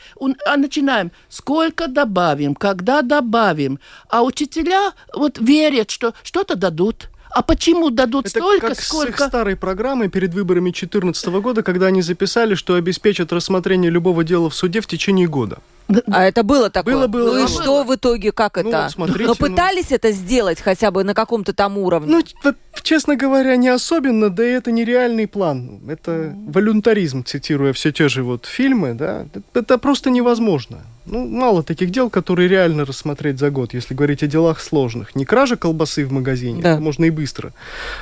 а, 0.45 0.57
начинаем, 0.57 1.11
сколько 1.29 1.87
добавим, 1.87 2.55
когда 2.55 3.01
добавим. 3.01 3.79
А 4.09 4.23
учителя 4.23 4.93
вот 5.13 5.37
верят, 5.39 5.91
что 5.91 6.13
что-то 6.23 6.55
дадут. 6.55 7.09
А 7.33 7.41
почему 7.43 7.89
дадут 7.89 8.25
Это 8.25 8.39
столько, 8.39 8.67
как 8.67 8.77
с 8.77 8.79
их 8.79 8.85
сколько... 8.85 9.27
старой 9.27 9.55
программой 9.55 10.09
перед 10.09 10.33
выборами 10.33 10.71
2014 10.71 11.27
года, 11.27 11.63
когда 11.63 11.87
они 11.87 12.01
записали, 12.01 12.55
что 12.55 12.75
обеспечат 12.75 13.31
рассмотрение 13.31 13.89
любого 13.89 14.25
дела 14.25 14.49
в 14.49 14.55
суде 14.55 14.81
в 14.81 14.87
течение 14.87 15.27
года. 15.27 15.59
А 16.07 16.25
это 16.25 16.43
было 16.43 16.69
такое? 16.69 16.93
Было, 16.95 17.07
было, 17.07 17.27
Ну 17.31 17.37
и 17.37 17.47
было. 17.47 17.47
что 17.47 17.83
в 17.83 17.95
итоге, 17.95 18.31
как 18.31 18.57
Ну, 18.63 18.69
это? 18.69 18.89
смотрите, 18.89 19.23
Но 19.25 19.35
ну- 19.39 19.47
пытались 19.47 19.91
это 19.91 20.11
сделать 20.11 20.59
хотя 20.61 20.91
бы 20.91 21.03
на 21.03 21.13
каком-то 21.13 21.53
там 21.53 21.77
уровне? 21.77 22.11
Ну, 22.11 22.21
т- 22.21 22.55
честно 22.83 23.15
говоря, 23.15 23.55
не 23.55 23.69
особенно, 23.69 24.29
да 24.29 24.45
и 24.45 24.51
это 24.51 24.71
нереальный 24.71 25.27
план. 25.27 25.79
Это 25.87 26.35
волюнтаризм, 26.47 27.23
цитируя 27.23 27.73
все 27.73 27.91
те 27.91 28.09
же 28.09 28.23
вот 28.23 28.45
фильмы, 28.45 28.93
да. 28.93 29.25
Это- 29.53 29.77
просто 29.77 30.09
невозможно. 30.09 30.79
Ну, 31.07 31.25
мало 31.27 31.63
таких 31.63 31.89
дел, 31.89 32.11
которые 32.11 32.47
реально 32.47 32.85
рассмотреть 32.85 33.39
за 33.39 33.49
год, 33.49 33.73
если 33.73 33.95
говорить 33.95 34.21
о 34.21 34.27
делах 34.27 34.59
сложных. 34.61 35.15
Не 35.15 35.25
кража 35.25 35.55
колбасы 35.57 36.05
в 36.05 36.11
магазине, 36.11 36.61
Да. 36.61 36.73
это 36.73 36.81
можно 36.81 37.05
и 37.05 37.09
быстро. 37.09 37.53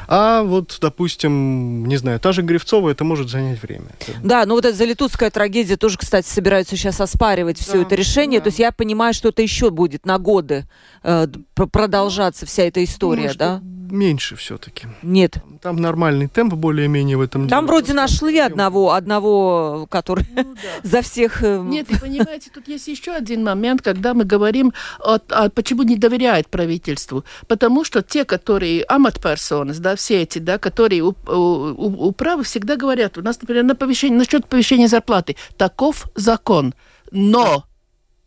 А 0.10 0.44
вот, 0.44 0.78
допустим, 0.82 1.86
не 1.86 1.96
знаю, 1.96 2.20
та 2.20 2.34
же 2.34 2.42
Гривцова, 2.42 2.90
это 2.90 3.06
может 3.06 3.30
занять 3.30 3.62
время. 3.64 3.86
Да, 4.22 4.46
ну 4.46 4.56
вот 4.56 4.66
эта 4.66 4.76
залитутская 4.76 5.30
трагедия 5.30 5.78
тоже, 5.78 5.98
кстати, 5.98 6.28
собираются 6.28 6.76
сейчас 6.76 7.00
оспаривать 7.00 7.58
все 7.58 7.79
Это 7.82 7.96
решение. 7.96 8.40
да. 8.40 8.46
То 8.46 8.48
есть 8.50 8.60
я 8.60 8.72
понимаю, 8.72 9.14
что 9.14 9.30
это 9.30 9.42
еще 9.42 9.70
будет 9.70 10.06
на 10.06 10.18
годы 10.20 10.68
э, 11.04 11.28
продолжаться 11.56 12.46
вся 12.46 12.64
эта 12.64 12.84
история, 12.84 13.34
Думаю, 13.34 13.38
да? 13.38 13.62
Меньше 13.92 14.36
все-таки. 14.36 14.86
Нет. 15.02 15.38
Там 15.64 15.78
нормальный 15.78 16.28
темп 16.28 16.54
более-менее 16.54 17.18
в 17.18 17.22
этом 17.22 17.50
Там 17.50 17.66
деле. 17.66 17.68
вроде 17.72 17.94
нашли 17.94 18.38
одного, 18.38 18.92
одного, 18.92 19.88
который 19.90 20.28
Ну 20.36 20.44
да. 20.84 20.88
за 20.90 21.02
всех... 21.02 21.42
э, 21.44 21.60
Нет, 21.66 21.90
и 21.90 21.98
понимаете, 22.00 22.52
тут 22.54 22.68
есть 22.68 22.88
еще 22.88 23.14
один 23.14 23.44
момент, 23.44 23.82
когда 23.82 24.14
мы 24.14 24.26
говорим, 24.26 24.74
о, 25.00 25.18
о- 25.30 25.50
почему 25.50 25.82
не 25.82 25.96
доверяет 25.96 26.50
правительству. 26.50 27.24
Потому 27.48 27.84
что 27.84 28.04
те, 28.04 28.26
которые 28.26 28.84
амат-персоны, 28.84 29.74
да, 29.74 29.96
все 29.96 30.22
эти, 30.22 30.38
да, 30.38 30.60
которые 30.60 31.02
у, 31.02 31.16
у- 31.28 31.34
у- 31.34 32.08
управы 32.10 32.44
всегда 32.44 32.76
говорят, 32.76 33.18
у 33.18 33.24
нас, 33.24 33.42
например, 33.42 33.64
на 33.64 33.76
повышение, 33.76 34.20
насчет 34.20 34.46
повышения 34.46 34.88
зарплаты, 34.88 35.36
таков 35.58 36.06
закон. 36.14 36.76
Но, 37.12 37.66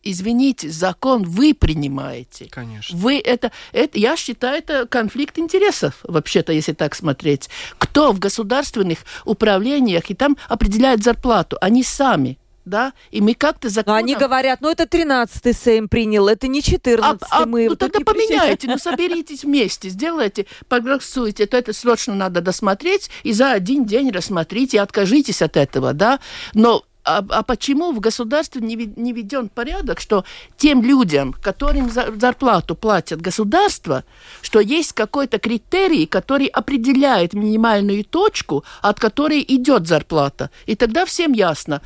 извините, 0.03 0.69
закон 0.69 1.23
вы 1.23 1.53
принимаете. 1.53 2.47
Конечно. 2.49 2.97
Вы 2.97 3.19
это, 3.19 3.51
это, 3.71 3.97
я 3.97 4.15
считаю, 4.15 4.57
это 4.57 4.85
конфликт 4.85 5.39
интересов, 5.39 5.95
вообще-то, 6.03 6.53
если 6.53 6.73
так 6.73 6.95
смотреть. 6.95 7.49
Кто 7.77 8.11
в 8.11 8.19
государственных 8.19 8.99
управлениях 9.25 10.09
и 10.09 10.13
там 10.13 10.37
определяет 10.47 11.03
зарплату? 11.03 11.57
Они 11.61 11.83
сами, 11.83 12.37
да? 12.65 12.93
И 13.11 13.21
мы 13.21 13.33
как-то 13.33 13.67
Но 13.67 13.73
законом... 13.73 13.97
они 13.97 14.15
говорят, 14.15 14.61
ну 14.61 14.69
это 14.69 14.83
13-й 14.83 15.53
Сейм 15.53 15.89
принял, 15.89 16.27
это 16.27 16.47
не 16.47 16.61
14-й. 16.61 16.99
А, 17.01 17.17
а, 17.29 17.45
мы 17.45 17.67
ну 17.69 17.75
тогда 17.75 17.99
поменяйте, 17.99 18.67
ну 18.67 18.77
соберитесь 18.79 19.43
вместе, 19.43 19.89
сделайте, 19.89 20.45
проголосуйте, 20.67 21.45
то 21.45 21.57
это 21.57 21.73
срочно 21.73 22.15
надо 22.15 22.41
досмотреть, 22.41 23.09
и 23.23 23.33
за 23.33 23.51
один 23.51 23.85
день 23.85 24.11
рассмотрите, 24.11 24.77
и 24.77 24.79
откажитесь 24.79 25.41
от 25.41 25.57
этого, 25.57 25.93
да? 25.93 26.19
Но 26.53 26.83
а, 27.05 27.23
а 27.29 27.43
почему 27.43 27.91
в 27.91 27.99
государстве 27.99 28.61
не, 28.61 28.75
не 28.75 29.13
введен 29.13 29.49
порядок, 29.49 29.99
что 29.99 30.23
тем 30.57 30.81
людям, 30.83 31.33
которым 31.33 31.89
за- 31.89 32.13
зарплату 32.19 32.75
платят 32.75 33.21
государство, 33.21 34.03
что 34.41 34.59
есть 34.59 34.93
какой-то 34.93 35.37
критерий, 35.37 36.05
который 36.05 36.47
определяет 36.47 37.33
минимальную 37.33 38.03
точку, 38.03 38.63
от 38.81 38.99
которой 38.99 39.43
идет 39.47 39.87
зарплата. 39.87 40.49
И 40.65 40.75
тогда 40.75 41.05
всем 41.05 41.33
ясно, 41.33 41.81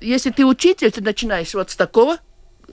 если 0.00 0.30
ты 0.30 0.44
учитель, 0.46 0.90
ты 0.90 1.02
начинаешь 1.02 1.54
вот 1.54 1.70
с 1.70 1.76
такого 1.76 2.16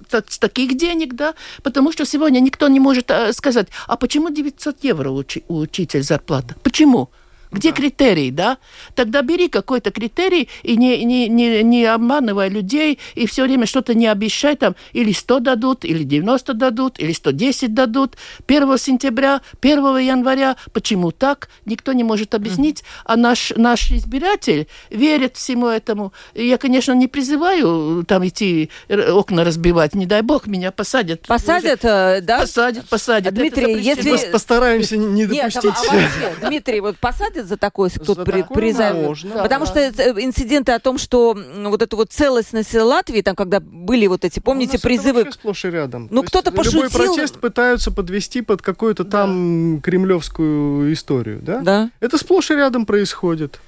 так- 0.10 0.32
с 0.32 0.40
таких 0.40 0.78
денег, 0.78 1.16
да, 1.16 1.34
потому 1.64 1.92
что 1.92 2.06
сегодня 2.06 2.40
никто 2.40 2.68
не 2.70 2.80
может 2.80 3.12
э, 3.12 3.34
сказать, 3.34 3.68
а 3.88 3.98
почему 3.98 4.30
900 4.30 4.84
евро 4.84 5.10
у 5.10 5.24
учителя 5.50 6.04
зарплата? 6.04 6.56
Почему? 6.64 7.10
Где 7.52 7.72
критерий, 7.74 8.32
да? 8.32 8.58
Тогда 8.96 9.22
бери 9.22 9.50
какой-то 9.50 9.92
критерий 9.92 10.48
и 10.64 10.78
не, 10.78 11.04
не, 11.04 11.28
не, 11.28 11.64
не 11.64 11.86
обманывай 11.86 12.50
людей, 12.50 12.98
и 13.16 13.26
все 13.28 13.44
время 13.44 13.66
что-то 13.66 13.94
не 13.94 14.08
обещай, 14.08 14.56
там, 14.56 14.76
или 14.94 15.12
100 15.12 15.40
дадут, 15.40 15.84
или 15.86 16.04
90 16.04 16.54
дадут, 16.54 17.00
или 17.00 17.12
110 17.12 17.74
дадут. 17.74 18.16
1 18.48 18.78
сентября, 18.78 19.42
1 19.62 19.98
января. 19.98 20.56
Почему 20.72 21.12
так? 21.12 21.50
Никто 21.66 21.92
не 21.94 22.04
может 22.06 22.34
объяснить. 22.36 22.84
А 23.04 23.18
наш, 23.18 23.52
наш 23.58 23.92
избиратель 23.92 24.68
верит 24.90 25.36
всему 25.36 25.68
этому. 25.68 26.14
Я, 26.34 26.58
конечно, 26.58 26.94
не 26.94 27.08
призываю 27.08 28.06
там 28.08 28.26
идти 28.28 28.70
р- 28.88 29.14
окна 29.14 29.44
разбивать. 29.44 29.94
Не 29.94 30.06
дай 30.06 30.22
бог, 30.22 30.48
меня 30.48 30.72
посадят. 30.72 31.28
Посадят, 31.28 31.84
э, 31.84 32.22
да? 32.22 32.40
Посадят, 32.40 32.88
посадят. 32.88 33.34
Дмитрий, 33.34 33.80
если-. 33.82 34.14
Пос- 34.14 34.32
Постараемся 34.32 34.96
не 34.98 35.24
Нет, 35.26 35.32
а- 35.56 35.62
допустить. 35.62 35.90
а 35.90 35.94
вообще, 35.96 36.34
Дмитрий, 36.48 36.80
вот 36.80 36.98
посадят 36.98 37.41
за 37.48 37.58
такое, 37.58 37.90
если 37.90 38.00
кто-то 38.00 38.22
За 38.22 38.26
при, 38.26 38.42
такое 38.42 38.94
можно, 38.94 39.44
Потому 39.44 39.66
да. 39.66 39.72
что 39.72 39.80
э, 39.80 40.12
инциденты 40.24 40.72
о 40.72 40.80
том, 40.80 40.98
что 40.98 41.38
вот 41.66 41.82
эту 41.82 41.98
вот 41.98 42.12
целостность 42.12 42.74
Латвии, 42.74 43.22
там, 43.22 43.36
когда 43.36 43.60
были 43.60 44.08
вот 44.08 44.26
эти, 44.26 44.40
У 44.40 44.42
помните, 44.42 44.78
это 44.78 44.84
призывы... 44.84 45.32
сплошь 45.32 45.66
и 45.66 45.70
рядом. 45.70 46.08
Ну, 46.12 46.24
кто-то 46.24 46.50
Любой 46.52 46.90
пошутил. 46.90 46.90
протест 46.92 47.40
пытаются 47.40 47.92
подвести 47.92 48.42
под 48.42 48.62
какую-то 48.62 49.06
там 49.06 49.82
кремлевскую 49.82 50.94
историю, 50.94 51.40
да? 51.42 51.60
Да. 51.62 51.90
Это 52.00 52.18
сплошь 52.18 52.52
и 52.52 52.56
рядом 52.56 52.86
происходит. 52.86 53.60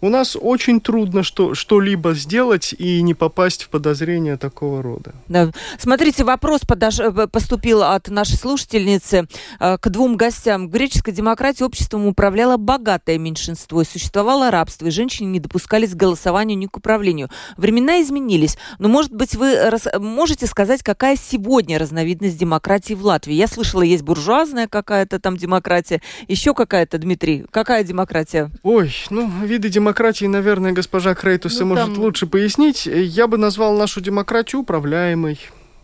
У 0.00 0.08
нас 0.08 0.36
очень 0.40 0.80
трудно 0.80 1.22
что, 1.22 1.54
что-либо 1.54 2.14
сделать 2.14 2.74
и 2.78 3.02
не 3.02 3.14
попасть 3.14 3.64
в 3.64 3.68
подозрения 3.68 4.36
такого 4.36 4.82
рода. 4.82 5.12
Да. 5.28 5.50
Смотрите, 5.78 6.24
вопрос 6.24 6.62
подош- 6.62 7.02
э, 7.02 7.26
поступил 7.26 7.82
от 7.82 8.08
нашей 8.08 8.36
слушательницы 8.36 9.28
э, 9.58 9.76
к 9.78 9.88
двум 9.88 10.16
гостям. 10.16 10.68
В 10.68 10.70
греческой 10.70 11.12
демократии 11.12 11.62
обществом 11.62 12.06
управляло 12.06 12.56
богатое 12.56 13.18
меньшинство, 13.18 13.82
и 13.82 13.84
существовало 13.84 14.50
рабство, 14.50 14.86
и 14.86 14.90
женщины 14.90 15.26
не 15.26 15.40
допускались 15.40 15.90
к 15.90 15.96
голосованию 15.96 16.56
ни 16.56 16.66
к 16.66 16.76
управлению. 16.76 17.28
Времена 17.56 18.00
изменились, 18.00 18.56
но, 18.78 18.88
может 18.88 19.12
быть, 19.12 19.34
вы 19.34 19.68
рас- 19.70 19.88
можете 19.98 20.46
сказать, 20.46 20.82
какая 20.82 21.16
сегодня 21.16 21.78
разновидность 21.78 22.38
демократии 22.38 22.94
в 22.94 23.04
Латвии? 23.04 23.34
Я 23.34 23.46
слышала, 23.48 23.82
есть 23.82 24.02
буржуазная 24.02 24.66
какая-то 24.66 25.20
там 25.20 25.36
демократия, 25.36 26.00
еще 26.26 26.54
какая-то, 26.54 26.98
Дмитрий, 26.98 27.44
какая 27.50 27.84
демократия? 27.84 28.50
Ой, 28.62 28.90
ну, 29.10 29.30
виды 29.44 29.68
демократии, 29.68 29.89
наверное, 30.28 30.72
госпожа 30.72 31.14
Крейтуса 31.14 31.60
Ну, 31.60 31.66
может 31.66 31.84
там- 31.94 31.98
лучше 31.98 32.26
пояснить. 32.26 32.86
Я 32.86 33.26
бы 33.26 33.38
назвал 33.38 33.76
нашу 33.76 34.00
демократию 34.00 34.62
управляемой, 34.62 35.38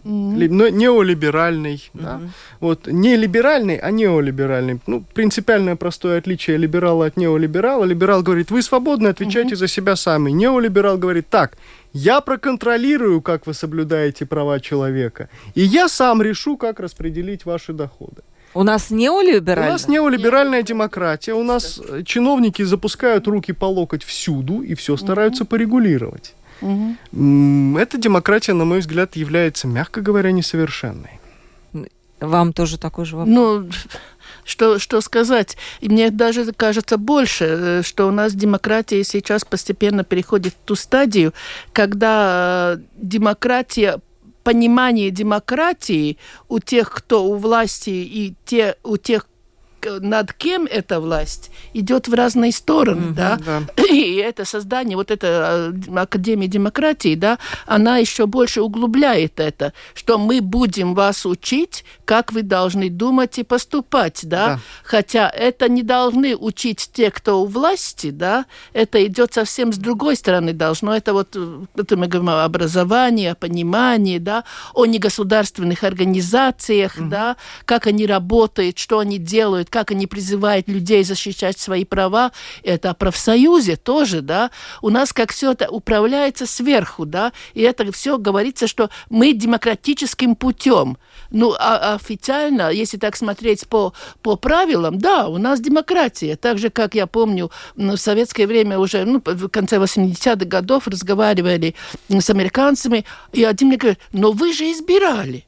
ли- 0.05 0.49
но 0.49 0.69
неолиберальной. 0.69 1.91
да. 1.95 2.21
Вот, 2.61 2.87
не 2.87 3.17
либеральный, 3.17 3.77
а 3.77 3.91
неолиберальный. 3.91 4.81
Ну, 4.87 5.05
принципиальное 5.15 5.77
простое 5.77 6.19
отличие 6.19 6.57
либерала 6.59 7.07
от 7.07 7.17
неолиберала. 7.17 7.85
Либерал 7.85 8.23
говорит, 8.23 8.51
вы 8.51 8.63
свободны, 8.63 9.09
отвечайте 9.09 9.57
за 9.57 9.67
себя 9.69 9.97
сами. 9.97 10.31
Неолиберал 10.31 10.97
говорит, 10.99 11.29
так, 11.29 11.57
я 11.93 12.21
проконтролирую, 12.21 13.21
как 13.21 13.47
вы 13.47 13.55
соблюдаете 13.55 14.27
права 14.27 14.61
человека, 14.61 15.29
и 15.55 15.63
я 15.63 15.89
сам 15.89 16.23
решу, 16.23 16.57
как 16.57 16.81
распределить 16.81 17.45
ваши 17.45 17.73
доходы. 17.73 18.23
У 18.57 18.63
нас 18.63 18.91
У 18.91 18.95
неолиберально? 18.95 19.73
нас 19.73 19.89
неолиберальная 19.89 20.63
демократия, 20.63 21.35
у 21.35 21.43
нас 21.45 21.79
э, 21.89 22.03
чиновники 22.05 22.63
запускают 22.65 23.27
руки 23.27 23.53
по 23.53 23.67
локоть 23.67 24.03
всюду 24.03 24.63
и 24.63 24.75
все 24.75 24.97
стараются 24.97 25.45
порегулировать. 25.45 26.35
Мгм. 26.63 26.97
М, 27.13 27.77
Эта 27.77 27.99
демократия, 27.99 28.55
на 28.55 28.65
мой 28.65 28.79
взгляд, 28.79 29.17
является, 29.17 29.67
мягко 29.69 30.01
говоря, 30.01 30.33
несовершенной. 30.33 31.21
Вам 32.21 32.53
тоже 32.55 32.79
такой 32.79 33.05
же 33.05 33.17
вопрос? 33.17 33.35
Ну, 33.35 33.69
что, 34.45 34.79
что 34.79 35.03
сказать? 35.03 35.59
И 35.83 35.89
мне 35.91 36.11
даже 36.11 36.51
кажется 36.53 36.97
больше, 36.97 37.45
э, 37.45 37.83
что 37.85 38.09
у 38.09 38.11
нас 38.11 38.33
демократия 38.33 39.05
сейчас 39.05 39.45
постепенно 39.45 40.03
переходит 40.03 40.55
в 40.55 40.67
ту 40.67 40.77
стадию, 40.77 41.35
когда 41.75 42.77
э, 42.77 42.81
демократия 42.97 43.99
понимание 44.47 45.11
демократии 45.11 46.19
у 46.49 46.61
тех, 46.61 46.93
кто 46.93 47.25
у 47.25 47.35
власти, 47.35 47.91
и 47.91 48.37
те, 48.45 48.77
у 48.85 48.97
тех, 48.97 49.27
над 50.01 50.33
кем 50.33 50.67
эта 50.67 51.01
власть, 51.01 51.51
идет 51.75 52.09
в 52.09 52.15
разные 52.15 52.53
стороны, 52.53 53.13
да? 53.13 53.39
Да. 53.45 53.63
И 53.91 54.15
это 54.17 54.45
создание, 54.45 54.97
вот 54.97 55.11
эта 55.11 55.73
э, 55.89 55.99
Академия 55.99 56.49
демократии, 56.49 57.15
да, 57.15 57.39
она 57.67 57.99
еще 57.99 58.27
больше 58.27 58.63
углубляет 58.63 59.41
это, 59.41 59.73
что 59.95 60.19
мы 60.19 60.41
будем 60.41 60.95
вас 60.95 61.27
учить, 61.27 61.85
как 62.05 62.33
вы 62.33 62.43
должны 62.43 62.91
думать 62.91 63.39
и 63.39 63.43
поступать, 63.45 64.21
да, 64.23 64.47
Да. 64.47 64.61
хотя 64.85 65.29
это 65.29 65.69
не 65.69 65.83
должны 65.83 66.37
учить 66.37 66.91
те, 66.93 67.11
кто 67.11 67.43
у 67.43 67.47
власти, 67.47 68.11
да, 68.11 68.47
это 68.73 69.05
идет 69.07 69.35
совсем 69.35 69.73
с 69.73 69.79
другой 69.79 70.17
стороны 70.17 70.53
должно, 70.53 70.95
это 70.97 71.13
вот, 71.13 71.29
э, 71.37 71.65
это 71.77 71.97
мы 71.97 72.07
говорим 72.07 72.31
о 72.31 72.45
образовании, 72.45 73.27
о 73.29 73.35
понимании, 73.35 74.19
да, 74.19 74.45
о 74.75 74.87
негосударственных 74.87 75.85
организациях, 75.85 76.95
да, 76.99 77.37
как 77.65 77.87
они 77.87 78.07
работают, 78.07 78.79
что 78.79 78.99
они 78.99 79.19
делают, 79.19 79.71
как 79.77 79.91
они 79.91 80.07
призывают 80.07 80.69
людей 80.69 81.05
защищать 81.05 81.59
свои 81.59 81.85
права, 81.85 82.33
это 82.63 82.89
о 82.89 82.95
профсоюзе 82.95 83.77
тоже, 83.77 84.23
да, 84.23 84.51
у 84.81 84.89
нас 84.89 85.13
как 85.13 85.33
все 85.33 85.53
это 85.53 85.69
управляется 85.71 86.47
сверху, 86.47 87.05
да, 87.05 87.33
и 87.53 87.61
это 87.61 87.93
все 87.93 88.17
говорится, 88.17 88.67
что 88.69 88.89
мы 89.11 89.35
демократическим 89.35 90.35
путем, 90.35 90.97
Ну, 91.31 91.55
а 91.59 91.95
официально, 91.95 92.71
если 92.71 92.97
так 92.97 93.17
смотреть 93.17 93.69
по, 93.69 93.93
по 94.23 94.37
правилам, 94.37 94.97
да, 94.99 95.29
у 95.29 95.37
нас 95.37 95.61
демократия. 95.61 96.37
Так 96.37 96.57
же, 96.57 96.71
как 96.71 96.95
я 96.95 97.07
помню, 97.07 97.51
в 97.75 97.99
советское 97.99 98.47
время 98.47 98.79
уже, 98.79 99.05
ну, 99.05 99.21
в 99.23 99.49
конце 99.49 99.77
80-х 99.77 100.47
годов 100.47 100.89
разговаривали 100.89 101.75
с 102.09 102.31
американцами, 102.31 103.05
и 103.35 103.45
один 103.45 103.69
мне 103.69 103.77
говорит, 103.77 104.01
но 104.13 104.33
вы 104.33 104.55
же 104.55 104.65
избирали 104.65 105.46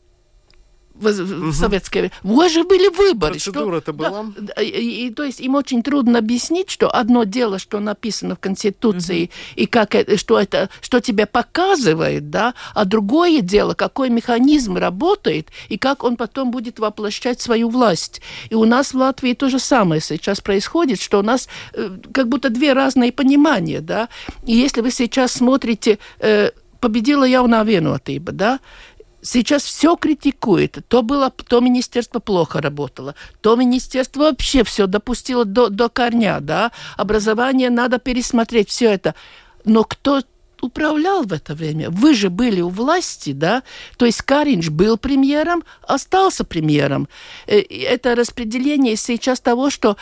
в, 0.99 1.07
угу. 1.07 1.53
советское 1.53 2.01
время. 2.01 2.15
Вас 2.23 2.53
же 2.53 2.65
были 2.65 2.89
выборы. 2.89 3.35
Процедура-то 3.35 3.93
была. 3.93 4.27
Да, 4.37 4.63
и, 4.63 5.07
и, 5.07 5.11
то 5.11 5.23
есть 5.23 5.41
им 5.41 5.55
очень 5.55 5.83
трудно 5.83 6.19
объяснить, 6.19 6.71
что 6.71 6.89
одно 6.89 7.25
дело, 7.25 7.59
что 7.59 7.81
написано 7.81 8.37
в 8.37 8.39
Конституции, 8.39 9.25
угу. 9.25 9.33
и 9.57 9.67
как 9.67 9.95
это, 9.95 10.17
что 10.19 10.39
это, 10.39 10.69
что 10.81 11.01
тебе 11.01 11.27
показывает, 11.27 12.31
да, 12.31 12.55
а 12.75 12.85
другое 12.85 13.41
дело, 13.41 13.75
какой 13.75 14.11
механизм 14.11 14.77
работает, 14.77 15.49
и 15.69 15.79
как 15.79 16.05
он 16.05 16.17
потом 16.17 16.51
будет 16.51 16.79
воплощать 16.79 17.41
свою 17.41 17.69
власть. 17.69 18.21
И 18.51 18.55
у 18.55 18.65
нас 18.65 18.93
в 18.93 18.97
Латвии 18.97 19.35
то 19.35 19.49
же 19.49 19.59
самое 19.59 20.01
сейчас 20.01 20.41
происходит, 20.41 21.01
что 21.01 21.19
у 21.19 21.23
нас 21.23 21.49
э, 21.73 21.97
как 22.13 22.29
будто 22.29 22.51
две 22.51 22.73
разные 22.73 23.13
понимания, 23.13 23.81
да. 23.81 24.09
И 24.47 24.55
если 24.55 24.81
вы 24.81 24.91
сейчас 24.91 25.33
смотрите 25.33 25.99
э, 26.21 26.51
победила 26.81 27.25
Яунā 27.25 27.65
vienotība, 27.65 28.33
да, 28.33 28.61
сейчас 29.23 29.65
все 29.65 29.97
критикует. 29.97 30.79
То 30.89 31.03
было, 31.03 31.31
то 31.31 31.61
министерство 31.61 32.19
плохо 32.19 32.61
работало, 32.61 33.15
то 33.41 33.57
министерство 33.57 34.21
вообще 34.21 34.65
все 34.65 34.87
допустило 34.87 35.45
до, 35.45 35.69
до 35.69 35.89
корня, 35.89 36.39
да. 36.41 36.73
Образование 36.97 37.71
надо 37.71 37.99
пересмотреть, 37.99 38.71
все 38.71 38.93
это. 38.93 39.15
Но 39.65 39.85
кто 39.85 40.23
управлял 40.61 41.23
в 41.23 41.33
это 41.33 41.55
время? 41.55 41.91
Вы 41.91 42.15
же 42.15 42.31
были 42.31 42.61
у 42.61 42.69
власти, 42.69 43.33
да? 43.33 43.63
То 43.97 44.07
есть 44.07 44.23
Каринч 44.23 44.69
был 44.69 44.97
премьером, 44.97 45.65
остался 45.83 46.45
премьером. 46.45 47.09
Э, 47.47 47.61
это 47.61 48.15
распределение 48.15 48.97
сейчас 48.97 49.41
того, 49.41 49.71
что 49.71 49.97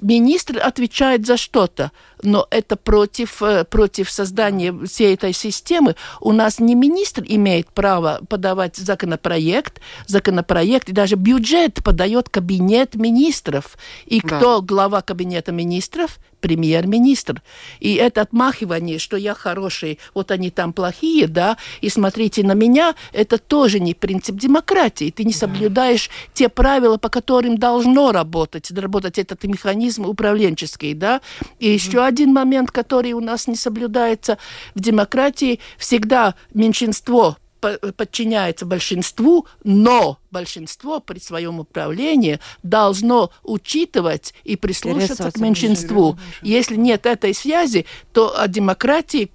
министр 0.00 0.58
отвечает 0.58 1.26
за 1.26 1.36
что-то, 1.36 1.92
но 2.22 2.46
это 2.50 2.76
против, 2.76 3.42
э, 3.42 3.64
против 3.64 4.10
создания 4.10 4.74
всей 4.86 5.14
этой 5.14 5.32
системы. 5.32 5.96
У 6.20 6.32
нас 6.32 6.58
не 6.58 6.74
министр 6.74 7.24
имеет 7.26 7.68
право 7.70 8.20
подавать 8.28 8.76
законопроект, 8.76 9.80
законопроект, 10.06 10.88
и 10.88 10.92
даже 10.92 11.16
бюджет 11.16 11.82
подает 11.82 12.28
кабинет 12.28 12.94
министров. 12.94 13.76
И 14.06 14.20
да. 14.20 14.36
кто 14.36 14.62
глава 14.62 15.02
кабинета 15.02 15.52
министров? 15.52 16.18
Премьер-министр. 16.40 17.42
И 17.78 17.94
это 17.94 18.22
отмахивание, 18.22 18.98
что 18.98 19.16
я 19.16 19.34
хороший, 19.34 19.98
вот 20.14 20.30
они 20.30 20.50
там 20.50 20.72
плохие, 20.72 21.26
да, 21.26 21.56
и 21.80 21.88
смотрите 21.88 22.42
на 22.42 22.52
меня, 22.52 22.94
это 23.12 23.38
тоже 23.38 23.80
не 23.80 23.94
принцип 23.94 24.36
демократии. 24.36 25.10
Ты 25.10 25.24
не 25.24 25.32
соблюдаешь 25.32 26.08
да. 26.08 26.14
те 26.34 26.48
правила, 26.48 26.96
по 26.96 27.08
которым 27.08 27.58
должно 27.58 28.12
работать, 28.12 28.70
работать 28.70 29.18
этот 29.18 29.44
механизм 29.44 30.06
управленческий, 30.06 30.94
да. 30.94 31.20
И 31.58 31.70
еще 31.70 32.04
один 32.04 32.32
момент, 32.32 32.70
который 32.70 33.12
у 33.12 33.20
нас 33.20 33.46
не 33.46 33.56
соблюдается 33.56 34.38
в 34.74 34.80
демократии, 34.80 35.60
всегда 35.78 36.34
меньшинство 36.54 37.36
подчиняется 37.60 38.66
большинству, 38.66 39.46
но 39.64 40.18
большинство 40.30 41.00
при 41.00 41.18
своем 41.18 41.60
управлении 41.60 42.40
должно 42.62 43.30
учитывать 43.42 44.34
и 44.44 44.56
прислушаться 44.56 45.30
к 45.30 45.38
меньшинству. 45.38 46.18
Если 46.42 46.76
нет 46.76 47.06
этой 47.06 47.34
связи, 47.34 47.86
то 48.12 48.38
о 48.38 48.48
демократии 48.48 49.30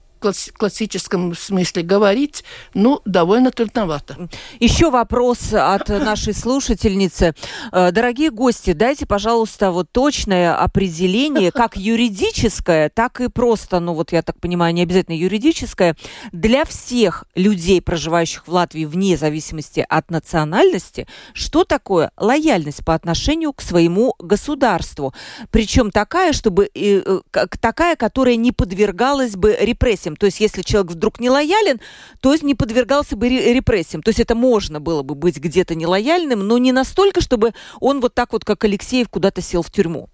классическом 0.57 1.36
смысле 1.36 1.84
говорить, 1.84 2.43
ну, 2.73 3.01
довольно 3.05 3.51
трудновато. 3.51 4.30
Еще 4.59 4.89
вопрос 4.89 5.53
от 5.53 5.89
нашей 5.89 6.34
слушательницы. 6.34 7.34
Э, 7.71 7.91
дорогие 7.91 8.32
гости, 8.32 8.73
дайте, 8.73 9.05
пожалуйста, 9.05 9.71
вот 9.71 9.91
точное 9.91 10.55
определение, 10.55 11.51
как 11.51 11.78
юридическое, 11.78 12.89
так 12.89 13.21
и 13.21 13.30
просто, 13.30 13.80
ну, 13.80 13.93
вот 13.93 14.11
я 14.11 14.21
так 14.21 14.39
понимаю, 14.39 14.73
не 14.73 14.84
обязательно 14.84 15.15
юридическое, 15.15 15.95
для 16.32 16.65
всех 16.65 17.26
людей, 17.36 17.82
проживающих 17.82 18.47
в 18.47 18.51
Латвии 18.51 18.86
вне 18.86 19.17
зависимости 19.17 19.86
от 19.88 20.11
национальности, 20.11 21.07
что 21.34 21.63
такое 21.63 22.11
лояльность 22.17 22.84
по 22.84 22.93
отношению 22.93 23.53
к 23.53 23.61
своему 23.61 24.15
государству. 24.19 25.13
Причем 25.51 25.91
такая, 25.91 26.34
чтобы 26.34 26.69
э, 26.73 27.19
такая, 27.59 27.95
которая 27.95 28.36
не 28.36 28.51
подвергалась 28.51 29.36
бы 29.36 29.55
репрессиям. 29.59 30.14
То 30.16 30.26
есть, 30.26 30.39
если 30.39 30.61
человек 30.61 30.91
вдруг 30.91 31.20
не 31.20 31.30
лоялен, 31.30 31.80
то 32.22 32.32
есть 32.32 32.43
не 32.43 32.55
подвергался 32.55 33.16
бы 33.16 33.30
репрессиям. 33.30 34.01
То 34.01 34.09
есть, 34.09 34.20
это 34.20 34.36
можно 34.36 34.80
было 34.80 35.03
бы 35.03 35.16
быть 35.16 35.38
где-то 35.38 35.76
нелояльным, 35.76 36.39
но 36.39 36.57
не 36.57 36.72
настолько, 36.72 37.22
чтобы 37.22 37.53
он 37.80 38.01
вот 38.01 38.13
так 38.13 38.34
вот, 38.34 38.45
как 38.45 38.63
Алексеев, 38.63 39.09
куда-то 39.09 39.41
сел 39.41 39.61
в 39.61 39.72
тюрьму. 39.72 40.09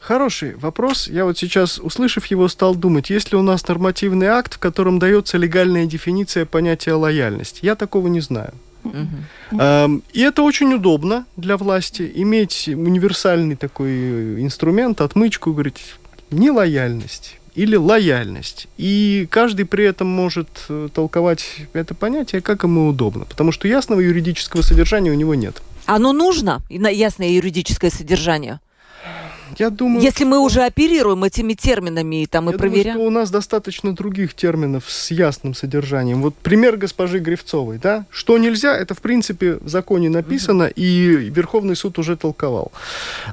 Хороший 0.00 0.56
вопрос. 0.56 1.08
Я 1.08 1.26
вот 1.26 1.36
сейчас, 1.36 1.78
услышав 1.78 2.24
его, 2.26 2.48
стал 2.48 2.74
думать, 2.74 3.10
есть 3.10 3.32
ли 3.32 3.36
у 3.36 3.42
нас 3.42 3.68
нормативный 3.68 4.28
акт, 4.28 4.54
в 4.54 4.58
котором 4.58 4.98
дается 4.98 5.36
легальная 5.36 5.84
дефиниция 5.84 6.46
понятия 6.46 6.94
лояльности. 6.94 7.60
Я 7.62 7.74
такого 7.74 8.08
не 8.08 8.20
знаю. 8.20 8.54
Uh-huh. 8.82 10.02
И 10.14 10.20
это 10.22 10.40
очень 10.40 10.72
удобно 10.72 11.26
для 11.36 11.58
власти, 11.58 12.10
иметь 12.14 12.66
универсальный 12.66 13.56
такой 13.56 14.42
инструмент, 14.42 15.02
отмычку, 15.02 15.52
говорить, 15.52 15.96
нелояльность 16.30 17.36
или 17.60 17.76
лояльность. 17.76 18.68
И 18.78 19.28
каждый 19.30 19.66
при 19.66 19.84
этом 19.84 20.06
может 20.06 20.48
э, 20.70 20.88
толковать 20.94 21.44
это 21.74 21.94
понятие, 21.94 22.40
как 22.40 22.62
ему 22.62 22.88
удобно, 22.88 23.26
потому 23.26 23.52
что 23.52 23.68
ясного 23.68 24.00
юридического 24.00 24.62
содержания 24.62 25.10
у 25.10 25.14
него 25.14 25.34
нет. 25.34 25.60
Оно 25.84 26.14
нужно, 26.14 26.62
ясное 26.70 27.28
юридическое 27.28 27.90
содержание? 27.90 28.60
Я 29.58 29.70
думаю, 29.70 30.02
Если 30.02 30.24
мы 30.24 30.38
уже 30.38 30.62
оперируем 30.62 31.24
этими 31.24 31.54
терминами 31.54 32.22
и 32.22 32.26
там 32.26 32.50
и 32.50 32.56
проверяем. 32.56 32.94
Думаю, 32.94 33.00
что 33.00 33.06
у 33.06 33.10
нас 33.10 33.30
достаточно 33.30 33.94
других 33.94 34.34
терминов 34.34 34.84
с 34.88 35.10
ясным 35.10 35.54
содержанием. 35.54 36.22
Вот 36.22 36.34
пример 36.34 36.76
госпожи 36.76 37.18
Гривцовой, 37.18 37.78
да? 37.78 38.06
Что 38.10 38.38
нельзя, 38.38 38.76
это 38.76 38.94
в 38.94 39.00
принципе 39.00 39.54
в 39.54 39.68
законе 39.68 40.08
написано, 40.08 40.64
mm-hmm. 40.64 40.74
и 40.74 41.30
Верховный 41.30 41.76
суд 41.76 41.98
уже 41.98 42.16
толковал. 42.16 42.72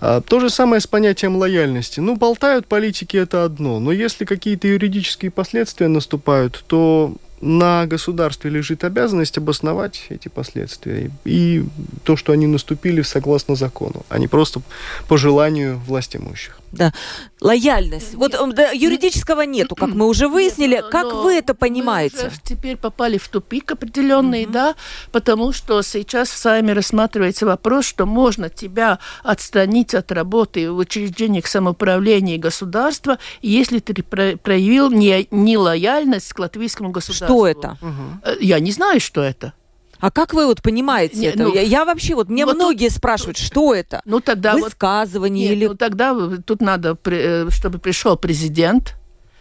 А, 0.02 0.22
то 0.22 0.40
же 0.40 0.50
самое 0.50 0.82
с 0.82 0.88
понятием 0.88 1.36
лояльности. 1.36 2.00
Ну, 2.00 2.16
болтают 2.16 2.68
политики 2.68 3.18
это 3.18 3.44
одно, 3.44 3.80
но 3.80 3.92
если 3.92 4.26
какие-то 4.26 4.68
юридические 4.68 5.32
последствия 5.32 5.88
наступают, 5.88 6.64
то 6.68 7.16
на 7.42 7.86
государстве 7.86 8.50
лежит 8.50 8.84
обязанность 8.84 9.38
обосновать 9.38 10.06
эти 10.10 10.28
последствия 10.28 11.12
и 11.26 11.66
то, 12.04 12.16
что 12.16 12.32
они 12.32 12.48
наступили 12.48 13.02
согласно 13.02 13.56
закону, 13.56 14.06
а 14.10 14.18
не 14.18 14.28
просто 14.28 14.62
по 15.08 15.18
желанию 15.18 15.80
властимущих. 15.88 16.60
Да. 16.72 16.92
Лояльность. 17.40 18.16
Вот 18.16 18.36
да, 18.54 18.72
юридического 18.72 19.42
нету, 19.42 19.76
как 19.76 19.90
мы 19.90 20.08
уже 20.08 20.28
выяснили. 20.28 20.76
Нет, 20.76 20.88
как 20.88 21.14
вы 21.14 21.36
это 21.36 21.54
понимаете? 21.54 22.26
Мы 22.26 22.32
теперь 22.44 22.78
попали 22.78 23.18
в 23.18 23.28
тупик 23.30 23.72
определенный, 23.72 24.44
mm-hmm. 24.44 24.52
да, 24.52 24.76
потому 25.12 25.54
что 25.54 25.82
сейчас 25.82 26.30
сами 26.30 26.72
рассматривается 26.72 27.46
вопрос, 27.46 27.86
что 27.86 28.06
можно 28.06 28.50
тебя 28.50 29.00
отстранить 29.24 29.96
от 29.96 30.12
работы 30.12 30.72
в 30.72 30.78
учреждениях 30.78 31.48
самоуправления 31.48 32.36
и 32.36 32.40
государства, 32.40 33.18
если 33.42 33.80
ты 33.80 33.94
проявил 34.04 34.92
нелояльность 34.92 36.34
к 36.34 36.40
латвийскому 36.40 36.90
государству. 36.90 37.26
Что 37.28 37.48
это? 37.48 37.78
Mm-hmm. 37.82 38.38
Я 38.42 38.60
не 38.60 38.72
знаю, 38.72 39.00
что 39.00 39.22
это. 39.22 39.54
А 40.00 40.12
как 40.12 40.34
вы 40.34 40.46
вот 40.46 40.62
понимаете 40.62 41.18
не, 41.18 41.28
это? 41.28 41.44
Ну, 41.44 41.54
я, 41.54 41.62
я 41.62 41.86
вообще 41.86 42.16
вот 42.16 42.30
мне 42.30 42.46
вот 42.46 42.56
многие 42.56 42.90
тут, 42.90 42.98
спрашивают, 42.98 43.38
что 43.38 43.74
это? 43.74 44.02
Ну 44.06 44.20
тогда 44.20 44.56
высказывание 44.56 45.50
вот, 45.50 45.56
или? 45.56 45.68
Ну 45.68 45.76
тогда 45.76 46.16
тут 46.46 46.62
надо, 46.62 46.98
э, 47.06 47.50
чтобы 47.50 47.80
пришел 47.80 48.18
президент, 48.18 48.96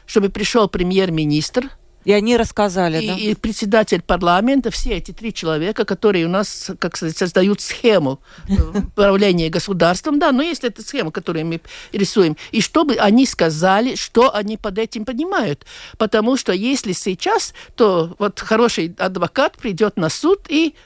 чтобы 0.06 0.30
пришел 0.30 0.68
премьер-министр, 0.68 1.70
и 2.06 2.12
они 2.12 2.36
рассказали, 2.36 3.02
и, 3.02 3.06
да? 3.08 3.14
И 3.14 3.34
председатель 3.34 4.00
парламента, 4.00 4.70
все 4.70 4.92
эти 4.92 5.10
три 5.10 5.34
человека, 5.34 5.84
которые 5.84 6.26
у 6.26 6.28
нас, 6.28 6.70
как 6.78 6.96
сказать, 6.96 7.18
создают 7.18 7.60
схему 7.60 8.20
управления 8.74 9.50
государством, 9.50 10.20
да, 10.20 10.30
но 10.30 10.40
есть 10.40 10.62
эта 10.62 10.82
схема, 10.82 11.10
которую 11.10 11.46
мы 11.46 11.60
рисуем, 11.92 12.36
и 12.52 12.60
чтобы 12.60 12.94
они 12.94 13.26
сказали, 13.26 13.96
что 13.96 14.32
они 14.32 14.56
под 14.56 14.78
этим 14.78 15.04
понимают. 15.04 15.66
Потому 15.98 16.36
что 16.36 16.52
если 16.52 16.92
сейчас, 16.92 17.52
то 17.74 18.14
вот 18.20 18.38
хороший 18.38 18.94
адвокат 18.98 19.58
придет 19.58 19.96
на 19.96 20.08
суд 20.08 20.46
и, 20.48 20.76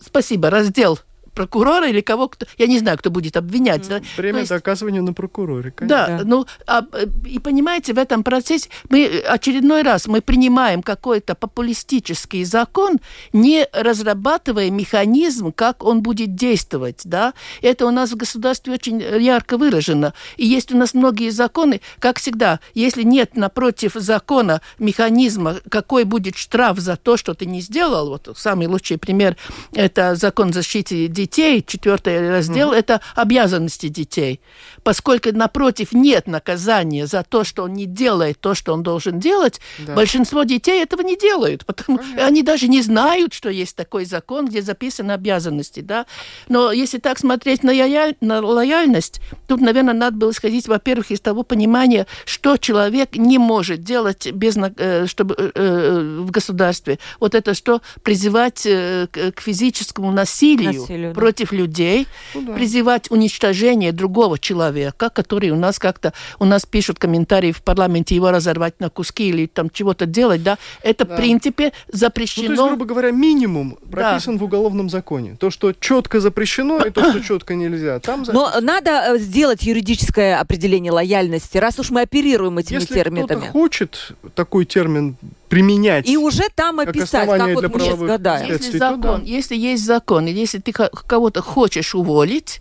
спасибо, 0.00 0.50
раздел 0.50 0.98
прокурора 1.34 1.88
или 1.88 2.00
кого, 2.00 2.28
кто, 2.28 2.46
я 2.58 2.66
не 2.66 2.78
знаю, 2.78 2.98
кто 2.98 3.10
будет 3.10 3.36
обвинять. 3.36 3.88
Да? 3.88 4.00
Время 4.16 4.40
есть, 4.40 4.50
доказывания 4.50 5.02
на 5.02 5.12
прокуроре, 5.12 5.70
конечно. 5.70 6.18
Да, 6.18 6.24
ну, 6.24 6.46
а, 6.66 6.86
и 7.26 7.38
понимаете, 7.38 7.92
в 7.92 7.98
этом 7.98 8.22
процессе 8.22 8.68
мы 8.88 9.22
очередной 9.26 9.82
раз 9.82 10.06
мы 10.06 10.20
принимаем 10.20 10.82
какой-то 10.82 11.34
популистический 11.34 12.44
закон, 12.44 12.98
не 13.32 13.66
разрабатывая 13.72 14.70
механизм, 14.70 15.52
как 15.52 15.84
он 15.84 16.02
будет 16.02 16.34
действовать, 16.34 17.02
да. 17.04 17.34
Это 17.62 17.86
у 17.86 17.90
нас 17.90 18.12
в 18.12 18.16
государстве 18.16 18.72
очень 18.72 19.00
ярко 19.00 19.58
выражено. 19.58 20.14
И 20.36 20.46
есть 20.46 20.72
у 20.72 20.76
нас 20.76 20.94
многие 20.94 21.30
законы, 21.30 21.80
как 21.98 22.18
всегда, 22.18 22.60
если 22.74 23.02
нет 23.02 23.36
напротив 23.36 23.92
закона 23.94 24.60
механизма, 24.78 25.56
какой 25.68 26.04
будет 26.04 26.36
штраф 26.36 26.78
за 26.78 26.96
то, 26.96 27.16
что 27.16 27.34
ты 27.34 27.46
не 27.46 27.60
сделал, 27.60 28.08
вот 28.08 28.28
самый 28.36 28.66
лучший 28.66 28.98
пример, 28.98 29.36
это 29.72 30.14
закон 30.14 30.52
защиты 30.52 31.08
детей, 31.24 31.64
четвертый 31.66 32.30
раздел, 32.30 32.72
mm. 32.72 32.76
это 32.76 33.00
обязанности 33.14 33.88
детей. 33.88 34.40
Поскольку 34.82 35.30
напротив 35.32 35.92
нет 35.92 36.26
наказания 36.26 37.06
за 37.06 37.22
то, 37.22 37.44
что 37.44 37.64
он 37.64 37.72
не 37.72 37.86
делает 37.86 38.40
то, 38.40 38.54
что 38.54 38.74
он 38.74 38.82
должен 38.82 39.18
делать, 39.18 39.60
да. 39.78 39.94
большинство 39.94 40.42
детей 40.44 40.82
этого 40.82 41.02
не 41.02 41.16
делают, 41.16 41.64
потому 41.64 42.00
они 42.18 42.42
даже 42.42 42.68
не 42.68 42.82
знают, 42.82 43.32
что 43.32 43.48
есть 43.48 43.76
такой 43.76 44.04
закон, 44.04 44.46
где 44.46 44.60
записаны 44.60 45.12
обязанности, 45.12 45.80
да. 45.80 46.06
Но 46.48 46.72
если 46.72 46.98
так 46.98 47.18
смотреть 47.18 47.62
на, 47.62 47.70
лояль... 47.70 48.14
на 48.20 48.40
лояльность, 48.40 49.20
тут, 49.46 49.60
наверное, 49.60 49.94
надо 49.94 50.16
было 50.16 50.30
исходить, 50.30 50.68
во-первых, 50.68 51.10
из 51.10 51.20
того 51.20 51.42
понимания, 51.42 52.06
что 52.26 52.56
человек 52.58 53.16
не 53.16 53.38
может 53.38 53.80
делать 53.80 54.30
без, 54.32 54.56
э, 54.56 55.06
чтобы, 55.06 55.34
э, 55.38 55.50
э, 55.54 56.20
в 56.20 56.30
государстве. 56.30 56.98
Вот 57.20 57.34
это 57.34 57.54
что? 57.54 57.80
Призывать 58.02 58.62
к 58.64 59.40
физическому 59.40 60.12
насилию, 60.12 60.80
насилию 60.80 61.13
против 61.14 61.52
людей, 61.52 62.06
ну, 62.34 62.42
да. 62.42 62.52
призывать 62.54 63.10
уничтожение 63.10 63.92
другого 63.92 64.38
человека, 64.38 65.10
который 65.10 65.50
у 65.50 65.56
нас 65.56 65.78
как-то, 65.78 66.12
у 66.38 66.44
нас 66.44 66.66
пишут 66.66 66.98
комментарии 66.98 67.52
в 67.52 67.62
парламенте, 67.62 68.14
его 68.14 68.30
разорвать 68.30 68.80
на 68.80 68.90
куски 68.90 69.28
или 69.28 69.46
там 69.46 69.70
чего-то 69.70 70.06
делать, 70.06 70.42
да, 70.42 70.58
это 70.82 71.04
да. 71.04 71.14
в 71.14 71.16
принципе 71.16 71.72
запрещено. 71.92 72.48
Ну, 72.48 72.56
то 72.56 72.62
есть, 72.62 72.68
грубо 72.68 72.84
говоря, 72.84 73.10
минимум 73.10 73.78
прописан 73.90 74.36
да. 74.36 74.40
в 74.40 74.44
уголовном 74.44 74.90
законе. 74.90 75.36
То, 75.38 75.50
что 75.50 75.72
четко 75.72 76.20
запрещено, 76.20 76.84
и 76.84 76.90
то, 76.90 77.10
что 77.10 77.20
четко 77.24 77.54
нельзя. 77.54 77.98
Там 78.00 78.24
Но 78.32 78.52
надо 78.60 79.16
сделать 79.18 79.62
юридическое 79.62 80.38
определение 80.38 80.92
лояльности, 80.92 81.58
раз 81.58 81.78
уж 81.78 81.90
мы 81.90 82.02
оперируем 82.02 82.58
этими 82.58 82.80
Если 82.80 82.94
терминами. 82.94 83.40
Если 83.40 83.52
хочет 83.52 84.12
такой 84.34 84.64
термин 84.64 85.16
применять. 85.48 86.08
И 86.08 86.16
уже 86.16 86.44
там 86.54 86.80
описать, 86.80 87.28
как, 87.28 87.38
как 87.38 87.54
вот 87.54 87.74
мы 87.74 88.18
да. 88.18 88.40
Если 88.40 88.78
закон, 88.78 89.00
да. 89.00 89.22
если 89.24 89.56
есть 89.56 89.84
закон, 89.84 90.26
и 90.26 90.32
если 90.32 90.58
ты 90.58 90.72
кого-то 90.72 91.42
хочешь 91.42 91.94
уволить, 91.94 92.60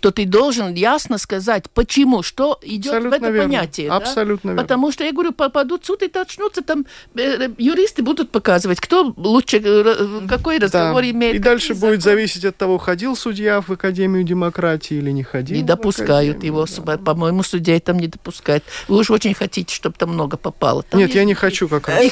то 0.00 0.10
ты 0.10 0.26
должен 0.26 0.74
ясно 0.74 1.18
сказать, 1.18 1.70
почему, 1.70 2.22
что 2.22 2.58
идет 2.62 2.94
Абсолютно 2.94 3.10
в 3.10 3.22
это 3.22 3.30
верно. 3.30 3.48
понятие. 3.48 3.90
Абсолютно 3.90 4.50
да? 4.50 4.54
верно. 4.54 4.62
Потому 4.62 4.92
что, 4.92 5.04
я 5.04 5.12
говорю, 5.12 5.32
попадут 5.32 5.84
в 5.84 5.86
суд 5.86 6.02
и 6.02 6.10
начнутся 6.12 6.62
там, 6.62 6.86
э, 7.14 7.20
э, 7.20 7.50
юристы 7.58 8.02
будут 8.02 8.30
показывать, 8.30 8.80
кто 8.80 9.12
лучше, 9.16 9.60
э, 9.62 10.26
какой 10.28 10.58
разговор 10.58 11.02
да. 11.02 11.10
имеет. 11.10 11.36
И 11.36 11.38
дальше 11.38 11.74
законы. 11.74 11.92
будет 11.92 12.02
зависеть 12.02 12.44
от 12.44 12.56
того, 12.56 12.78
ходил 12.78 13.14
судья 13.14 13.60
в 13.60 13.70
Академию 13.70 14.24
демократии 14.24 14.96
или 14.96 15.10
не 15.10 15.22
ходил. 15.22 15.56
Не 15.56 15.62
допускают 15.62 16.42
его, 16.42 16.66
да. 16.84 16.96
по-моему, 16.96 17.42
судья 17.42 17.78
там 17.80 17.98
не 17.98 18.08
допускает. 18.08 18.64
Вы 18.88 18.98
уж 18.98 19.10
очень 19.10 19.34
хотите, 19.34 19.74
чтобы 19.74 19.96
там 19.98 20.10
много 20.10 20.36
попало. 20.36 20.82
Там 20.82 21.00
Нет, 21.00 21.14
я 21.14 21.24
не 21.24 21.34
хочу 21.34 21.68
как 21.68 21.88
раз. 21.88 22.04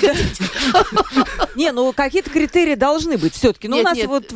Не, 1.54 1.72
ну 1.72 1.92
какие-то 1.92 2.30
критерии 2.30 2.74
должны 2.74 3.16
быть 3.18 3.34
все-таки. 3.34 3.68
Ну, 3.68 3.78
у 3.78 3.82
нас 3.82 3.98
вот... 4.04 4.32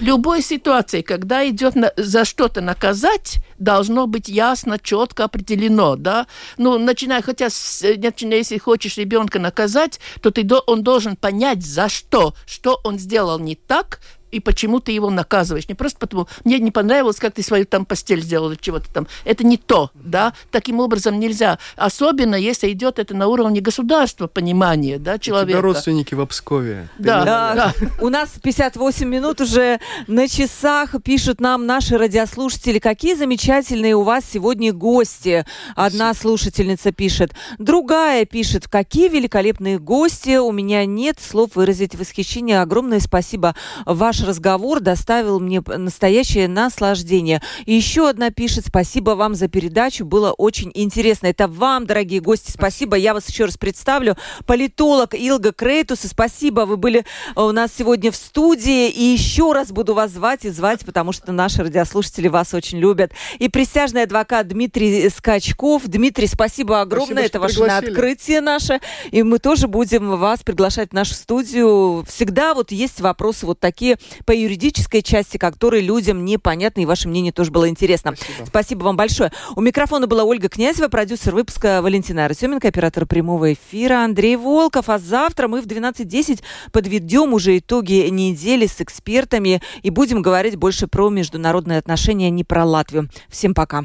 Любой 0.00 0.42
ситуации, 0.42 1.02
когда 1.02 1.48
идет 1.48 1.74
за 1.96 2.24
что-то 2.24 2.60
наказать, 2.68 3.38
должно 3.58 4.06
быть 4.06 4.28
ясно, 4.28 4.78
четко 4.78 5.24
определено, 5.24 5.96
да. 5.96 6.26
Ну, 6.58 6.78
начиная, 6.78 7.22
хотя, 7.22 7.46
начиная, 7.46 8.38
если 8.38 8.58
хочешь 8.58 8.98
ребенка 8.98 9.38
наказать, 9.38 10.00
то 10.20 10.30
ты, 10.30 10.46
он 10.66 10.82
должен 10.82 11.16
понять, 11.16 11.64
за 11.64 11.88
что, 11.88 12.34
что 12.44 12.78
он 12.84 12.98
сделал 12.98 13.38
не 13.38 13.54
так, 13.54 14.00
и 14.30 14.40
почему 14.40 14.80
ты 14.80 14.92
его 14.92 15.10
наказываешь. 15.10 15.68
Не 15.68 15.74
просто 15.74 15.98
потому, 15.98 16.28
мне 16.44 16.58
не 16.58 16.70
понравилось, 16.70 17.16
как 17.16 17.34
ты 17.34 17.42
свою 17.42 17.64
там 17.64 17.84
постель 17.84 18.20
сделал 18.20 18.50
или 18.50 18.58
чего-то 18.58 18.92
там. 18.92 19.06
Это 19.24 19.44
не 19.44 19.56
то, 19.56 19.90
да. 19.94 20.34
Таким 20.50 20.80
образом 20.80 21.18
нельзя. 21.18 21.58
Особенно, 21.76 22.34
если 22.34 22.70
идет 22.72 22.98
это 22.98 23.14
на 23.14 23.28
уровне 23.28 23.60
государства, 23.60 24.26
понимания, 24.26 24.98
да, 24.98 25.18
человека. 25.18 25.48
У 25.48 25.52
тебя 25.52 25.62
родственники 25.62 26.14
в 26.14 26.20
Обскове. 26.20 26.88
Да, 26.98 27.24
да, 27.24 27.54
да. 27.54 27.74
У 28.00 28.08
нас 28.08 28.30
58 28.42 29.08
минут 29.08 29.40
уже 29.40 29.80
на 30.06 30.28
часах. 30.28 30.94
Пишут 31.02 31.40
нам 31.40 31.66
наши 31.66 31.96
радиослушатели, 31.96 32.78
какие 32.78 33.14
замечательные 33.14 33.94
у 33.94 34.02
вас 34.02 34.24
сегодня 34.30 34.72
гости. 34.72 35.44
Одна 35.74 36.14
слушательница 36.14 36.92
пишет. 36.92 37.32
Другая 37.58 38.24
пишет, 38.24 38.68
какие 38.68 39.08
великолепные 39.08 39.78
гости. 39.78 40.36
У 40.36 40.52
меня 40.52 40.84
нет 40.84 41.18
слов 41.20 41.50
выразить 41.54 41.94
восхищение. 41.94 42.60
Огромное 42.60 43.00
спасибо. 43.00 43.54
Ваш 43.86 44.17
Ваш 44.18 44.28
разговор 44.28 44.80
доставил 44.80 45.38
мне 45.38 45.62
настоящее 45.66 46.48
наслаждение. 46.48 47.40
И 47.66 47.74
еще 47.74 48.08
одна 48.08 48.30
пишет, 48.30 48.64
спасибо 48.66 49.10
вам 49.10 49.34
за 49.34 49.48
передачу, 49.48 50.04
было 50.04 50.32
очень 50.32 50.70
интересно. 50.74 51.28
Это 51.28 51.46
вам, 51.46 51.86
дорогие 51.86 52.20
гости, 52.20 52.50
спасибо. 52.50 52.96
Я 52.96 53.14
вас 53.14 53.28
еще 53.28 53.44
раз 53.44 53.56
представлю. 53.56 54.16
Политолог 54.46 55.14
Илга 55.14 55.52
Крейтус, 55.52 56.00
спасибо, 56.00 56.62
вы 56.62 56.76
были 56.76 57.00
э, 57.00 57.40
у 57.40 57.52
нас 57.52 57.70
сегодня 57.76 58.10
в 58.10 58.16
студии. 58.16 58.88
И 58.88 59.02
еще 59.02 59.52
раз 59.52 59.70
буду 59.70 59.94
вас 59.94 60.10
звать 60.10 60.44
и 60.44 60.50
звать, 60.50 60.84
потому 60.84 61.12
что 61.12 61.30
наши 61.32 61.62
радиослушатели 61.62 62.28
вас 62.28 62.54
очень 62.54 62.78
любят. 62.78 63.12
И 63.38 63.48
присяжный 63.48 64.02
адвокат 64.02 64.48
Дмитрий 64.48 65.08
Скачков. 65.10 65.86
Дмитрий, 65.86 66.26
спасибо 66.26 66.80
огромное. 66.80 67.28
Спасибо, 67.28 67.28
Это 67.28 67.40
ваше 67.40 67.54
пригласили. 67.60 67.90
открытие 67.90 68.40
наше. 68.40 68.80
И 69.10 69.22
мы 69.22 69.38
тоже 69.38 69.68
будем 69.68 70.16
вас 70.16 70.40
приглашать 70.42 70.90
в 70.90 70.94
нашу 70.94 71.14
студию. 71.14 72.04
Всегда 72.08 72.54
вот 72.54 72.72
есть 72.72 73.00
вопросы 73.00 73.46
вот 73.46 73.60
такие 73.60 73.98
по 74.24 74.32
юридической 74.32 75.02
части, 75.02 75.36
которые 75.36 75.82
людям 75.82 76.24
непонятны, 76.24 76.82
и 76.82 76.86
ваше 76.86 77.08
мнение 77.08 77.32
тоже 77.32 77.50
было 77.50 77.68
интересно. 77.68 78.14
Спасибо. 78.16 78.46
Спасибо 78.46 78.84
вам 78.84 78.96
большое. 78.96 79.32
У 79.56 79.60
микрофона 79.60 80.06
была 80.06 80.24
Ольга 80.24 80.48
Князева, 80.48 80.88
продюсер 80.88 81.34
выпуска 81.34 81.80
Валентина 81.82 82.24
Артеменко, 82.24 82.68
оператор 82.68 83.06
прямого 83.06 83.52
эфира 83.52 84.04
Андрей 84.04 84.36
Волков. 84.36 84.88
А 84.88 84.98
завтра 84.98 85.48
мы 85.48 85.60
в 85.60 85.66
12.10 85.66 86.40
подведем 86.72 87.32
уже 87.32 87.58
итоги 87.58 88.08
недели 88.08 88.66
с 88.66 88.80
экспертами 88.80 89.60
и 89.82 89.90
будем 89.90 90.22
говорить 90.22 90.56
больше 90.56 90.86
про 90.86 91.08
международные 91.10 91.78
отношения, 91.78 92.26
а 92.26 92.30
не 92.30 92.44
про 92.44 92.64
Латвию. 92.64 93.08
Всем 93.28 93.54
пока. 93.54 93.84